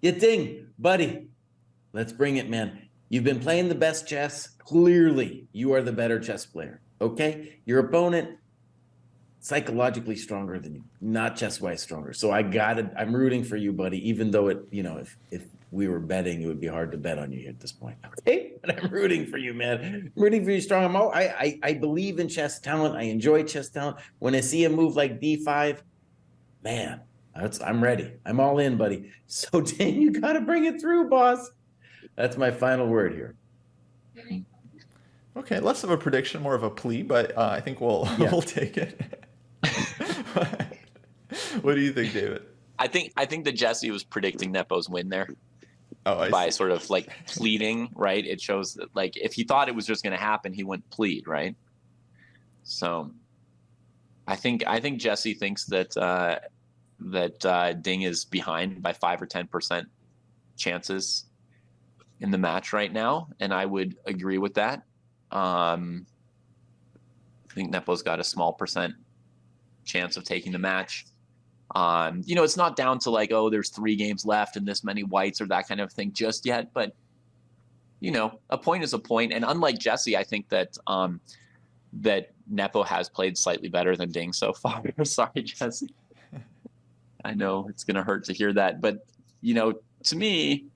You 0.00 0.12
ding, 0.12 0.68
buddy. 0.78 1.28
Let's 1.92 2.12
bring 2.12 2.36
it, 2.36 2.48
man. 2.48 2.82
You've 3.08 3.24
been 3.24 3.40
playing 3.40 3.68
the 3.68 3.74
best 3.74 4.06
chess. 4.06 4.48
Clearly, 4.58 5.46
you 5.52 5.72
are 5.72 5.82
the 5.82 5.92
better 5.92 6.18
chess 6.18 6.44
player. 6.44 6.80
Okay? 7.00 7.58
Your 7.64 7.80
opponent 7.80 8.38
psychologically 9.46 10.16
stronger 10.16 10.58
than 10.58 10.74
you, 10.74 10.82
not 11.00 11.36
chess 11.36 11.60
wise 11.60 11.80
stronger. 11.80 12.12
So 12.12 12.32
I 12.32 12.42
got 12.42 12.80
it. 12.80 12.90
I'm 12.98 13.14
rooting 13.14 13.44
for 13.44 13.56
you, 13.56 13.72
buddy. 13.72 14.08
Even 14.08 14.32
though 14.32 14.48
it, 14.48 14.58
you 14.72 14.82
know, 14.82 14.96
if 14.96 15.16
if 15.30 15.44
we 15.70 15.86
were 15.86 16.00
betting, 16.00 16.42
it 16.42 16.46
would 16.46 16.60
be 16.60 16.66
hard 16.66 16.90
to 16.90 16.98
bet 16.98 17.16
on 17.18 17.30
you 17.30 17.48
at 17.48 17.60
this 17.60 17.70
point. 17.70 17.96
Okay, 18.18 18.54
but 18.60 18.82
I'm 18.82 18.90
rooting 18.90 19.24
for 19.24 19.38
you, 19.38 19.54
man. 19.54 19.84
I'm 19.84 20.12
rooting 20.16 20.44
for 20.44 20.50
you, 20.50 20.60
strong. 20.60 20.84
I'm 20.84 20.96
all, 20.96 21.12
I, 21.12 21.22
I 21.22 21.58
I 21.62 21.72
believe 21.74 22.18
in 22.18 22.28
chess 22.28 22.58
talent. 22.58 22.96
I 22.96 23.02
enjoy 23.02 23.44
chess 23.44 23.68
talent. 23.68 23.98
When 24.18 24.34
I 24.34 24.40
see 24.40 24.64
a 24.64 24.68
move 24.68 24.96
like 24.96 25.20
D5, 25.20 25.78
man, 26.64 27.02
that's, 27.40 27.60
I'm 27.60 27.82
ready. 27.82 28.12
I'm 28.24 28.40
all 28.40 28.58
in, 28.58 28.76
buddy. 28.76 29.10
So 29.28 29.60
Dan, 29.60 30.00
you 30.00 30.12
got 30.12 30.34
to 30.34 30.40
bring 30.40 30.66
it 30.66 30.80
through, 30.80 31.08
boss. 31.08 31.50
That's 32.14 32.36
my 32.36 32.52
final 32.52 32.86
word 32.86 33.12
here. 33.12 33.34
Okay, 35.36 35.60
less 35.60 35.84
of 35.84 35.90
a 35.90 35.98
prediction, 35.98 36.42
more 36.42 36.54
of 36.54 36.62
a 36.62 36.70
plea, 36.70 37.02
but 37.02 37.36
uh, 37.36 37.50
I 37.52 37.60
think 37.60 37.80
we'll 37.80 38.08
yeah. 38.18 38.30
we'll 38.30 38.42
take 38.42 38.78
it. 38.78 39.00
what 41.60 41.74
do 41.74 41.80
you 41.80 41.92
think, 41.92 42.12
David? 42.12 42.42
I 42.78 42.86
think 42.86 43.12
I 43.16 43.26
think 43.26 43.44
that 43.44 43.52
Jesse 43.52 43.90
was 43.90 44.02
predicting 44.02 44.52
Nepo's 44.52 44.88
win 44.88 45.08
there. 45.08 45.28
Oh, 46.06 46.20
I 46.20 46.30
by 46.30 46.44
see. 46.46 46.52
sort 46.52 46.70
of 46.70 46.88
like 46.88 47.10
pleading, 47.26 47.90
right? 47.94 48.24
It 48.24 48.40
shows 48.40 48.74
that 48.74 48.94
like 48.94 49.16
if 49.16 49.34
he 49.34 49.44
thought 49.44 49.68
it 49.68 49.74
was 49.74 49.86
just 49.86 50.02
going 50.02 50.16
to 50.16 50.22
happen, 50.22 50.52
he 50.52 50.64
wouldn't 50.64 50.88
plead, 50.90 51.26
right? 51.26 51.54
So, 52.62 53.10
I 54.26 54.36
think 54.36 54.64
I 54.66 54.80
think 54.80 55.00
Jesse 55.00 55.34
thinks 55.34 55.66
that 55.66 55.96
uh, 55.96 56.38
that 57.00 57.44
uh, 57.44 57.72
Ding 57.74 58.02
is 58.02 58.24
behind 58.24 58.82
by 58.82 58.92
five 58.92 59.20
or 59.20 59.26
ten 59.26 59.46
percent 59.46 59.88
chances 60.56 61.26
in 62.20 62.30
the 62.30 62.38
match 62.38 62.72
right 62.72 62.92
now, 62.92 63.28
and 63.40 63.52
I 63.52 63.66
would 63.66 63.96
agree 64.06 64.38
with 64.38 64.54
that. 64.54 64.82
Um, 65.30 66.06
I 67.50 67.54
think 67.54 67.70
Nepo's 67.70 68.02
got 68.02 68.20
a 68.20 68.24
small 68.24 68.52
percent 68.52 68.94
chance 69.84 70.16
of 70.16 70.24
taking 70.24 70.52
the 70.52 70.58
match. 70.58 71.06
Um, 71.74 72.22
you 72.24 72.34
know, 72.34 72.44
it's 72.44 72.56
not 72.56 72.76
down 72.76 72.98
to 73.00 73.10
like, 73.10 73.32
oh, 73.32 73.50
there's 73.50 73.70
three 73.70 73.96
games 73.96 74.24
left 74.24 74.56
and 74.56 74.66
this 74.66 74.84
many 74.84 75.02
whites 75.02 75.40
or 75.40 75.46
that 75.46 75.66
kind 75.66 75.80
of 75.80 75.92
thing 75.92 76.12
just 76.12 76.46
yet. 76.46 76.72
But, 76.72 76.94
you 78.00 78.10
know, 78.10 78.40
a 78.50 78.58
point 78.58 78.84
is 78.84 78.92
a 78.92 78.98
point. 78.98 79.32
And 79.32 79.44
unlike 79.44 79.78
Jesse, 79.78 80.16
I 80.16 80.22
think 80.22 80.48
that 80.50 80.76
um, 80.86 81.20
that 81.94 82.32
Nepo 82.48 82.82
has 82.82 83.08
played 83.08 83.36
slightly 83.36 83.68
better 83.68 83.96
than 83.96 84.10
Ding 84.10 84.32
so 84.32 84.52
far. 84.52 84.82
Sorry, 85.04 85.42
Jesse. 85.42 85.88
I 87.26 87.34
know 87.34 87.66
it's 87.68 87.84
going 87.84 87.96
to 87.96 88.02
hurt 88.02 88.24
to 88.24 88.32
hear 88.32 88.52
that. 88.52 88.80
But, 88.80 89.06
you 89.40 89.54
know, 89.54 89.74
to 90.04 90.16
me, 90.16 90.66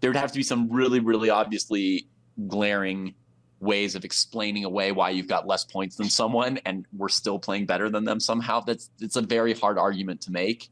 there 0.00 0.10
would 0.10 0.16
have 0.16 0.32
to 0.32 0.38
be 0.38 0.42
some 0.42 0.70
really, 0.70 1.00
really 1.00 1.30
obviously 1.30 2.06
glaring 2.48 3.14
ways 3.60 3.94
of 3.94 4.04
explaining 4.04 4.64
away 4.64 4.90
why 4.90 5.10
you've 5.10 5.28
got 5.28 5.46
less 5.46 5.64
points 5.64 5.96
than 5.96 6.08
someone 6.08 6.58
and 6.64 6.86
we're 6.96 7.10
still 7.10 7.38
playing 7.38 7.66
better 7.66 7.90
than 7.90 8.04
them 8.04 8.18
somehow. 8.18 8.60
That's 8.60 8.90
it's 9.00 9.16
a 9.16 9.22
very 9.22 9.52
hard 9.52 9.78
argument 9.78 10.22
to 10.22 10.32
make. 10.32 10.70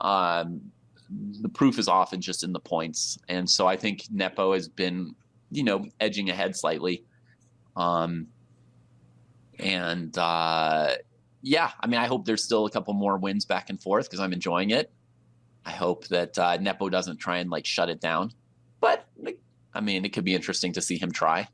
Um, 0.00 0.60
the 1.40 1.48
proof 1.48 1.78
is 1.78 1.86
often 1.86 2.20
just 2.20 2.42
in 2.42 2.52
the 2.52 2.58
points. 2.58 3.16
And 3.28 3.48
so 3.48 3.68
i 3.68 3.76
think 3.76 4.06
nepo 4.10 4.54
has 4.54 4.68
been 4.68 5.14
you 5.52 5.62
know 5.62 5.86
edging 6.00 6.30
ahead 6.30 6.56
slightly. 6.56 7.04
Um, 7.76 8.26
and 9.58 10.16
uh, 10.18 10.94
yeah 11.46 11.70
i 11.80 11.86
mean 11.86 12.00
i 12.00 12.06
hope 12.06 12.24
there's 12.24 12.42
still 12.42 12.66
a 12.66 12.70
couple 12.70 12.92
more 12.94 13.16
wins 13.16 13.44
back 13.44 13.70
and 13.70 13.82
forth 13.82 14.06
because 14.06 14.20
i'm 14.20 14.32
enjoying 14.32 14.70
it 14.70 14.90
i 15.64 15.70
hope 15.70 16.06
that 16.08 16.38
uh, 16.38 16.56
nepo 16.58 16.88
doesn't 16.88 17.18
try 17.18 17.38
and 17.38 17.50
like 17.50 17.64
shut 17.64 17.88
it 17.88 18.00
down 18.00 18.32
but 18.80 19.06
i 19.74 19.80
mean 19.80 20.04
it 20.04 20.12
could 20.12 20.24
be 20.24 20.34
interesting 20.34 20.72
to 20.72 20.80
see 20.80 20.98
him 20.98 21.10
try 21.10 21.48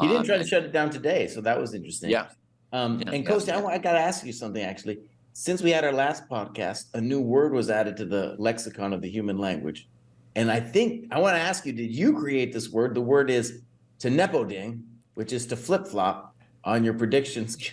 he 0.00 0.08
didn't 0.08 0.24
try 0.24 0.38
to 0.38 0.46
shut 0.46 0.64
it 0.64 0.72
down 0.72 0.90
today, 0.90 1.28
so 1.28 1.40
that 1.40 1.58
was 1.58 1.74
interesting. 1.74 2.10
Yeah. 2.10 2.26
Um, 2.72 3.00
Yeah, 3.00 3.12
and 3.12 3.24
yeah, 3.24 3.30
Coach, 3.30 3.46
yeah. 3.46 3.58
I, 3.58 3.74
I 3.74 3.78
got 3.78 3.92
to 3.92 4.00
ask 4.00 4.24
you 4.24 4.32
something 4.32 4.62
actually. 4.62 4.98
Since 5.32 5.62
we 5.62 5.70
had 5.70 5.84
our 5.84 5.92
last 5.92 6.28
podcast, 6.28 6.94
a 6.94 7.00
new 7.00 7.20
word 7.20 7.52
was 7.52 7.68
added 7.68 7.96
to 7.98 8.04
the 8.04 8.36
lexicon 8.38 8.92
of 8.92 9.02
the 9.02 9.10
human 9.10 9.38
language. 9.38 9.88
And 10.36 10.50
I 10.50 10.60
think 10.60 11.06
I 11.12 11.18
want 11.20 11.36
to 11.36 11.40
ask 11.40 11.66
you, 11.66 11.72
did 11.72 11.94
you 11.94 12.16
create 12.16 12.52
this 12.52 12.70
word? 12.70 12.94
The 12.94 13.00
word 13.00 13.30
is 13.30 13.62
to 14.00 14.10
nepoding, 14.10 14.84
which 15.14 15.32
is 15.32 15.46
to 15.46 15.56
flip 15.56 15.86
flop 15.86 16.36
on 16.64 16.84
your 16.84 16.94
predictions. 16.94 17.56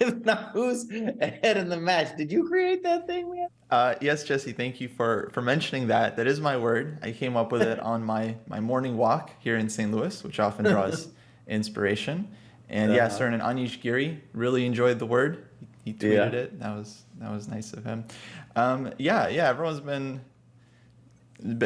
now, 0.24 0.50
who's 0.52 0.88
ahead 0.90 1.56
in 1.56 1.68
the 1.68 1.76
match? 1.76 2.16
Did 2.16 2.30
you 2.30 2.46
create 2.48 2.82
that 2.82 3.06
thing, 3.06 3.30
man? 3.34 3.48
Uh, 3.70 3.94
yes, 4.00 4.24
Jesse, 4.24 4.52
thank 4.52 4.80
you 4.80 4.88
for 4.88 5.30
for 5.32 5.42
mentioning 5.42 5.86
that. 5.88 6.16
That 6.16 6.26
is 6.26 6.40
my 6.40 6.56
word. 6.56 6.98
I 7.02 7.12
came 7.12 7.36
up 7.36 7.50
with 7.52 7.62
it 7.62 7.80
on 7.92 8.04
my 8.04 8.36
my 8.46 8.60
morning 8.60 8.96
walk 8.96 9.30
here 9.40 9.56
in 9.56 9.68
St. 9.68 9.90
Louis, 9.92 10.22
which 10.22 10.38
often 10.40 10.64
draws 10.66 11.08
inspiration. 11.48 12.28
And 12.68 12.92
yeah, 12.92 13.06
Uh-huh. 13.06 13.16
certain 13.16 13.40
Anish 13.40 13.80
Giri 13.80 14.20
really 14.32 14.66
enjoyed 14.66 14.98
the 14.98 15.06
word. 15.06 15.46
He 15.84 15.92
tweeted 15.92 16.32
Yeah. 16.32 16.38
it. 16.40 16.60
That 16.60 16.76
was 16.76 17.04
that 17.18 17.30
was 17.32 17.48
nice 17.48 17.72
of 17.72 17.84
him. 17.84 18.04
Um, 18.56 18.92
yeah, 18.98 19.28
yeah, 19.28 19.48
everyone's 19.48 19.80
been. 19.80 20.20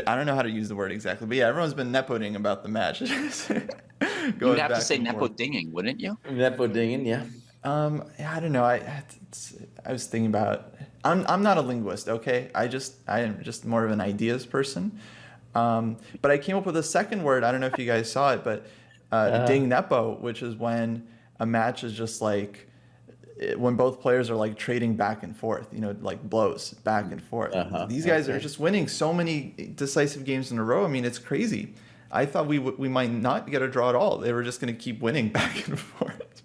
I 0.07 0.15
don't 0.17 0.27
know 0.27 0.35
how 0.35 0.43
to 0.43 0.51
use 0.51 0.69
the 0.69 0.75
word 0.77 0.91
exactly, 0.93 1.27
but 1.29 1.37
yeah, 1.37 1.47
everyone's 1.47 1.75
been 1.75 1.93
nepoding 1.93 2.35
about 2.37 2.63
the 2.65 2.69
match. 2.69 3.01
you'd 3.03 4.59
have 4.59 4.75
to 4.75 4.81
say 4.81 4.99
nepo 4.99 5.29
dinging 5.29 5.73
wouldn't 5.73 6.01
you 6.01 6.19
Nepodinging, 6.29 7.07
yeah. 7.07 7.25
Um, 7.63 8.05
yeah, 8.19 8.33
I 8.35 8.41
don't 8.41 8.53
know. 8.53 8.65
I 8.65 8.77
it's, 9.29 9.55
I 9.85 9.93
was 9.93 10.07
thinking 10.07 10.27
about. 10.31 10.75
I'm 11.05 11.25
I'm 11.29 11.43
not 11.43 11.57
a 11.59 11.63
linguist. 11.63 12.09
Okay, 12.09 12.51
I 12.55 12.69
just 12.69 12.95
I 13.09 13.21
am 13.21 13.43
just 13.43 13.65
more 13.65 13.85
of 13.85 13.91
an 13.91 14.01
ideas 14.01 14.47
person. 14.47 14.99
Um, 15.55 15.97
but 16.23 16.31
I 16.31 16.39
came 16.39 16.57
up 16.57 16.65
with 16.67 16.77
a 16.77 16.83
second 16.83 17.23
word. 17.25 17.43
I 17.45 17.51
don't 17.53 17.61
know 17.61 17.67
if 17.67 17.79
you 17.79 17.87
guys 17.87 18.11
saw 18.11 18.33
it, 18.35 18.45
but 18.45 18.67
uh, 19.13 19.15
Uh-huh. 19.33 19.47
ding 19.47 19.69
nepo, 19.69 20.17
which 20.21 20.43
is 20.43 20.55
when 20.57 21.07
a 21.39 21.47
match 21.47 21.85
is 21.85 21.93
just 21.93 22.23
like 22.23 22.69
it- 23.39 23.59
when 23.59 23.75
both 23.77 24.01
players 24.01 24.31
are 24.31 24.37
like 24.37 24.57
trading 24.57 24.95
back 24.97 25.23
and 25.23 25.37
forth. 25.37 25.69
You 25.73 25.81
know, 25.81 25.97
like 26.01 26.23
blows 26.29 26.73
back 26.85 27.11
and 27.13 27.23
forth. 27.23 27.55
Uh-huh. 27.55 27.87
These 27.87 28.07
guys 28.07 28.29
are 28.29 28.39
just 28.39 28.59
winning 28.61 28.87
so 28.89 29.13
many 29.13 29.73
decisive 29.75 30.25
games 30.25 30.53
in 30.53 30.59
a 30.59 30.65
row. 30.65 30.85
I 30.85 30.89
mean, 30.89 31.05
it's 31.05 31.19
crazy. 31.19 31.75
I 32.13 32.27
thought 32.27 32.47
we 32.47 32.57
w- 32.59 32.77
we 32.79 32.89
might 32.89 33.11
not 33.13 33.51
get 33.51 33.63
a 33.63 33.69
draw 33.69 33.89
at 33.91 33.95
all. 33.95 34.19
They 34.19 34.33
were 34.33 34.43
just 34.43 34.61
going 34.61 34.73
to 34.75 34.79
keep 34.79 35.01
winning 35.01 35.29
back 35.41 35.67
and 35.69 35.79
forth. 35.79 36.43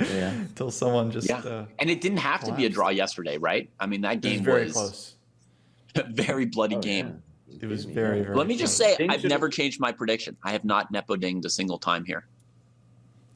Yeah. 0.00 0.30
Until 0.30 0.70
someone 0.70 1.10
just 1.10 1.28
yeah 1.28 1.38
uh, 1.38 1.66
and 1.78 1.88
it 1.88 2.00
didn't 2.00 2.18
have 2.18 2.44
to 2.44 2.52
be 2.52 2.66
a 2.66 2.68
draw 2.68 2.90
yesterday 2.90 3.38
right 3.38 3.70
i 3.80 3.86
mean 3.86 4.02
that 4.02 4.12
it 4.12 4.24
was 4.24 4.34
game 4.36 4.44
very 4.44 4.64
was 4.64 4.72
close. 4.72 5.14
a 5.96 6.02
very 6.12 6.44
bloody 6.44 6.76
Oh, 6.76 6.80
game 6.80 7.22
It 7.60 7.66
was 7.66 7.84
very, 7.86 8.22
very. 8.22 8.36
Let 8.36 8.46
me 8.46 8.56
just 8.56 8.76
say, 8.76 8.96
Ding 8.96 9.08
I've 9.08 9.24
never 9.24 9.48
changed 9.48 9.80
my 9.80 9.90
prediction. 9.92 10.36
I 10.44 10.52
have 10.52 10.64
not 10.64 10.90
nepo 10.90 11.16
dinged 11.16 11.46
a 11.46 11.50
single 11.50 11.78
time 11.78 12.04
here. 12.04 12.26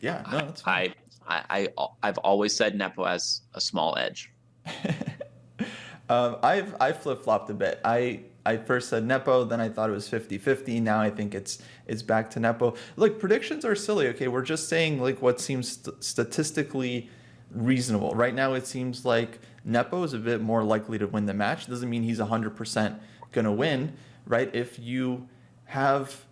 Yeah, 0.03 0.23
no, 0.31 0.39
that's 0.39 0.61
fine. 0.61 0.95
I, 1.27 1.43
I, 1.49 1.69
I, 1.79 1.87
I've 2.03 2.19
always 2.19 2.55
said 2.55 2.77
nepo 2.77 3.05
as 3.05 3.43
a 3.55 3.61
small 3.61 3.97
edge. 3.97 4.31
um, 6.11 6.37
I've 6.43 6.75
I 6.81 6.93
flip 6.93 7.23
flopped 7.23 7.49
a 7.49 7.55
bit. 7.55 7.81
I 7.85 8.21
I 8.45 8.57
first 8.57 8.89
said 8.89 9.05
Nepo, 9.05 9.45
then 9.45 9.61
I 9.61 9.69
thought 9.69 9.91
it 9.91 9.93
was 9.93 10.09
50-50. 10.09 10.81
Now 10.81 11.01
I 11.01 11.11
think 11.11 11.35
it's 11.35 11.63
it's 11.87 12.03
back 12.03 12.31
to 12.31 12.41
Nepo. 12.41 12.75
Look, 12.97 13.21
predictions 13.21 13.65
are 13.65 13.75
silly. 13.75 14.09
Okay, 14.09 14.29
we're 14.29 14.43
just 14.43 14.69
saying 14.69 15.01
like 15.01 15.21
what 15.21 15.41
seems 15.41 15.73
st- 15.73 16.03
statistically 16.03 17.11
reasonable. 17.53 18.15
Right 18.15 18.35
now, 18.35 18.55
it 18.55 18.67
seems 18.67 19.05
like 19.05 19.41
Nepo 19.65 20.03
is 20.05 20.15
a 20.15 20.19
bit 20.19 20.41
more 20.41 20.63
likely 20.63 20.99
to 20.99 21.07
win 21.07 21.27
the 21.27 21.35
match. 21.35 21.67
Doesn't 21.67 21.91
mean 21.91 22.03
he's 22.03 22.19
hundred 22.19 22.57
percent 22.57 23.01
gonna 23.33 23.53
win, 23.53 23.93
right? 24.27 24.55
If 24.55 24.79
you 24.79 25.29
have 25.67 26.25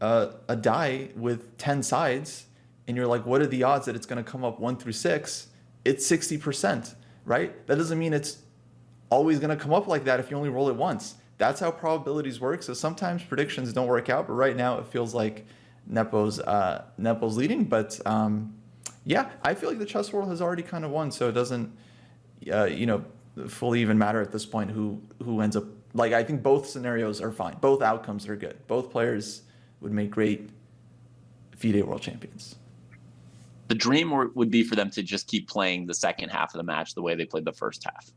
a, 0.00 0.34
a 0.48 0.56
die 0.56 1.08
with 1.16 1.56
10 1.56 1.82
sides 1.82 2.46
and 2.86 2.96
you're 2.96 3.06
like 3.06 3.24
what 3.24 3.40
are 3.40 3.46
the 3.46 3.62
odds 3.62 3.86
that 3.86 3.96
it's 3.96 4.06
going 4.06 4.22
to 4.22 4.30
come 4.30 4.44
up 4.44 4.60
1 4.60 4.76
through 4.76 4.92
6 4.92 5.46
it's 5.84 6.10
60% 6.10 6.94
right 7.24 7.66
that 7.66 7.76
doesn't 7.76 7.98
mean 7.98 8.12
it's 8.12 8.38
always 9.08 9.38
going 9.38 9.56
to 9.56 9.62
come 9.62 9.72
up 9.72 9.86
like 9.86 10.04
that 10.04 10.20
if 10.20 10.30
you 10.30 10.36
only 10.36 10.50
roll 10.50 10.68
it 10.68 10.76
once 10.76 11.14
that's 11.38 11.60
how 11.60 11.70
probabilities 11.70 12.40
work. 12.40 12.62
So 12.62 12.74
sometimes 12.74 13.22
predictions 13.22 13.72
don't 13.72 13.88
work 13.88 14.08
out 14.08 14.26
but 14.26 14.34
right 14.34 14.56
now 14.56 14.78
it 14.78 14.86
feels 14.86 15.14
like 15.14 15.46
nepo's 15.86 16.40
uh, 16.40 16.84
nepo's 16.98 17.36
leading. 17.36 17.64
But 17.64 18.00
um, 18.06 18.54
yeah 19.04 19.30
i 19.42 19.54
feel 19.54 19.68
like 19.68 19.78
the 19.78 19.84
chess 19.84 20.12
world 20.12 20.28
has 20.28 20.40
already 20.40 20.62
kind 20.62 20.84
of 20.84 20.90
won. 20.90 21.10
So 21.10 21.28
it 21.28 21.32
doesn't 21.32 21.76
uh, 22.52 22.64
you 22.64 22.86
know 22.86 23.04
fully 23.48 23.80
even 23.80 23.98
matter 23.98 24.20
at 24.20 24.32
this 24.32 24.46
point 24.46 24.70
who 24.70 25.00
who 25.22 25.40
ends 25.40 25.56
up 25.56 25.64
like 25.92 26.12
i 26.12 26.22
think 26.22 26.42
both 26.42 26.66
scenarios 26.66 27.20
are 27.20 27.32
fine. 27.32 27.56
Both 27.60 27.82
outcomes 27.82 28.28
are 28.28 28.36
good. 28.36 28.58
Both 28.66 28.90
players 28.90 29.42
would 29.80 29.92
make 29.92 30.10
great 30.10 30.50
FIDE 31.56 31.84
world 31.84 32.02
champions. 32.02 32.56
The 33.68 33.74
dream 33.74 34.12
would 34.34 34.50
be 34.50 34.62
for 34.62 34.76
them 34.76 34.90
to 34.90 35.02
just 35.02 35.26
keep 35.26 35.48
playing 35.48 35.86
the 35.86 35.94
second 35.94 36.28
half 36.28 36.54
of 36.54 36.58
the 36.58 36.64
match 36.64 36.94
the 36.94 37.02
way 37.02 37.14
they 37.14 37.24
played 37.24 37.44
the 37.44 37.52
first 37.52 37.84
half. 37.84 38.10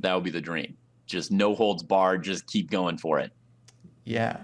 That 0.00 0.14
would 0.14 0.24
be 0.24 0.30
the 0.30 0.40
dream. 0.40 0.76
Just 1.08 1.32
no 1.32 1.54
holds 1.56 1.82
barred. 1.82 2.22
Just 2.22 2.46
keep 2.46 2.70
going 2.70 2.98
for 2.98 3.18
it. 3.18 3.32
yeah 4.04 4.38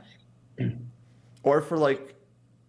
or 1.45 1.61
for 1.61 1.79
like 1.79 2.15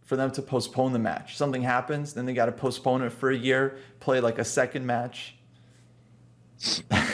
for 0.03 0.15
them 0.15 0.31
to 0.31 0.41
postpone 0.41 0.93
the 0.93 0.99
match 0.99 1.35
something 1.35 1.63
happens 1.63 2.13
then 2.13 2.25
they 2.27 2.33
got 2.33 2.45
to 2.45 2.51
postpone 2.51 3.01
it 3.01 3.11
for 3.11 3.31
a 3.31 3.35
year 3.37 3.77
play 3.99 4.19
like 4.19 4.37
a 4.39 4.45
second 4.45 4.85
match 4.85 5.35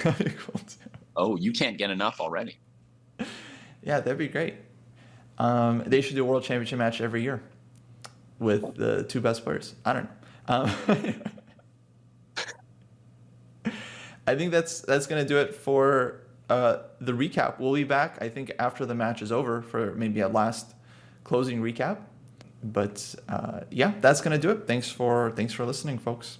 cool. 0.03 0.13
Oh, 1.15 1.35
you 1.35 1.51
can't 1.51 1.77
get 1.77 1.89
enough 1.89 2.21
already. 2.21 2.57
Yeah, 3.83 3.99
that'd 3.99 4.17
be 4.17 4.29
great. 4.29 4.55
Um, 5.37 5.83
they 5.85 5.99
should 6.01 6.15
do 6.15 6.23
a 6.23 6.25
world 6.25 6.43
championship 6.43 6.79
match 6.79 7.01
every 7.01 7.21
year 7.21 7.43
with 8.39 8.75
the 8.75 9.03
two 9.03 9.19
best 9.19 9.43
players. 9.43 9.75
I 9.85 9.93
don't 9.93 10.05
know. 10.05 10.11
Um, 10.47 10.71
I 14.27 14.35
think 14.35 14.51
that's 14.51 14.81
that's 14.81 15.07
gonna 15.07 15.25
do 15.25 15.37
it 15.37 15.53
for 15.53 16.20
uh, 16.51 16.83
the 16.99 17.13
recap. 17.13 17.59
We'll 17.59 17.73
be 17.73 17.85
back, 17.85 18.17
I 18.21 18.27
think, 18.27 18.51
after 18.59 18.85
the 18.85 18.93
match 18.93 19.21
is 19.21 19.31
over 19.31 19.61
for 19.61 19.93
maybe 19.95 20.19
a 20.19 20.27
last 20.27 20.73
closing 21.23 21.61
recap. 21.61 21.97
But 22.63 23.15
uh, 23.29 23.61
yeah, 23.71 23.93
that's 24.01 24.21
gonna 24.21 24.37
do 24.37 24.51
it. 24.51 24.67
Thanks 24.67 24.91
for 24.91 25.31
thanks 25.31 25.53
for 25.53 25.65
listening, 25.65 25.97
folks. 25.97 26.39